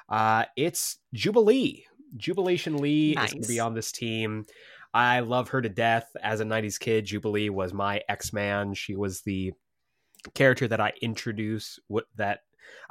[0.08, 1.86] Uh, it's Jubilee.
[2.16, 4.46] Jubilation Lee is going to be on this team.
[4.94, 6.14] I love her to death.
[6.22, 8.74] As a '90s kid, Jubilee was my X Man.
[8.74, 9.52] She was the
[10.34, 12.40] character that I introduced, what that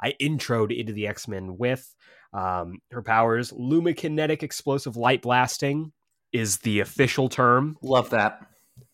[0.00, 1.94] I introed into the X Men with.
[2.32, 5.92] Um, her powers: lumikinetic explosive light blasting
[6.32, 7.76] is the official term.
[7.82, 8.46] Love that.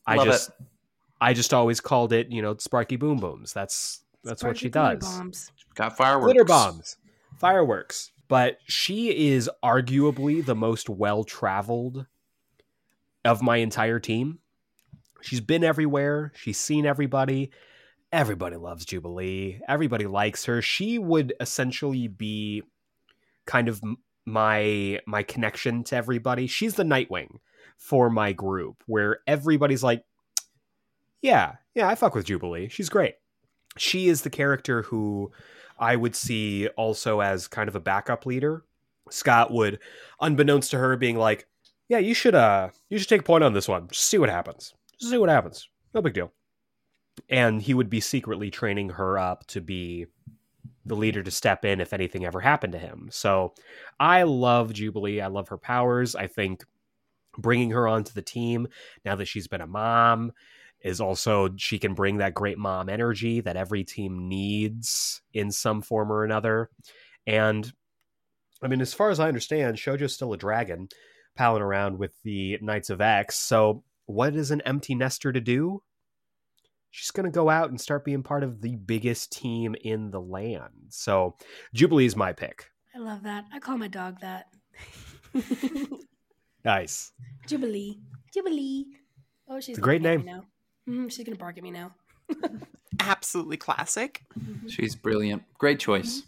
[0.06, 0.54] I Love just it.
[1.20, 3.52] I just always called it, you know, Sparky Boom Booms.
[3.52, 5.00] That's that's what she does.
[5.00, 5.50] Bombs.
[5.74, 6.32] Got fireworks.
[6.32, 6.96] Glitter bombs,
[7.38, 8.10] fireworks.
[8.28, 12.06] But she is arguably the most well traveled
[13.24, 14.38] of my entire team.
[15.20, 16.32] She's been everywhere.
[16.36, 17.50] She's seen everybody.
[18.12, 19.60] Everybody loves Jubilee.
[19.66, 20.62] Everybody likes her.
[20.62, 22.62] She would essentially be
[23.46, 23.82] kind of
[24.24, 26.46] my my connection to everybody.
[26.46, 27.38] She's the Nightwing
[27.76, 30.04] for my group, where everybody's like,
[31.22, 32.68] "Yeah, yeah, I fuck with Jubilee.
[32.68, 33.14] She's great."
[33.76, 35.32] She is the character who
[35.78, 38.64] I would see also as kind of a backup leader.
[39.10, 39.78] Scott would,
[40.20, 41.46] unbeknownst to her, being like,
[41.88, 43.88] "Yeah, you should uh, you should take a point on this one.
[43.88, 44.74] Just see what happens.
[44.98, 45.68] Just see what happens.
[45.94, 46.32] No big deal."
[47.28, 50.06] And he would be secretly training her up to be
[50.84, 53.08] the leader to step in if anything ever happened to him.
[53.10, 53.54] So
[54.00, 55.20] I love Jubilee.
[55.20, 56.14] I love her powers.
[56.14, 56.64] I think
[57.36, 58.68] bringing her onto the team
[59.04, 60.32] now that she's been a mom
[60.82, 65.82] is also she can bring that great mom energy that every team needs in some
[65.82, 66.70] form or another.
[67.26, 67.70] And
[68.62, 70.88] I mean, as far as I understand, Shogo's still a dragon
[71.36, 73.36] palling around with the Knights of X.
[73.36, 75.82] So what is an empty nester to do?
[76.90, 80.20] She's going to go out and start being part of the biggest team in the
[80.20, 80.72] land.
[80.88, 81.36] So
[81.74, 82.70] Jubilee is my pick.
[82.94, 83.44] I love that.
[83.52, 84.46] I call my dog that.
[86.64, 87.12] Nice.
[87.46, 87.98] Jubilee.
[88.34, 88.86] Jubilee.
[89.48, 90.24] Oh, she's a great name.
[90.24, 90.44] now.
[90.88, 91.94] Mhm, she's gonna bark at me now.
[93.00, 94.24] Absolutely classic.
[94.66, 95.42] She's brilliant.
[95.58, 96.22] Great choice.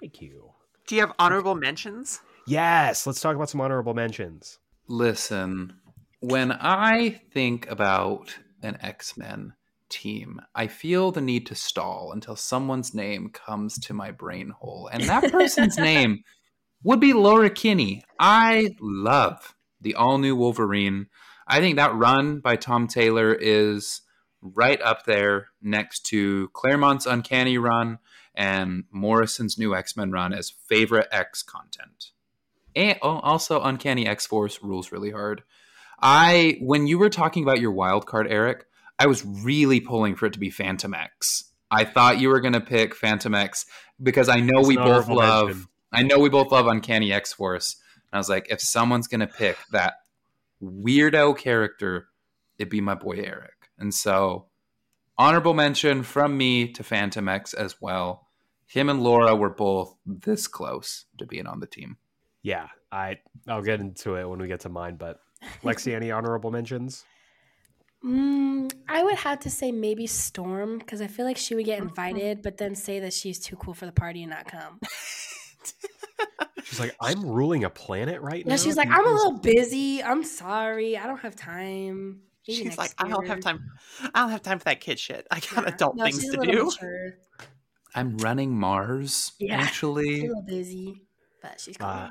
[0.00, 0.52] Thank you.
[0.86, 2.20] Do you have honorable mentions?
[2.46, 4.58] Yes, let's talk about some honorable mentions.
[4.86, 5.74] Listen,
[6.20, 9.52] when I think about an X Men
[9.88, 14.88] team, I feel the need to stall until someone's name comes to my brain hole.
[14.92, 16.22] And that person's name
[16.84, 18.04] would be Laura Kinney.
[18.18, 21.08] I love the all new Wolverine.
[21.48, 24.02] I think that run by Tom Taylor is
[24.42, 27.98] right up there next to Claremont's Uncanny run
[28.34, 32.12] and Morrison's new X Men run as favorite X content.
[32.76, 35.42] And oh, also, Uncanny X Force rules really hard.
[36.00, 38.66] I when you were talking about your wild card, Eric,
[38.98, 41.44] I was really pulling for it to be Fantomex.
[41.70, 43.66] I thought you were going to pick Fantomex
[44.02, 45.48] because I know It's we both love.
[45.48, 45.68] mention.
[45.92, 47.76] I know we both love Uncanny X Force.
[47.94, 49.94] And I was like, if someone's going to pick that
[50.62, 52.08] weirdo character,
[52.58, 53.70] it'd be my boy Eric.
[53.78, 54.46] And so,
[55.16, 58.28] honorable mention from me to Fantomex as well.
[58.66, 61.96] Him and Laura were both this close to being on the team.
[62.42, 64.96] Yeah, I I'll get into it when we get to mine.
[64.96, 65.20] But
[65.62, 67.04] Lexi, any honorable mentions?
[68.04, 71.80] Mm, I would have to say maybe Storm because I feel like she would get
[71.80, 74.78] invited, but then say that she's too cool for the party and not come.
[76.64, 78.52] She's like, I'm ruling a planet right now.
[78.52, 80.02] Yeah, she's like, I'm a little busy.
[80.02, 80.96] I'm sorry.
[80.96, 82.20] I don't have time.
[82.46, 83.60] Maybe She's next like, I don't have time.
[84.14, 85.26] I don't have time for that kid shit.
[85.30, 85.74] I got Yeah.
[85.74, 86.64] adult No, things to do.
[86.64, 87.14] mature.
[87.94, 89.58] I'm running Mars, Yeah.
[89.58, 90.20] She's actually.
[90.20, 91.02] a little busy,
[91.42, 91.88] but she's cool.
[91.88, 92.10] Uh,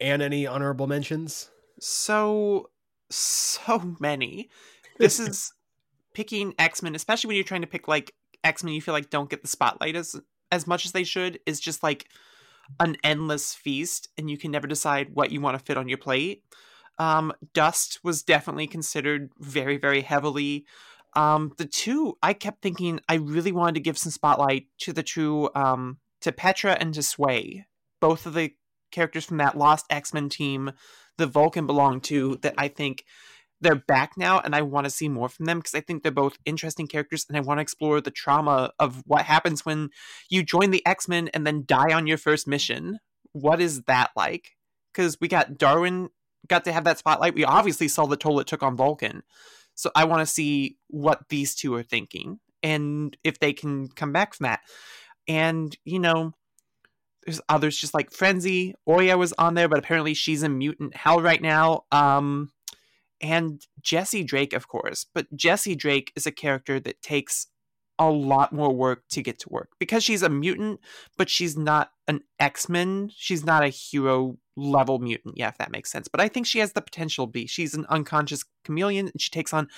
[0.00, 1.50] and any honorable mentions?
[1.80, 2.70] So,
[3.10, 4.50] so many.
[4.98, 5.52] This is
[6.14, 8.12] picking X Men, especially when you're trying to pick like
[8.44, 8.72] X Men.
[8.74, 10.16] You feel like don't get the spotlight as
[10.50, 11.38] as much as they should.
[11.44, 12.08] Is just like
[12.80, 15.98] an endless feast, and you can never decide what you want to fit on your
[15.98, 16.42] plate.
[16.98, 20.64] Um, Dust was definitely considered very, very heavily.
[21.14, 25.02] Um, the two, I kept thinking I really wanted to give some spotlight to the
[25.02, 27.66] two, um, to Petra and to Sway,
[28.00, 28.54] both of the
[28.90, 30.72] characters from that lost X Men team
[31.18, 32.38] the Vulcan belonged to.
[32.42, 33.04] That I think
[33.60, 36.12] they're back now, and I want to see more from them because I think they're
[36.12, 39.90] both interesting characters, and I want to explore the trauma of what happens when
[40.28, 42.98] you join the X Men and then die on your first mission.
[43.32, 44.56] What is that like?
[44.92, 46.10] Because we got Darwin
[46.48, 47.34] got to have that spotlight.
[47.34, 49.22] We obviously saw the toll it took on Vulcan.
[49.74, 54.12] So I want to see what these two are thinking and if they can come
[54.12, 54.60] back from that.
[55.28, 56.32] And, you know,
[57.24, 58.74] there's others just like Frenzy.
[58.88, 61.84] Oya was on there, but apparently she's in mutant hell right now.
[61.90, 62.52] Um,
[63.20, 65.06] and Jesse Drake, of course.
[65.14, 67.48] But Jesse Drake is a character that takes
[67.98, 70.80] a lot more work to get to work because she's a mutant,
[71.16, 73.10] but she's not an X Men.
[73.14, 75.36] She's not a hero level mutant.
[75.36, 76.08] Yeah, if that makes sense.
[76.08, 77.46] But I think she has the potential to be.
[77.46, 79.68] She's an unconscious chameleon and she takes on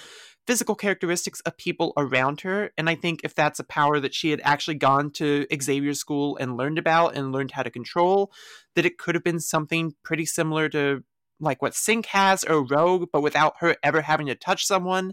[0.47, 2.71] physical characteristics of people around her.
[2.79, 6.37] And I think if that's a power that she had actually gone to Xavier's school
[6.39, 8.33] and learned about and learned how to control,
[8.75, 11.05] that it could have been something pretty similar to
[11.41, 15.13] like what Synch has or Rogue, but without her ever having to touch someone.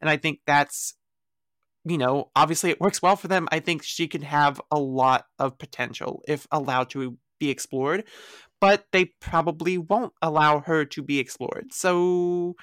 [0.00, 0.94] And I think that's
[1.84, 3.46] you know, obviously it works well for them.
[3.52, 8.04] I think she could have a lot of potential if allowed to be explored,
[8.60, 11.72] but they probably won't allow her to be explored.
[11.72, 12.54] So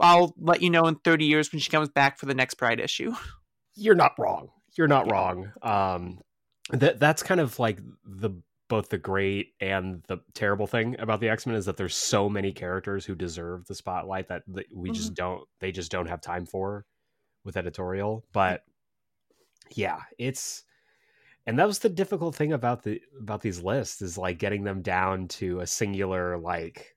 [0.00, 2.80] I'll let you know in 30 years when she comes back for the next Pride
[2.80, 3.12] issue.
[3.74, 4.48] You're not wrong.
[4.76, 5.52] You're not wrong.
[5.62, 6.20] Um,
[6.70, 8.30] that that's kind of like the
[8.68, 12.28] both the great and the terrible thing about the X Men is that there's so
[12.28, 14.42] many characters who deserve the spotlight that,
[14.74, 15.46] we just don't.
[15.60, 16.86] They just don't have time for
[17.44, 18.24] with editorial.
[18.32, 18.64] But
[19.70, 20.64] yeah, it's
[21.46, 24.82] and that was the difficult thing about the about these lists is like getting them
[24.82, 26.96] down to a singular like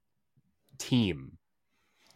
[0.77, 1.37] team.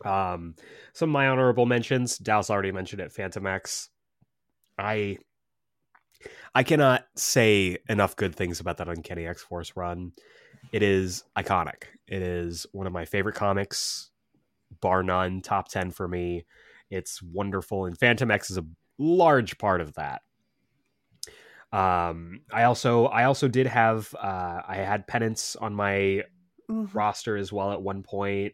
[0.05, 0.55] Um,
[0.93, 2.17] some of my honorable mentions.
[2.17, 3.13] Dallas already mentioned it.
[3.13, 3.89] Fantomex.
[4.77, 5.17] I
[6.53, 10.11] I cannot say enough good things about that Uncanny X Force run.
[10.71, 11.83] It is iconic.
[12.07, 14.11] It is one of my favorite comics,
[14.81, 15.41] bar none.
[15.41, 16.45] Top ten for me.
[16.89, 18.65] It's wonderful, and Fantomex is a
[18.97, 20.21] large part of that.
[21.71, 26.23] Um, I also I also did have uh, I had penance on my
[26.67, 28.53] roster as well at one point.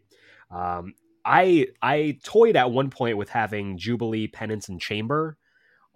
[0.50, 0.94] Um,
[1.24, 5.38] I I toyed at one point with having Jubilee, Penance, and Chamber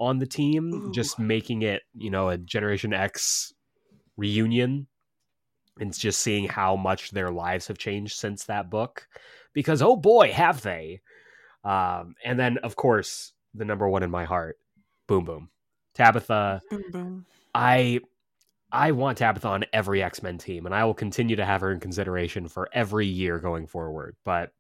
[0.01, 0.93] on the team, Ooh.
[0.93, 3.53] just making it you know a Generation X
[4.17, 4.87] reunion,
[5.79, 9.07] and just seeing how much their lives have changed since that book.
[9.53, 11.01] Because oh boy, have they!
[11.63, 14.59] Um, and then of course the number one in my heart,
[15.07, 15.51] Boom Boom,
[15.95, 16.63] Tabitha.
[16.71, 17.27] Boom, boom.
[17.55, 18.01] I
[18.73, 21.73] I want Tabitha on every X Men team, and I will continue to have her
[21.73, 24.17] in consideration for every year going forward.
[24.25, 24.53] But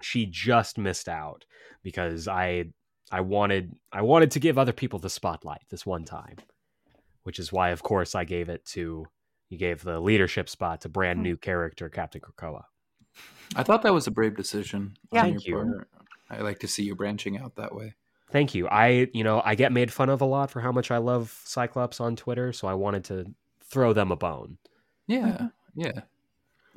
[0.00, 1.44] she just missed out
[1.82, 2.66] because I
[3.10, 6.36] I wanted I wanted to give other people the spotlight this one time,
[7.24, 9.06] which is why, of course, I gave it to
[9.48, 11.24] you gave the leadership spot to brand hmm.
[11.24, 12.64] new character Captain Krakoa.
[13.56, 14.96] I thought that was a brave decision.
[15.12, 15.22] Yeah.
[15.22, 15.56] Thank you.
[15.56, 15.88] part.
[16.30, 17.94] I like to see you branching out that way.
[18.30, 18.68] Thank you.
[18.68, 21.40] I, you know, I get made fun of a lot for how much I love
[21.44, 23.26] Cyclops on Twitter, so I wanted to
[23.64, 24.58] throw them a bone.
[25.08, 25.46] Yeah, mm-hmm.
[25.74, 26.00] yeah.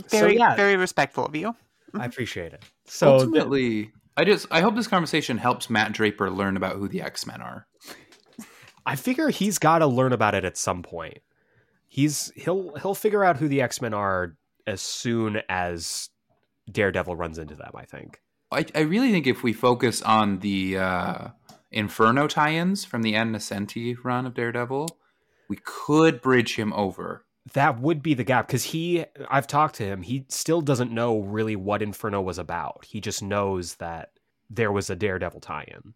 [0.09, 0.55] Very, yeah.
[0.55, 1.55] very respectful of you.
[1.93, 2.63] I appreciate it.
[2.85, 6.87] So th- ultimately, I just I hope this conversation helps Matt Draper learn about who
[6.87, 7.67] the X Men are.
[8.85, 11.19] I figure he's got to learn about it at some point.
[11.87, 14.35] He's he'll he'll figure out who the X Men are
[14.67, 16.09] as soon as
[16.71, 17.71] Daredevil runs into them.
[17.73, 18.19] I think.
[18.51, 21.27] I, I really think if we focus on the uh,
[21.71, 24.89] Inferno tie-ins from the Ann Nocenti run of Daredevil,
[25.49, 27.25] we could bridge him over.
[27.51, 30.01] That would be the gap because he, I've talked to him.
[30.01, 32.85] He still doesn't know really what Inferno was about.
[32.85, 34.11] He just knows that
[34.49, 35.93] there was a Daredevil tie-in.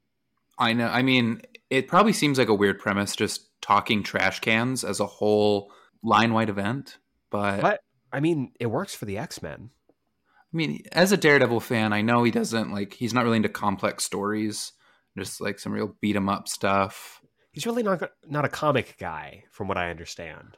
[0.60, 0.88] I know.
[0.88, 5.06] I mean, it probably seems like a weird premise, just talking trash cans as a
[5.06, 5.72] whole
[6.04, 6.98] line-wide event.
[7.30, 7.80] But But
[8.12, 9.70] I mean, it works for the X Men.
[9.90, 12.94] I mean, as a Daredevil fan, I know he doesn't like.
[12.94, 14.74] He's not really into complex stories.
[15.18, 17.22] Just like some real beat 'em up stuff.
[17.52, 20.58] He's really not not a comic guy, from what I understand.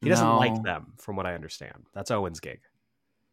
[0.00, 0.38] He doesn't No.
[0.38, 1.84] like them, from what I understand.
[1.94, 2.60] That's Owen's gig.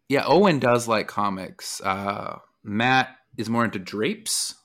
[0.10, 1.82] Yeah, Owen does like comics.
[1.82, 4.56] Uh, Matt is more into drapes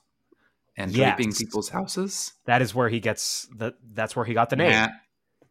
[0.77, 1.37] and draping Yes.
[1.39, 2.33] people's houses.
[2.45, 3.73] That is where he gets the.
[3.93, 4.69] That's where he got the name.
[4.71, 4.91] Matt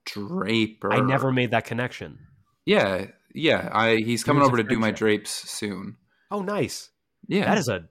[0.07, 0.93] Draper.
[0.93, 2.19] I never made that connection.
[2.65, 3.69] Yeah, yeah.
[3.73, 5.97] I he's coming over to do my drapes soon.
[6.31, 6.91] Oh, nice.
[7.27, 7.85] Yeah, That is a.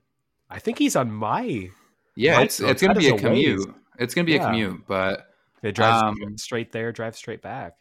[0.50, 1.68] I think he's on my.
[2.16, 2.40] yeah.
[2.40, 3.58] It's it's gonna be a a commute.
[3.66, 3.74] ways.
[3.98, 4.42] It's gonna be Yeah.
[4.42, 5.24] a commute, but
[5.62, 7.74] It drives Um, straight there, drives straight back.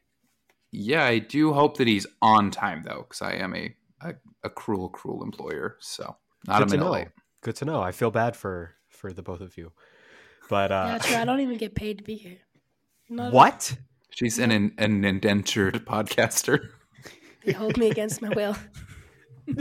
[0.77, 4.13] Yeah, I do hope that he's on time though, because I am a, a
[4.43, 5.77] a cruel, cruel employer.
[5.79, 6.15] So
[6.47, 6.91] not Good a to minute know.
[6.91, 7.07] late.
[7.41, 7.81] Good to know.
[7.81, 9.71] I feel bad for for the both of you.
[10.49, 11.15] But yeah, uh true.
[11.17, 12.37] I don't even get paid to be here.
[13.09, 13.75] Not- what?
[14.11, 16.69] She's an an indentured podcaster.
[17.43, 18.55] They hold me against my will.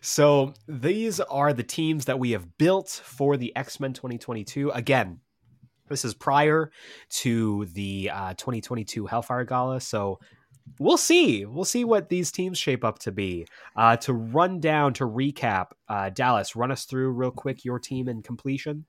[0.00, 4.70] so these are the teams that we have built for the X-Men 2022.
[4.70, 5.20] Again,
[5.88, 6.70] this is prior
[7.10, 10.18] to the uh, 2022 Hellfire Gala, so
[10.78, 11.44] we'll see.
[11.44, 13.46] We'll see what these teams shape up to be.
[13.76, 18.08] Uh, to run down, to recap, uh, Dallas, run us through real quick your team
[18.08, 18.84] and completion.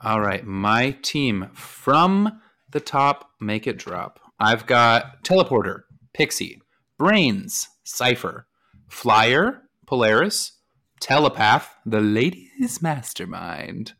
[0.00, 2.40] All right, my team from
[2.70, 4.20] the top, make it drop.
[4.38, 5.82] I've got Teleporter,
[6.12, 6.60] Pixie,
[6.98, 8.46] Brains, Cypher,
[8.88, 10.58] Flyer, Polaris,
[11.00, 13.92] Telepath, the Ladies Mastermind,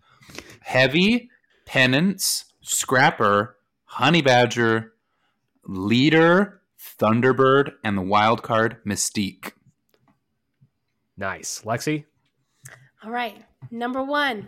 [0.61, 1.31] Heavy,
[1.75, 3.57] Penance, Scrapper,
[3.87, 4.93] Honey Badger,
[5.67, 6.61] Leader,
[7.01, 9.55] Thunderbird, and the wild card Mystique.
[11.17, 12.05] Nice, Lexi.
[13.03, 13.45] All right.
[13.73, 14.47] Number one,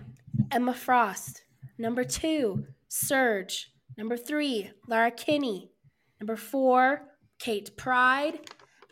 [0.52, 1.42] Emma Frost.
[1.78, 3.72] Number two, Surge.
[3.98, 5.72] Number three, Laura Kinney.
[6.20, 7.08] Number four,
[7.40, 8.38] Kate Pryde.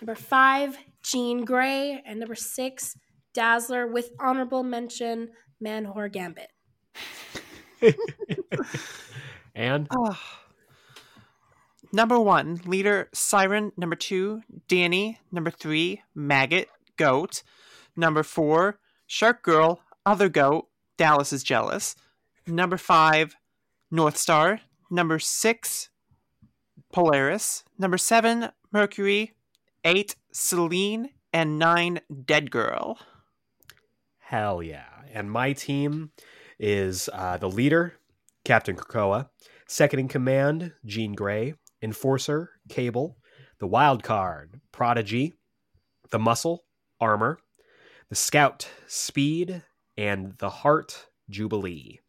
[0.01, 2.03] Number five, Jean Grey.
[2.05, 2.97] And number six,
[3.33, 5.29] Dazzler with honorable mention,
[5.61, 6.49] Manhor Gambit.
[9.55, 10.41] And Ah.
[11.93, 13.71] Number one, leader Siryn.
[13.77, 15.19] Number two, Dani.
[15.31, 16.67] Number three, Maggott,
[16.97, 17.43] Goat.
[17.95, 20.67] Number four, Shark Girl, Other Goat,
[20.97, 21.95] Dallas is Jealous.
[22.49, 23.37] Number five,
[23.93, 24.59] Northstar.
[24.91, 25.89] Number six,
[26.93, 27.63] Polaris.
[27.79, 29.35] Number seven, Mercury.
[29.85, 31.11] Eight, Selene.
[31.33, 32.99] And nine, Dead Girl.
[34.19, 34.87] Hell yeah.
[35.13, 36.11] And my team
[36.59, 37.95] is uh, the leader,
[38.45, 39.29] Captain Krakoa,
[39.69, 43.17] second in command, Jean Grey, enforcer, Cable,
[43.59, 45.35] the wild card, Prodigy,
[46.11, 46.65] the muscle,
[47.01, 47.39] Armor,
[48.09, 49.63] the scout, Speed,
[49.97, 52.01] and the heart, Jubilee.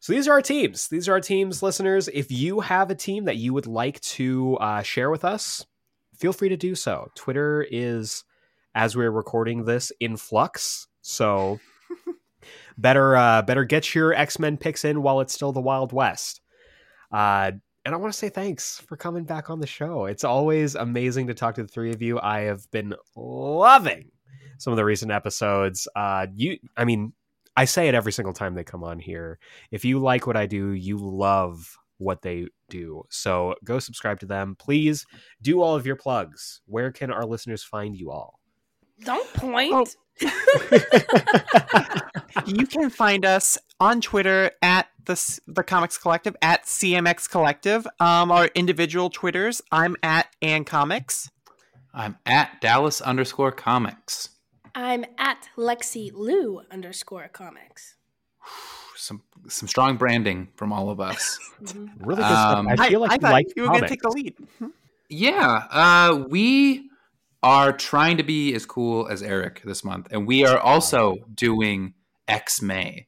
[0.00, 0.88] So these are our teams.
[0.88, 2.08] These are our teams, listeners.
[2.12, 5.64] If you have a team that you would like to uh, share with us,
[6.18, 7.10] feel free to do so.
[7.14, 8.22] Twitter is,
[8.74, 10.88] as we're recording this, in flux.
[11.00, 11.58] So
[12.78, 16.40] better uh, better get your X Men picks in while it's still the Wild West.
[17.12, 17.52] Uh,
[17.84, 20.06] and I want to say thanks for coming back on the show.
[20.06, 22.18] It's always amazing to talk to the three of you.
[22.18, 24.10] I have been loving
[24.58, 25.86] some of the recent episodes.
[25.94, 27.12] Uh, you, I mean,
[27.56, 29.38] I say it every single time they come on here.
[29.70, 33.04] If you like what I do, you love what they do.
[33.10, 34.56] So go subscribe to them.
[34.58, 35.06] Please
[35.42, 36.62] do all of your plugs.
[36.66, 38.40] Where can our listeners find you all?
[39.04, 39.72] Don't point.
[39.74, 39.86] Oh.
[42.46, 47.86] you can find us on Twitter at the the Comics Collective at CMX Collective.
[48.00, 49.60] Um, our individual Twitters.
[49.72, 51.30] I'm at Ann Comics.
[51.92, 54.30] I'm at Dallas underscore comics.
[54.74, 57.96] I'm at Lexi Lou underscore comics.
[58.96, 61.38] Some some strong branding from all of us.
[61.98, 62.58] Really good stuff.
[62.58, 64.34] Um, I feel like I you thought like you were going to take the lead.
[65.08, 66.90] yeah, uh, we
[67.44, 71.92] are trying to be as cool as Eric this month, and we are also doing
[72.26, 73.06] X May.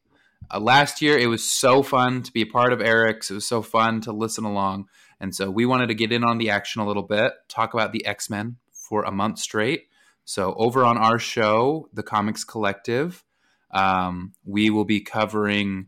[0.51, 3.31] Uh, last year, it was so fun to be a part of Eric's.
[3.31, 4.89] It was so fun to listen along,
[5.19, 7.93] and so we wanted to get in on the action a little bit, talk about
[7.93, 9.85] the X Men for a month straight.
[10.27, 13.25] So over on our show, the Comics Collective,
[13.71, 15.87] um, we will be covering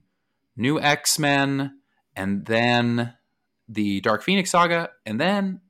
[0.56, 1.80] New X Men,
[2.16, 3.12] and then
[3.68, 5.60] the Dark Phoenix saga, and then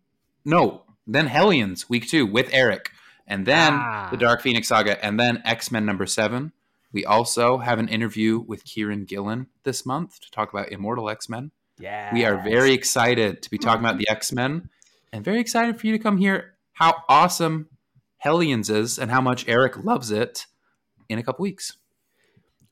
[0.44, 2.92] no, then Hellions week two with Eric,
[3.26, 4.08] and then Ah.
[4.10, 6.52] the Dark Phoenix saga, and then X Men number seven.
[6.92, 11.28] We also have an interview with Kieron Gillen this month to talk about Immortal X
[11.28, 11.50] Men.
[11.78, 12.12] Yeah.
[12.14, 14.68] We are very excited to be talking about the X Men,
[15.12, 17.68] and very excited for you to come hear how awesome
[18.18, 20.46] Hellions is and how much Eric loves it
[21.08, 21.76] in a couple weeks.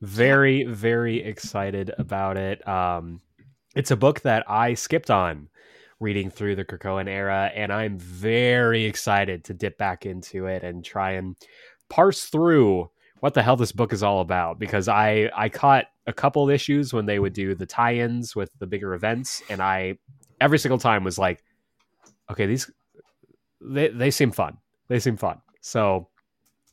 [0.02, 3.20] very very excited about it um
[3.74, 5.48] it's a book that i skipped on
[6.00, 10.84] reading through the krakoan era and i'm very excited to dip back into it and
[10.84, 11.36] try and
[11.88, 12.90] parse through
[13.20, 16.92] what the hell this book is all about because i i caught a couple issues
[16.92, 19.96] when they would do the tie-ins with the bigger events and i
[20.40, 21.42] every single time was like
[22.30, 22.70] okay these
[23.60, 24.58] they they seem fun.
[24.88, 25.40] They seem fun.
[25.60, 26.08] So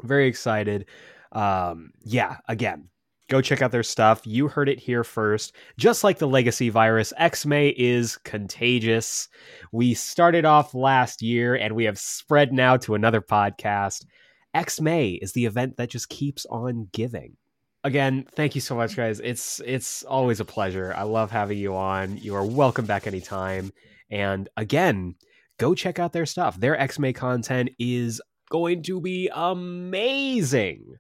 [0.02, 0.86] very excited.
[1.32, 2.90] Um yeah again
[3.34, 4.22] go check out their stuff.
[4.28, 5.56] You heard it here first.
[5.76, 9.28] Just like the legacy virus, X-May is contagious.
[9.72, 14.06] We started off last year and we have spread now to another podcast.
[14.54, 17.36] X-May is the event that just keeps on giving.
[17.84, 19.20] Again, thank you so much guys.
[19.20, 20.94] It's it's always a pleasure.
[20.96, 22.18] I love having you on.
[22.18, 23.72] You are welcome back anytime.
[24.12, 25.16] And again,
[25.58, 26.60] go check out their stuff.
[26.60, 30.98] Their X-May content is going to be amazing.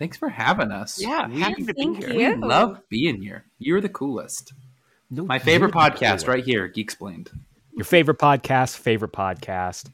[0.00, 0.98] Thanks for having us.
[0.98, 2.34] Yeah, we, happy to be Thank here.
[2.34, 3.44] we love being here.
[3.58, 4.54] You're the coolest.
[5.10, 6.26] No, My favorite podcast coolest.
[6.26, 7.28] right here, Geeksplained.
[7.76, 9.90] your favorite podcast, favorite podcast.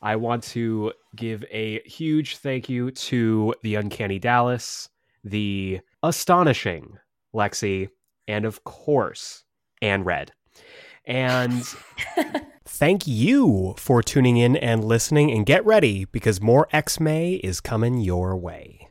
[0.00, 4.90] I want to give a huge thank you to the Uncanny Dallas,
[5.24, 6.96] the astonishing
[7.34, 7.88] Lexi,
[8.28, 9.42] and of course,
[9.82, 10.32] Anne Red.
[11.04, 11.64] And
[12.64, 15.32] thank you for tuning in and listening.
[15.32, 18.87] And get ready because more X May is coming your way.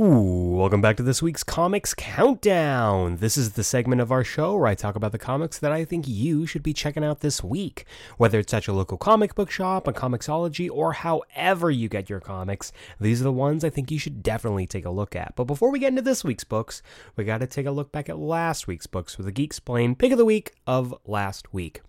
[0.00, 3.16] Ooh, welcome back to this week's Comics Countdown.
[3.16, 5.84] This is the segment of our show where I talk about the comics that I
[5.84, 7.84] think you should be checking out this week.
[8.16, 12.20] Whether it's at your local comic book shop, a Comixology, or however you get your
[12.20, 15.36] comics, these are the ones I think you should definitely take a look at.
[15.36, 16.82] But before we get into this week's books,
[17.16, 20.12] we got to take a look back at last week's books with the Geeksplained Pick
[20.12, 21.82] of the Week of last week.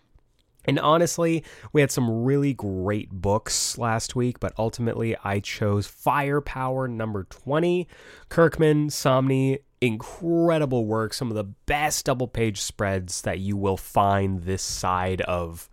[0.65, 1.43] And honestly,
[1.73, 7.87] we had some really great books last week, but ultimately I chose Firepower number 20.
[8.29, 11.13] Kirkman, Samnee, incredible work.
[11.13, 15.69] Some of the best double page spreads that you will find this side of.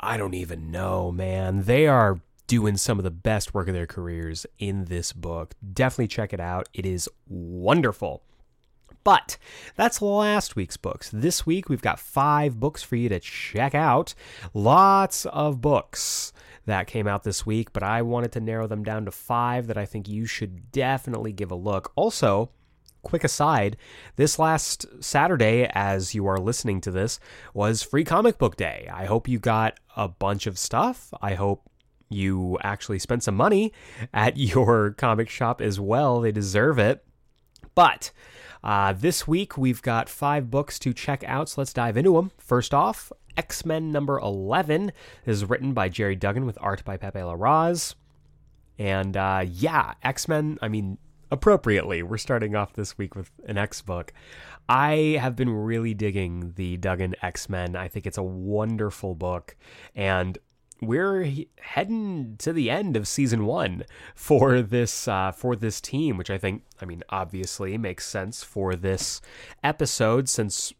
[0.00, 1.62] I don't even know, man.
[1.62, 5.54] They are doing some of the best work of their careers in this book.
[5.72, 6.68] Definitely check it out.
[6.74, 8.22] It is wonderful.
[9.04, 9.36] But
[9.76, 11.10] that's last week's books.
[11.12, 14.14] This week, we've got five books for you to check out.
[14.54, 16.32] Lots of books
[16.66, 19.76] that came out this week, but I wanted to narrow them down to five that
[19.76, 21.92] I think you should definitely give a look.
[21.96, 22.50] Also,
[23.02, 23.76] quick aside
[24.14, 27.18] this last Saturday, as you are listening to this,
[27.52, 28.88] was Free Comic Book Day.
[28.92, 31.12] I hope you got a bunch of stuff.
[31.20, 31.68] I hope
[32.08, 33.72] you actually spent some money
[34.14, 36.20] at your comic shop as well.
[36.20, 37.04] They deserve it.
[37.74, 38.12] But
[38.62, 42.30] uh, this week we've got five books to check out, so let's dive into them.
[42.38, 44.92] First off, X Men number 11
[45.26, 47.94] is written by Gerry Duggan with art by Pepe Larraz.
[48.78, 50.98] And uh, yeah, X Men, I mean,
[51.30, 54.12] appropriately, we're starting off this week with an X book.
[54.68, 57.74] I have been really digging the Duggan X Men.
[57.74, 59.56] I think it's a wonderful book.
[59.94, 60.38] And
[60.82, 63.84] we're heading to the end of season one
[64.14, 68.74] for this uh, for this team, which I think, I mean, obviously makes sense for
[68.74, 69.20] this
[69.62, 70.72] episode since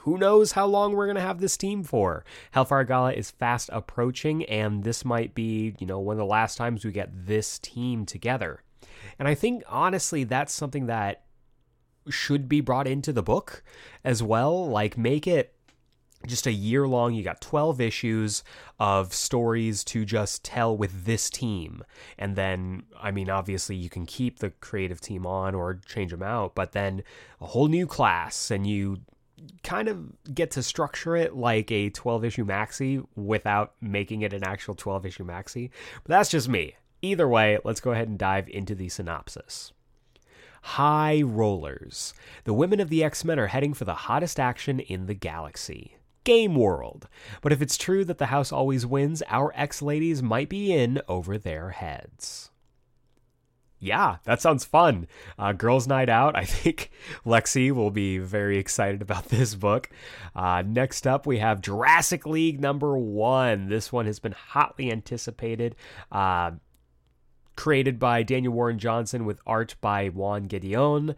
[0.00, 2.24] who knows how long we're going to have this team for.
[2.52, 6.56] Hellfire Gala is fast approaching, and this might be, you know, one of the last
[6.56, 8.62] times we get this team together.
[9.18, 11.24] And I think, honestly, that's something that
[12.08, 13.62] should be brought into the book
[14.02, 14.68] as well.
[14.68, 15.53] Like, make it
[16.26, 17.14] just a year long.
[17.14, 18.42] You got 12 issues
[18.78, 21.84] of stories to just tell with this team.
[22.18, 26.22] And then, I mean, obviously, you can keep the creative team on or change them
[26.22, 27.02] out, but then
[27.40, 29.00] a whole new class, and you
[29.62, 34.44] kind of get to structure it like a 12 issue maxi without making it an
[34.44, 35.70] actual 12 issue maxi.
[36.02, 36.74] But that's just me.
[37.02, 39.72] Either way, let's go ahead and dive into the synopsis.
[40.62, 42.14] High Rollers.
[42.44, 45.98] The women of the X Men are heading for the hottest action in the galaxy.
[46.24, 47.08] Game world.
[47.42, 51.00] But if it's true that the house always wins, our ex ladies might be in
[51.08, 52.50] over their heads.
[53.78, 55.06] Yeah, that sounds fun.
[55.38, 56.34] Uh, Girls' Night Out.
[56.38, 56.90] I think
[57.26, 59.90] Lexi will be very excited about this book.
[60.34, 63.68] Uh, next up, we have Jurassic League number one.
[63.68, 65.76] This one has been hotly anticipated.
[66.10, 66.52] Uh,
[67.56, 71.14] created by Daniel Warren Johnson with art by Juan Gedeon.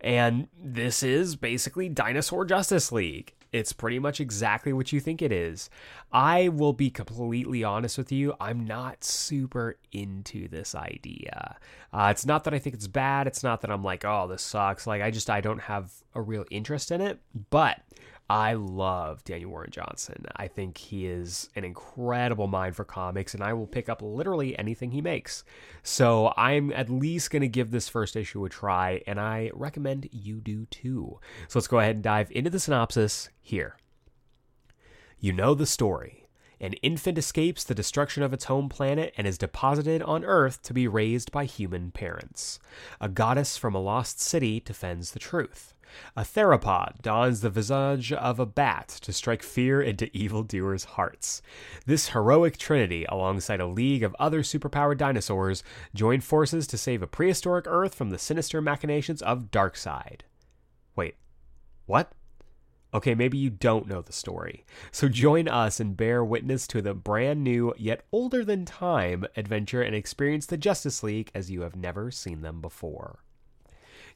[0.00, 3.34] And this is basically Dinosaur Justice League.
[3.52, 5.68] It's pretty much exactly what you think it is.
[6.10, 8.34] I will be completely honest with you.
[8.40, 11.58] I'm not super into this idea.
[11.92, 13.26] Uh, it's not that I think it's bad.
[13.26, 14.86] It's not that I'm like, oh, this sucks.
[14.86, 17.20] Like, I just, I don't have a real interest in it.
[17.50, 17.78] But
[18.32, 20.24] I love Daniel Warren Johnson.
[20.36, 24.58] I think he is an incredible mind for comics, and I will pick up literally
[24.58, 25.44] anything he makes.
[25.82, 30.08] So I'm at least going to give this first issue a try, and I recommend
[30.12, 31.20] you do too.
[31.48, 33.76] So let's go ahead and dive into the synopsis here.
[35.18, 36.26] You know the story.
[36.58, 40.72] An infant escapes the destruction of its home planet and is deposited on Earth to
[40.72, 42.60] be raised by human parents.
[42.98, 45.74] A goddess from a lost city defends the truth.
[46.16, 51.42] A theropod dons the visage of a bat to strike fear into evildoers' hearts.
[51.86, 55.62] This heroic trinity, alongside a league of other superpowered dinosaurs,
[55.94, 60.20] join forces to save a prehistoric Earth from the sinister machinations of Darkseid.
[60.96, 61.16] Wait,
[61.86, 62.12] what?
[62.94, 64.66] Okay, maybe you don't know the story.
[64.90, 69.80] So join us and bear witness to the brand new, yet older than time, adventure
[69.80, 73.20] and experience the Justice League as you have never seen them before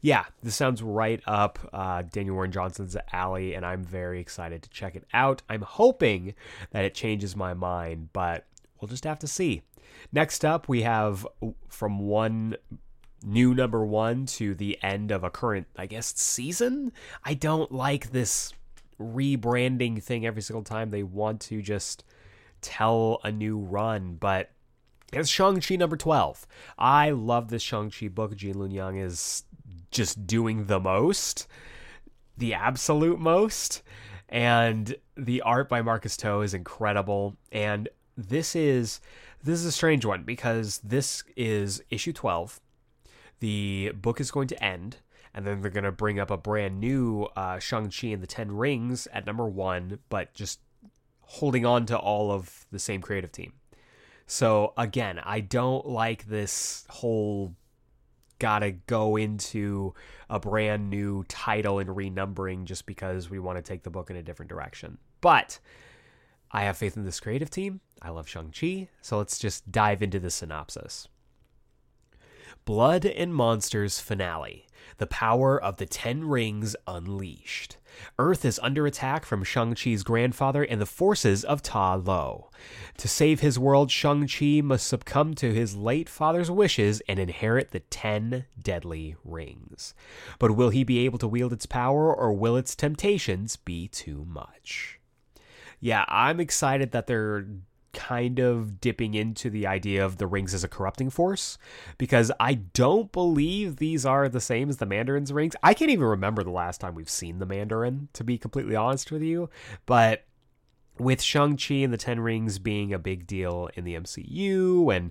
[0.00, 4.70] yeah, this sounds right up uh, Daniel Warren Johnson's alley, and I'm very excited to
[4.70, 5.42] check it out.
[5.48, 6.34] I'm hoping
[6.70, 8.46] that it changes my mind, but
[8.80, 9.62] we'll just have to see.
[10.12, 11.26] Next up, we have
[11.68, 12.56] from one
[13.22, 16.92] new number one to the end of a current, I guess, season.
[17.24, 18.52] I don't like this
[19.00, 22.04] rebranding thing every single time they want to just
[22.60, 24.50] tell a new run, but
[25.12, 26.46] it's Shang-Chi number 12.
[26.78, 28.34] I love this Shang-Chi book.
[28.36, 29.42] Gene Luen Yang is
[29.96, 31.48] just doing the most,
[32.36, 33.82] the absolute most.
[34.28, 37.36] And the art by Marcus To is incredible.
[37.50, 39.00] And this is
[39.42, 42.60] this is a strange one because this is issue 12.
[43.38, 44.96] The book is going to end,
[45.32, 48.50] and then they're going to bring up a brand new uh, Shang-Chi and the Ten
[48.56, 50.60] Rings at number one, but just
[51.20, 53.52] holding on to all of the same creative team.
[54.26, 57.54] So again, I don't like this whole
[58.38, 59.94] gotta go into
[60.28, 64.16] a brand new title and renumbering just because we want to take the book in
[64.16, 64.98] a different direction.
[65.20, 65.58] But
[66.50, 67.80] I have faith in this creative team.
[68.02, 68.88] I love Shang-Chi.
[69.00, 71.08] So let's just dive into the synopsis.
[72.64, 74.66] Blood and Monsters finale.
[74.98, 77.76] The power of the Ten Rings unleashed.
[78.18, 82.50] Earth is under attack from Shang-Chi's grandfather and the forces of Ta Lo.
[82.98, 87.80] To save his world, Shang-Chi must succumb to his late father's wishes and inherit the
[87.80, 89.94] ten deadly rings.
[90.38, 94.24] But will he be able to wield its power, or will its temptations be too
[94.28, 94.98] much?
[95.80, 97.46] Yeah, I'm excited that they're
[97.96, 101.58] kind of dipping into the idea of the rings as a corrupting force
[101.98, 105.56] because I don't believe these are the same as the Mandarin's rings.
[105.62, 109.10] I can't even remember the last time we've seen the Mandarin, to be completely honest
[109.10, 109.50] with you.
[109.86, 110.26] But
[110.98, 115.10] with Shang-Chi and the Ten Rings being a big deal in the MCU and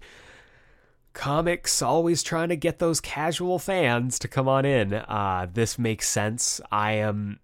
[1.14, 6.08] comics always trying to get those casual fans to come on in, uh, this makes
[6.08, 6.62] sense.
[6.72, 7.40] I am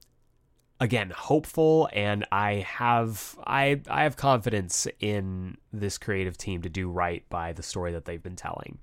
[0.82, 6.90] again hopeful and i have i i have confidence in this creative team to do
[6.90, 8.80] right by the story that they've been telling.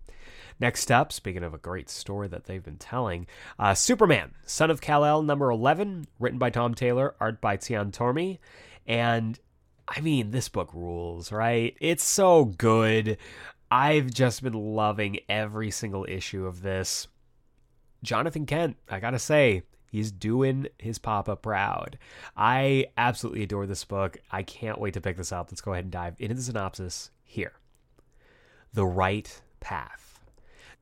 [0.60, 3.26] Next up speaking of a great story that they've been telling
[3.58, 8.38] uh, superman son of kal-el number 11 written by tom taylor art by cian tormey.
[8.86, 9.38] And
[9.88, 11.76] i mean this book rules right?
[11.80, 13.18] It's so good.
[13.72, 17.08] I've just been loving every single issue of this.
[18.04, 21.98] Jonathan kent i gotta say He's doing his papa proud.
[22.36, 24.18] I absolutely adore this book.
[24.30, 25.50] I can't wait to pick this up.
[25.50, 27.52] Let's go ahead and dive into the synopsis here.
[28.72, 30.20] The Right Path.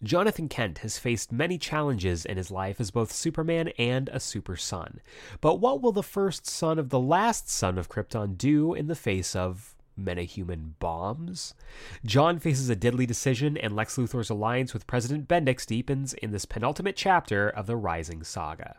[0.03, 4.55] Jonathan Kent has faced many challenges in his life as both Superman and a super
[4.55, 5.01] son.
[5.41, 8.95] But what will the first son of the last son of Krypton do in the
[8.95, 11.55] face of metahuman bombs?
[12.05, 16.45] Jon faces a deadly decision, and Lex Luthor's alliance with President Bendix deepens in this
[16.45, 18.77] penultimate chapter of the Rising Saga.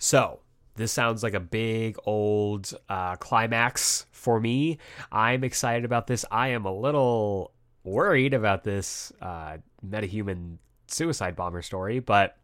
[0.00, 0.40] So,
[0.76, 4.78] this sounds like a big old uh, climax for me.
[5.12, 6.24] I'm excited about this.
[6.30, 7.52] I am a little
[7.84, 10.56] worried about this uh, metahuman
[10.86, 12.38] suicide bomber story, but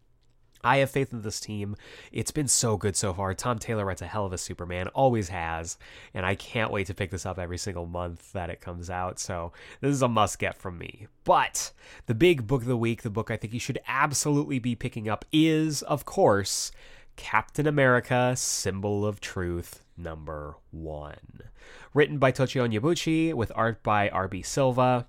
[0.63, 1.77] I have faith in this team.
[2.13, 3.33] It's been so good so far.
[3.33, 5.79] Tom Taylor writes a hell of a Superman, always has,
[6.13, 9.19] and I can't wait to pick this up every single month that it comes out.
[9.19, 11.07] So this is a must get from me.
[11.25, 11.73] But
[12.05, 15.09] the big book of the week, the book I think you should absolutely be picking
[15.09, 16.71] up is, of course,
[17.17, 21.43] Captain America: Symbol of Truth number one,
[21.95, 24.43] written by Tochi Onyebuchi with art by R.B.
[24.43, 25.07] Silva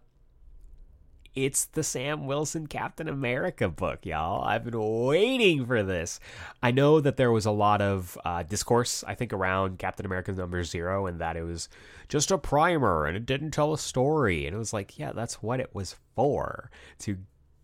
[1.37, 4.43] it's the Sam Wilson Captain America book, y'all.
[4.43, 6.19] I've been waiting for this.
[6.63, 10.31] I know that there was a lot of uh, discourse, I think, around Captain America
[10.31, 11.69] number zero, and that it was
[12.09, 14.47] just a primer and it didn't tell a story.
[14.47, 17.17] And it was like, yeah, that's what it was for to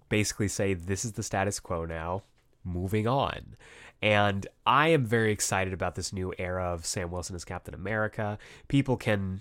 [0.08, 2.22] basically say, this is the status quo now,
[2.64, 3.56] moving on.
[4.04, 8.38] And I am very excited about this new era of Sam Wilson as Captain America.
[8.68, 9.40] People can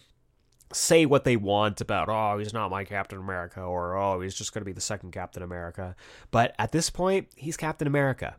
[0.72, 4.55] say what they want about, oh, he's not my Captain America, or oh, he's just
[4.55, 5.97] going to be the second Captain America.
[6.30, 8.36] But at this point, he's Captain America.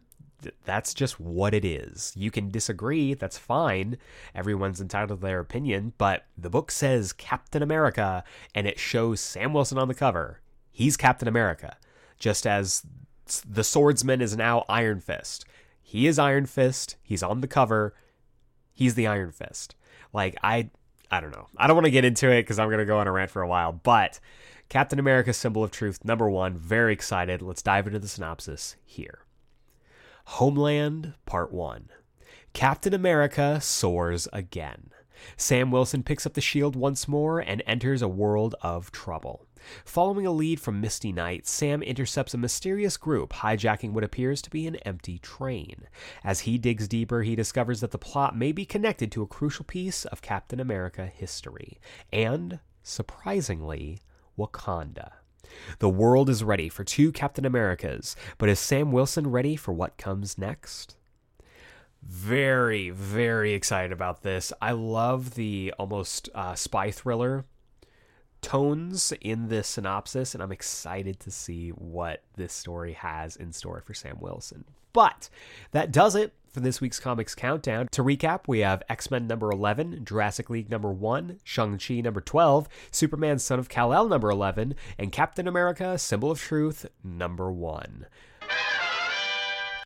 [0.63, 2.13] That's just what it is.
[2.15, 3.97] You can disagree, that's fine.
[4.33, 8.23] Everyone's entitled to their opinion, but the book says Captain America,
[8.55, 10.39] and it shows Sam Wilson on the cover.
[10.71, 11.75] He's Captain America.
[12.17, 12.83] Just as
[13.45, 15.43] the swordsman is now Iron Fist.
[15.93, 16.95] He is Iron Fist.
[17.03, 17.93] He's on the cover.
[18.73, 19.75] He's the Iron Fist.
[20.11, 20.71] Like, I
[21.11, 21.49] I don't know.
[21.55, 23.29] I don't want to get into it because I'm going to go on a rant
[23.29, 24.19] for a while, but
[24.69, 27.43] Captain America Symbol of Truth, number one, very excited.
[27.43, 29.19] Let's dive into the synopsis here.
[30.25, 31.89] Homeland, Part 1.
[32.53, 34.89] Captain America soars again.
[35.37, 39.45] Sam Wilson picks up the shield once more and enters a world of trouble.
[39.85, 44.49] Following a lead from Misty Knight, Sam intercepts a mysterious group hijacking what appears to
[44.49, 45.87] be an empty train.
[46.23, 49.65] As he digs deeper, he discovers that the plot may be connected to a crucial
[49.65, 51.79] piece of Captain America history,
[52.11, 53.99] and, surprisingly,
[54.37, 55.11] Wakanda.
[55.79, 59.97] The world is ready for two Captain Americas, but is Sam Wilson ready for what
[59.97, 60.95] comes next?
[62.01, 64.51] Very, very excited about this.
[64.61, 67.45] I love the almost uh, spy thriller
[68.43, 73.81] tones in this synopsis, and I'm excited to see what this story has in store
[73.81, 74.65] for Sam Wilson.
[74.91, 75.29] But
[75.71, 77.87] that does it for this week's Comics Countdown.
[77.91, 82.69] To recap, we have X Men number 11, Jurassic League number 1, Shang-Chi number 12,
[82.91, 88.05] Superman Son of Kal-El number 11, and Captain America Symbol of Truth number 1.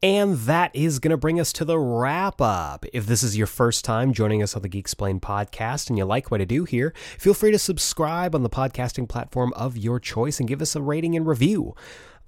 [0.03, 2.85] And that is going to bring us to the wrap up.
[2.93, 6.05] If this is your first time joining us on the Geek Explain podcast and you
[6.05, 9.99] like what I do here, feel free to subscribe on the podcasting platform of your
[9.99, 11.75] choice and give us a rating and review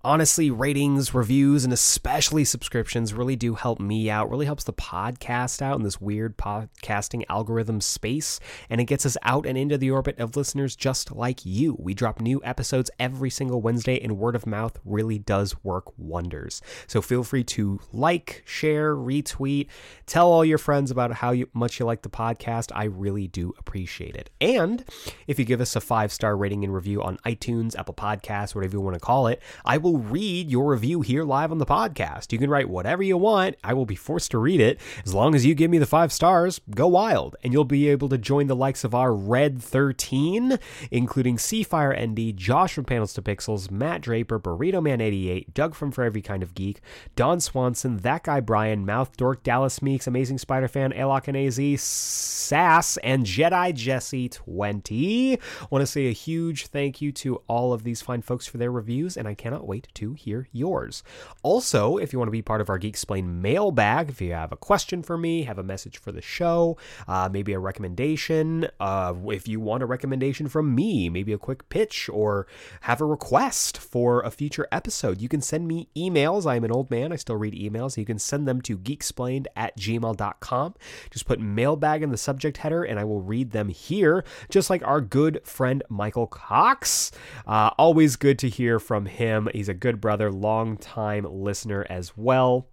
[0.04, 5.62] honestly, ratings, reviews, and especially subscriptions really do help me out, really helps the podcast
[5.62, 8.40] out in this weird podcasting algorithm space,
[8.70, 11.76] and it gets us out and into the orbit of listeners just like you.
[11.80, 16.62] We drop new episodes every single Wednesday, and word of mouth really does work wonders.
[16.88, 19.68] So feel free to like, share, retweet,
[20.06, 22.72] tell all your friends about how you, much you like the podcast.
[22.74, 24.30] I really do appreciate it.
[24.40, 24.86] And
[25.28, 28.78] if you give us a five star rating and review on iTunes, Apple Podcasts, whatever
[28.78, 31.66] you want to call it, I will will read your review here live on the
[31.66, 32.32] podcast.
[32.32, 33.56] You can write whatever you want.
[33.64, 34.80] I will be forced to read it.
[35.04, 37.36] As long as you give me the five stars, go wild.
[37.44, 40.60] And you'll be able to join the likes of our Red 13,
[40.92, 45.92] including Seafire ND, Josh from Panels to Pixels, Matt Draper, Burrito Man 88, Doug from
[45.92, 46.82] For Every Kind of Geek,
[47.16, 51.82] Don Swanson, That Guy Brian, Mouth Dork, Dallas Meeks, Amazing Spider Fan, Alok and AZ,
[51.82, 55.34] Sass, and Jedi Jesse 20.
[55.34, 58.60] I want to say a huge thank you to all of these fine folks for
[58.60, 61.04] their reviews, and I cannot wait wait to hear yours.
[61.42, 64.52] Also, if you want to be part of our Geek Explain mailbag, if you have
[64.52, 66.78] a question for me, have a message for the show,
[67.08, 71.70] uh, maybe a recommendation, uh, if you want a recommendation from me, maybe a quick
[71.70, 72.46] pitch, or
[72.82, 76.46] have a request for a future episode, you can send me emails.
[76.46, 77.96] I'm an old man, I still read emails.
[77.96, 80.76] You can send them to geeksplained at gmail.com.
[81.10, 84.86] Just put mailbag in the subject header, and I will read them here, just like
[84.86, 87.12] our good friend Michael Cox.
[87.48, 89.48] Uh, always good to hear from him.
[89.54, 92.68] He's a good brother, long time listener as well.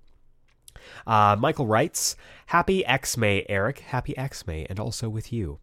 [1.07, 2.17] Uh, Michael writes,
[2.47, 3.81] Happy Xmas, Eric.
[3.81, 5.59] Happy Xmas, and also with you.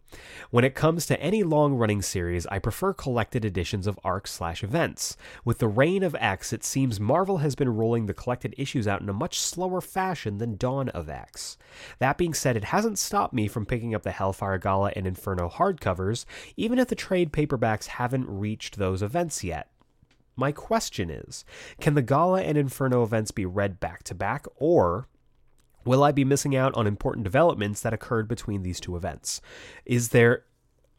[0.49, 4.63] When it comes to any long running series, I prefer collected editions of arcs slash
[4.63, 5.15] events.
[5.45, 9.01] With the reign of X, it seems Marvel has been rolling the collected issues out
[9.01, 11.57] in a much slower fashion than Dawn of X.
[11.99, 15.49] That being said, it hasn't stopped me from picking up the Hellfire Gala and Inferno
[15.49, 16.25] hardcovers,
[16.57, 19.69] even if the trade paperbacks haven't reached those events yet.
[20.35, 21.45] My question is
[21.79, 25.07] can the Gala and Inferno events be read back to back, or
[25.85, 29.41] will I be missing out on important developments that occurred between these two events?
[29.85, 30.43] Is there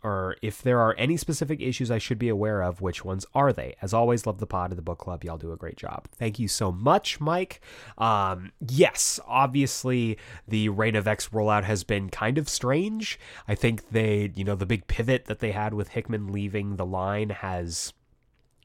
[0.05, 3.55] or if there are any specific issues I should be aware of, which ones are
[3.55, 3.75] they?
[3.81, 5.25] As always, love the pod of the book club.
[5.25, 6.07] Y'all do a great job.
[6.15, 7.63] Thank you so much, Mike.
[7.97, 13.19] Um, yes, obviously the Reign of X rollout has been kind of strange.
[13.49, 16.87] I think they, you know, the big pivot that they had with Hickman leaving the
[16.87, 17.95] line has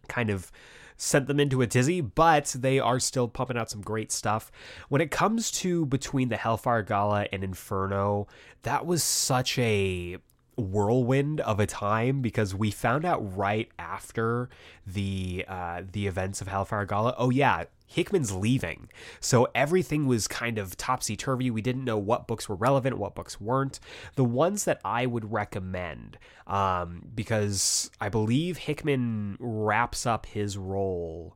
[0.09, 0.51] kind of
[0.97, 4.51] sent them into a tizzy, but they are still pumping out some great stuff.
[4.89, 8.27] When it comes to between the Hellfire Gala and Inferno,
[8.63, 10.17] that was such a
[10.59, 14.49] whirlwind of a time because we found out right after
[14.85, 17.15] the uh, the events of Hellfire Gala.
[17.17, 18.87] Oh yeah, Hickman's leaving.
[19.19, 21.49] So everything was kind of topsy turvy.
[21.49, 23.79] We didn't know what books were relevant, what books weren't.
[24.15, 31.35] The ones that I would recommend, um, because I believe Hickman wraps up his role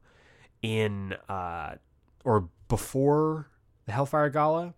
[0.62, 1.76] in, uh,
[2.24, 3.50] or before
[3.86, 4.76] the Hellfire Gala.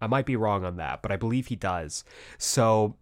[0.00, 2.04] I might be wrong on that, but I believe he does.
[2.38, 2.96] So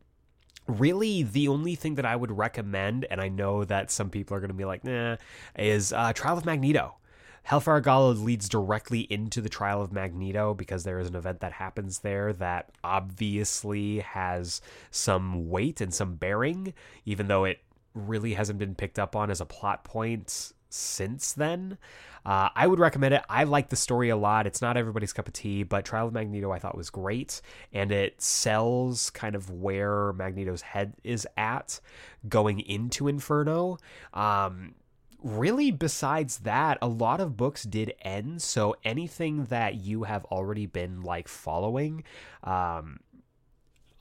[0.67, 4.41] really the only thing that I would recommend, and I know that some people are
[4.41, 5.17] going to be like, nah,
[5.59, 6.97] is uh, Trial of Magneto.
[7.43, 11.53] Hellfire Gala leads directly into the Trial of Magneto because there is an event that
[11.53, 16.73] happens there that obviously has some weight and some bearing,
[17.05, 17.61] even though it
[17.95, 21.79] really hasn't been picked up on as a plot point since then.
[22.27, 23.23] Uh, I would recommend it.
[23.29, 24.47] I like the story a lot.
[24.47, 27.43] It's not everybody's cup of tea, but Trial of Magneto I thought was great,
[27.73, 31.81] and it sells kind of where Magneto's head is at
[32.29, 33.77] going into Inferno.
[34.15, 34.75] Um,
[35.23, 38.41] really, besides that, a lot of books did end.
[38.41, 42.05] So anything that you have already been like following,
[42.43, 43.01] um,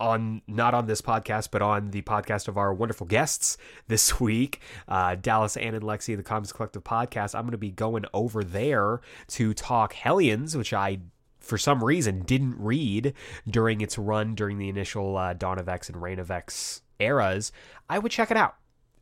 [0.04, 3.58] on not on this podcast, but on the podcast of our wonderful guests
[3.88, 7.34] this week, uh, Dallas, Ann, and Lexi, the Comics Collective podcast.
[7.34, 9.00] I'm going to be going over there
[9.30, 11.00] to talk Hellions, which I
[11.40, 13.14] for some reason didn't read
[13.50, 17.52] during its run during the initial uh, Dawn of X and Reign of X eras.
[17.90, 18.56] I would check it out.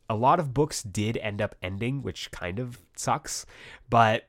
[0.08, 3.44] A lot of books did end up ending, which kind of sucks.
[3.90, 4.28] But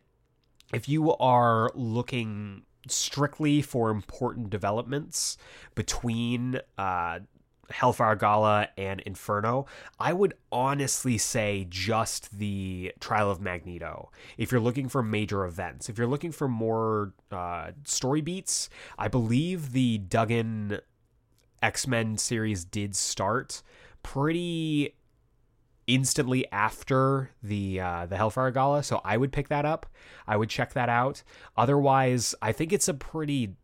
[0.74, 5.38] if you are looking strictly for important developments
[5.76, 7.20] between uh,
[7.70, 9.66] Hellfire Gala and Inferno,
[10.00, 14.12] I would honestly say just the Trial of Magneto.
[14.38, 19.08] If you're looking for major events, if you're looking for more uh, story beats, I
[19.08, 20.80] believe the Duggan
[21.62, 23.64] X Men series did start
[24.04, 24.96] pretty
[25.88, 29.86] instantly after the uh, the Hellfire Gala, so I would pick that up.
[30.28, 31.24] I would check that out.
[31.58, 33.56] Otherwise, I think it's a pretty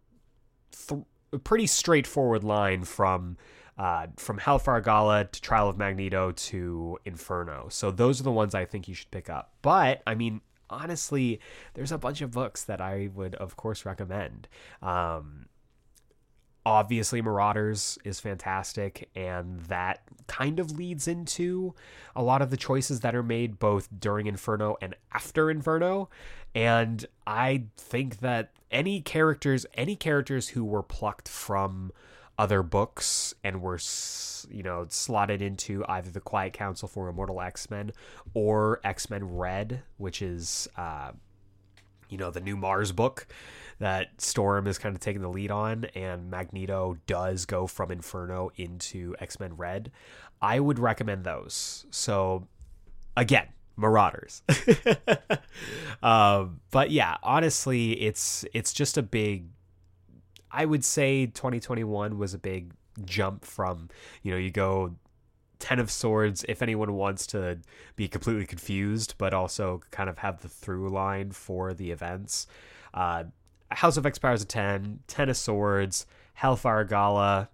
[0.72, 1.02] th-
[1.44, 3.38] pretty straightforward line from
[3.78, 7.68] uh, from Hellfire Gala to Trial of Magneto to Inferno.
[7.70, 9.54] So those are the ones I think you should pick up.
[9.62, 11.40] But I mean, honestly,
[11.74, 14.48] there's a bunch of books that I would, of course, recommend.
[14.82, 15.46] Um,
[16.70, 21.74] obviously marauders is fantastic and that kind of leads into
[22.16, 26.10] a lot of the choices that are made both during inferno and after inferno.
[26.54, 31.92] And i think that any characters any characters who were plucked from
[32.38, 33.80] other books and were
[34.52, 37.92] you know slotted into either the quiet council for immortal x-men
[38.36, 41.12] or x-men red which is uh,
[42.10, 43.28] you know the new mars book
[43.80, 48.52] that Storm is kind of taking the lead on, and Magneto does go from Inferno
[48.56, 49.92] into X Men Red.
[50.42, 51.86] I would recommend those.
[51.90, 52.48] So,
[53.18, 53.48] again,
[53.78, 54.42] Marauders.
[56.04, 59.48] um, but yeah, honestly, it's it's just a big.
[60.52, 62.74] I would say 2021 was a big
[63.06, 63.90] jump from
[64.24, 64.96] you know you go
[65.60, 67.60] Ten of Swords, if anyone wants to
[67.96, 72.48] be completely confused, but also kind of have the through line for the events.
[72.94, 73.26] Uh,
[73.72, 77.50] House of X Powers a 10, Ten of Swords, Hellfire Gala,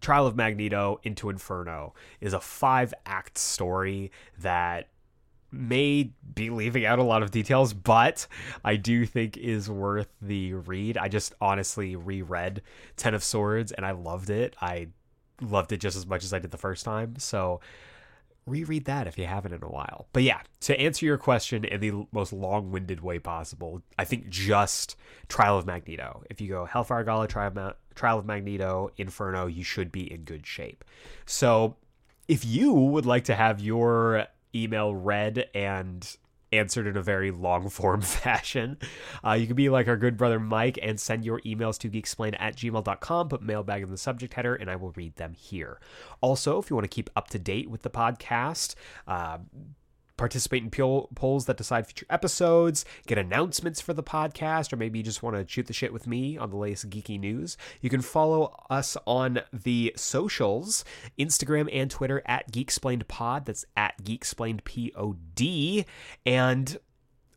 [0.00, 4.88] Trial of Magneto into Inferno is a five act story that
[5.50, 8.26] may be leaving out a lot of details, but
[8.64, 10.98] I do think is worth the read.
[10.98, 12.60] I just honestly reread
[12.96, 14.56] Ten of Swords and I loved it.
[14.60, 14.88] I
[15.40, 17.14] loved it just as much as I did the first time.
[17.18, 17.60] So
[18.46, 20.06] reread that if you haven't in a while.
[20.12, 24.28] But yeah, to answer your question in the most long winded way possible, I think
[24.28, 24.96] just
[25.28, 26.22] Trial of Magneto.
[26.28, 30.84] If you go Hellfire Gala, Trial of Magneto, Inferno, you should be in good shape.
[31.26, 31.76] So
[32.28, 36.16] if you would like to have your email read and
[36.58, 38.78] answered in a very long form fashion.
[39.24, 42.36] Uh, you can be like our good brother Mike and send your emails to geeksplain
[42.38, 45.80] at gmail.com, put mailbag in the subject header, and I will read them here.
[46.20, 48.74] Also, if you want to keep up to date with the podcast,
[49.06, 49.38] uh,
[50.16, 54.98] participate in poll- polls that decide future episodes, get announcements for the podcast, or maybe
[54.98, 57.90] you just want to shoot the shit with me on the latest geeky news, you
[57.90, 60.84] can follow us on the socials
[61.18, 63.44] Instagram and Twitter at GeekSplainedPod.
[63.46, 65.86] That's at GeekSplainedPod.
[66.24, 66.78] And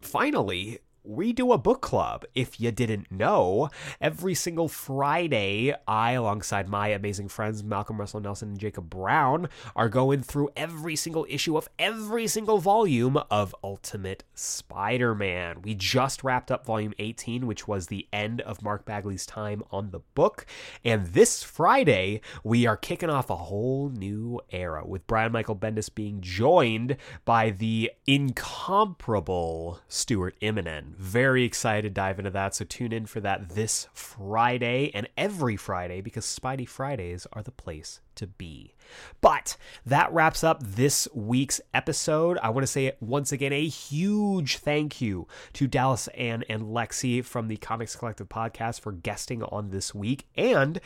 [0.01, 2.25] finally, we do a book club.
[2.35, 3.69] If you didn't know,
[4.01, 9.87] every single Friday, I, alongside my amazing friends Malcolm Russell Nelson and Jacob Brown, are
[9.87, 15.61] going through every single issue of every single volume of Ultimate Spider Man.
[15.61, 19.91] We just wrapped up volume 18, which was the end of Mark Bagley's time on
[19.91, 20.45] the book.
[20.83, 25.93] And this Friday, we are kicking off a whole new era with Brian Michael Bendis
[25.93, 32.55] being joined by the incomparable Stuart Immonen very excited to dive into that.
[32.55, 37.51] So tune in for that this Friday and every Friday because Spidey Fridays are the
[37.51, 38.73] place to be.
[39.21, 42.37] But that wraps up this week's episode.
[42.41, 47.23] I want to say once again a huge thank you to Dallas Ann and Lexi
[47.23, 50.27] from the Comics Collective podcast for guesting on this week.
[50.35, 50.79] And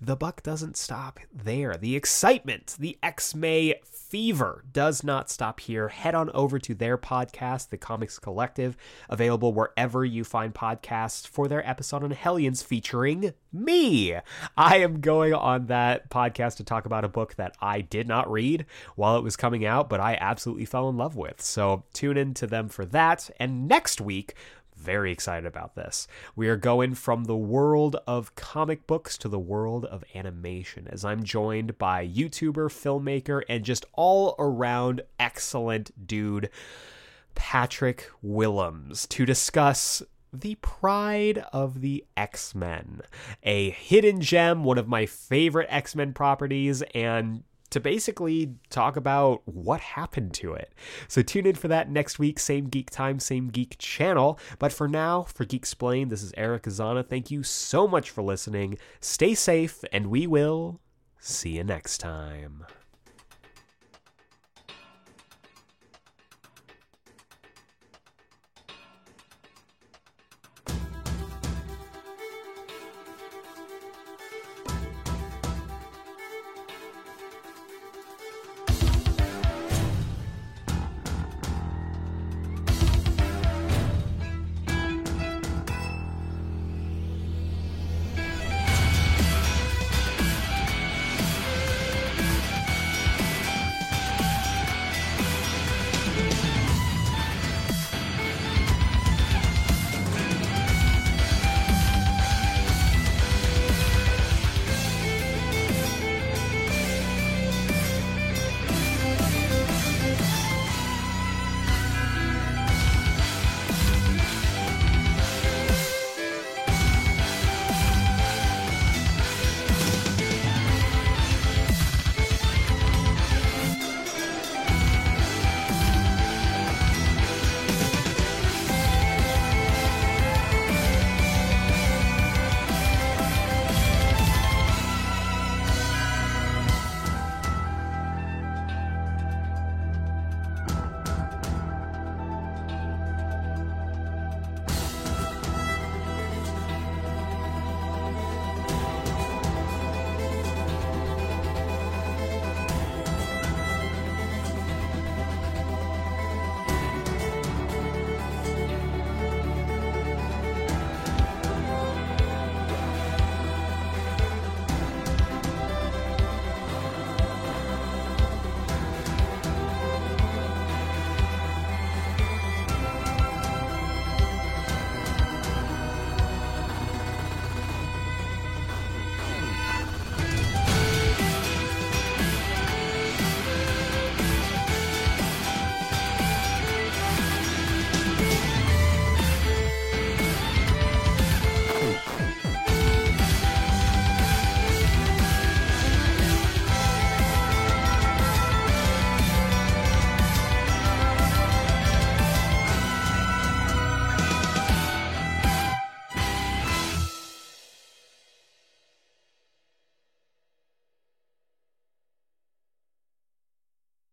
[0.00, 1.76] the buck doesn't stop there.
[1.76, 5.88] The excitement, the X May fever does not stop here.
[5.88, 8.76] Head on over to their podcast, The Comics Collective,
[9.08, 14.16] available wherever you find podcasts for their episode on Hellions featuring me.
[14.56, 18.30] I am going on that podcast to talk about a book that I did not
[18.30, 18.66] read
[18.96, 21.40] while it was coming out, but I absolutely fell in love with.
[21.40, 23.30] So tune in to them for that.
[23.38, 24.34] And next week,
[24.76, 26.06] very excited about this.
[26.34, 31.04] We are going from the world of comic books to the world of animation as
[31.04, 36.50] I'm joined by YouTuber, filmmaker, and just all around excellent dude,
[37.34, 40.02] Patrick Willems, to discuss
[40.40, 43.02] the Pryde of the X Men,
[43.42, 49.42] a hidden gem, one of my favorite X Men properties, and to basically talk about
[49.44, 50.72] what happened to it.
[51.08, 54.38] So tune in for that next week, same geek time, same geek channel.
[54.58, 57.06] But for now, for Geeksplained, this is Eric Azana.
[57.06, 58.78] Thank you so much for listening.
[59.00, 60.80] Stay safe, and we will
[61.18, 62.64] see you next time.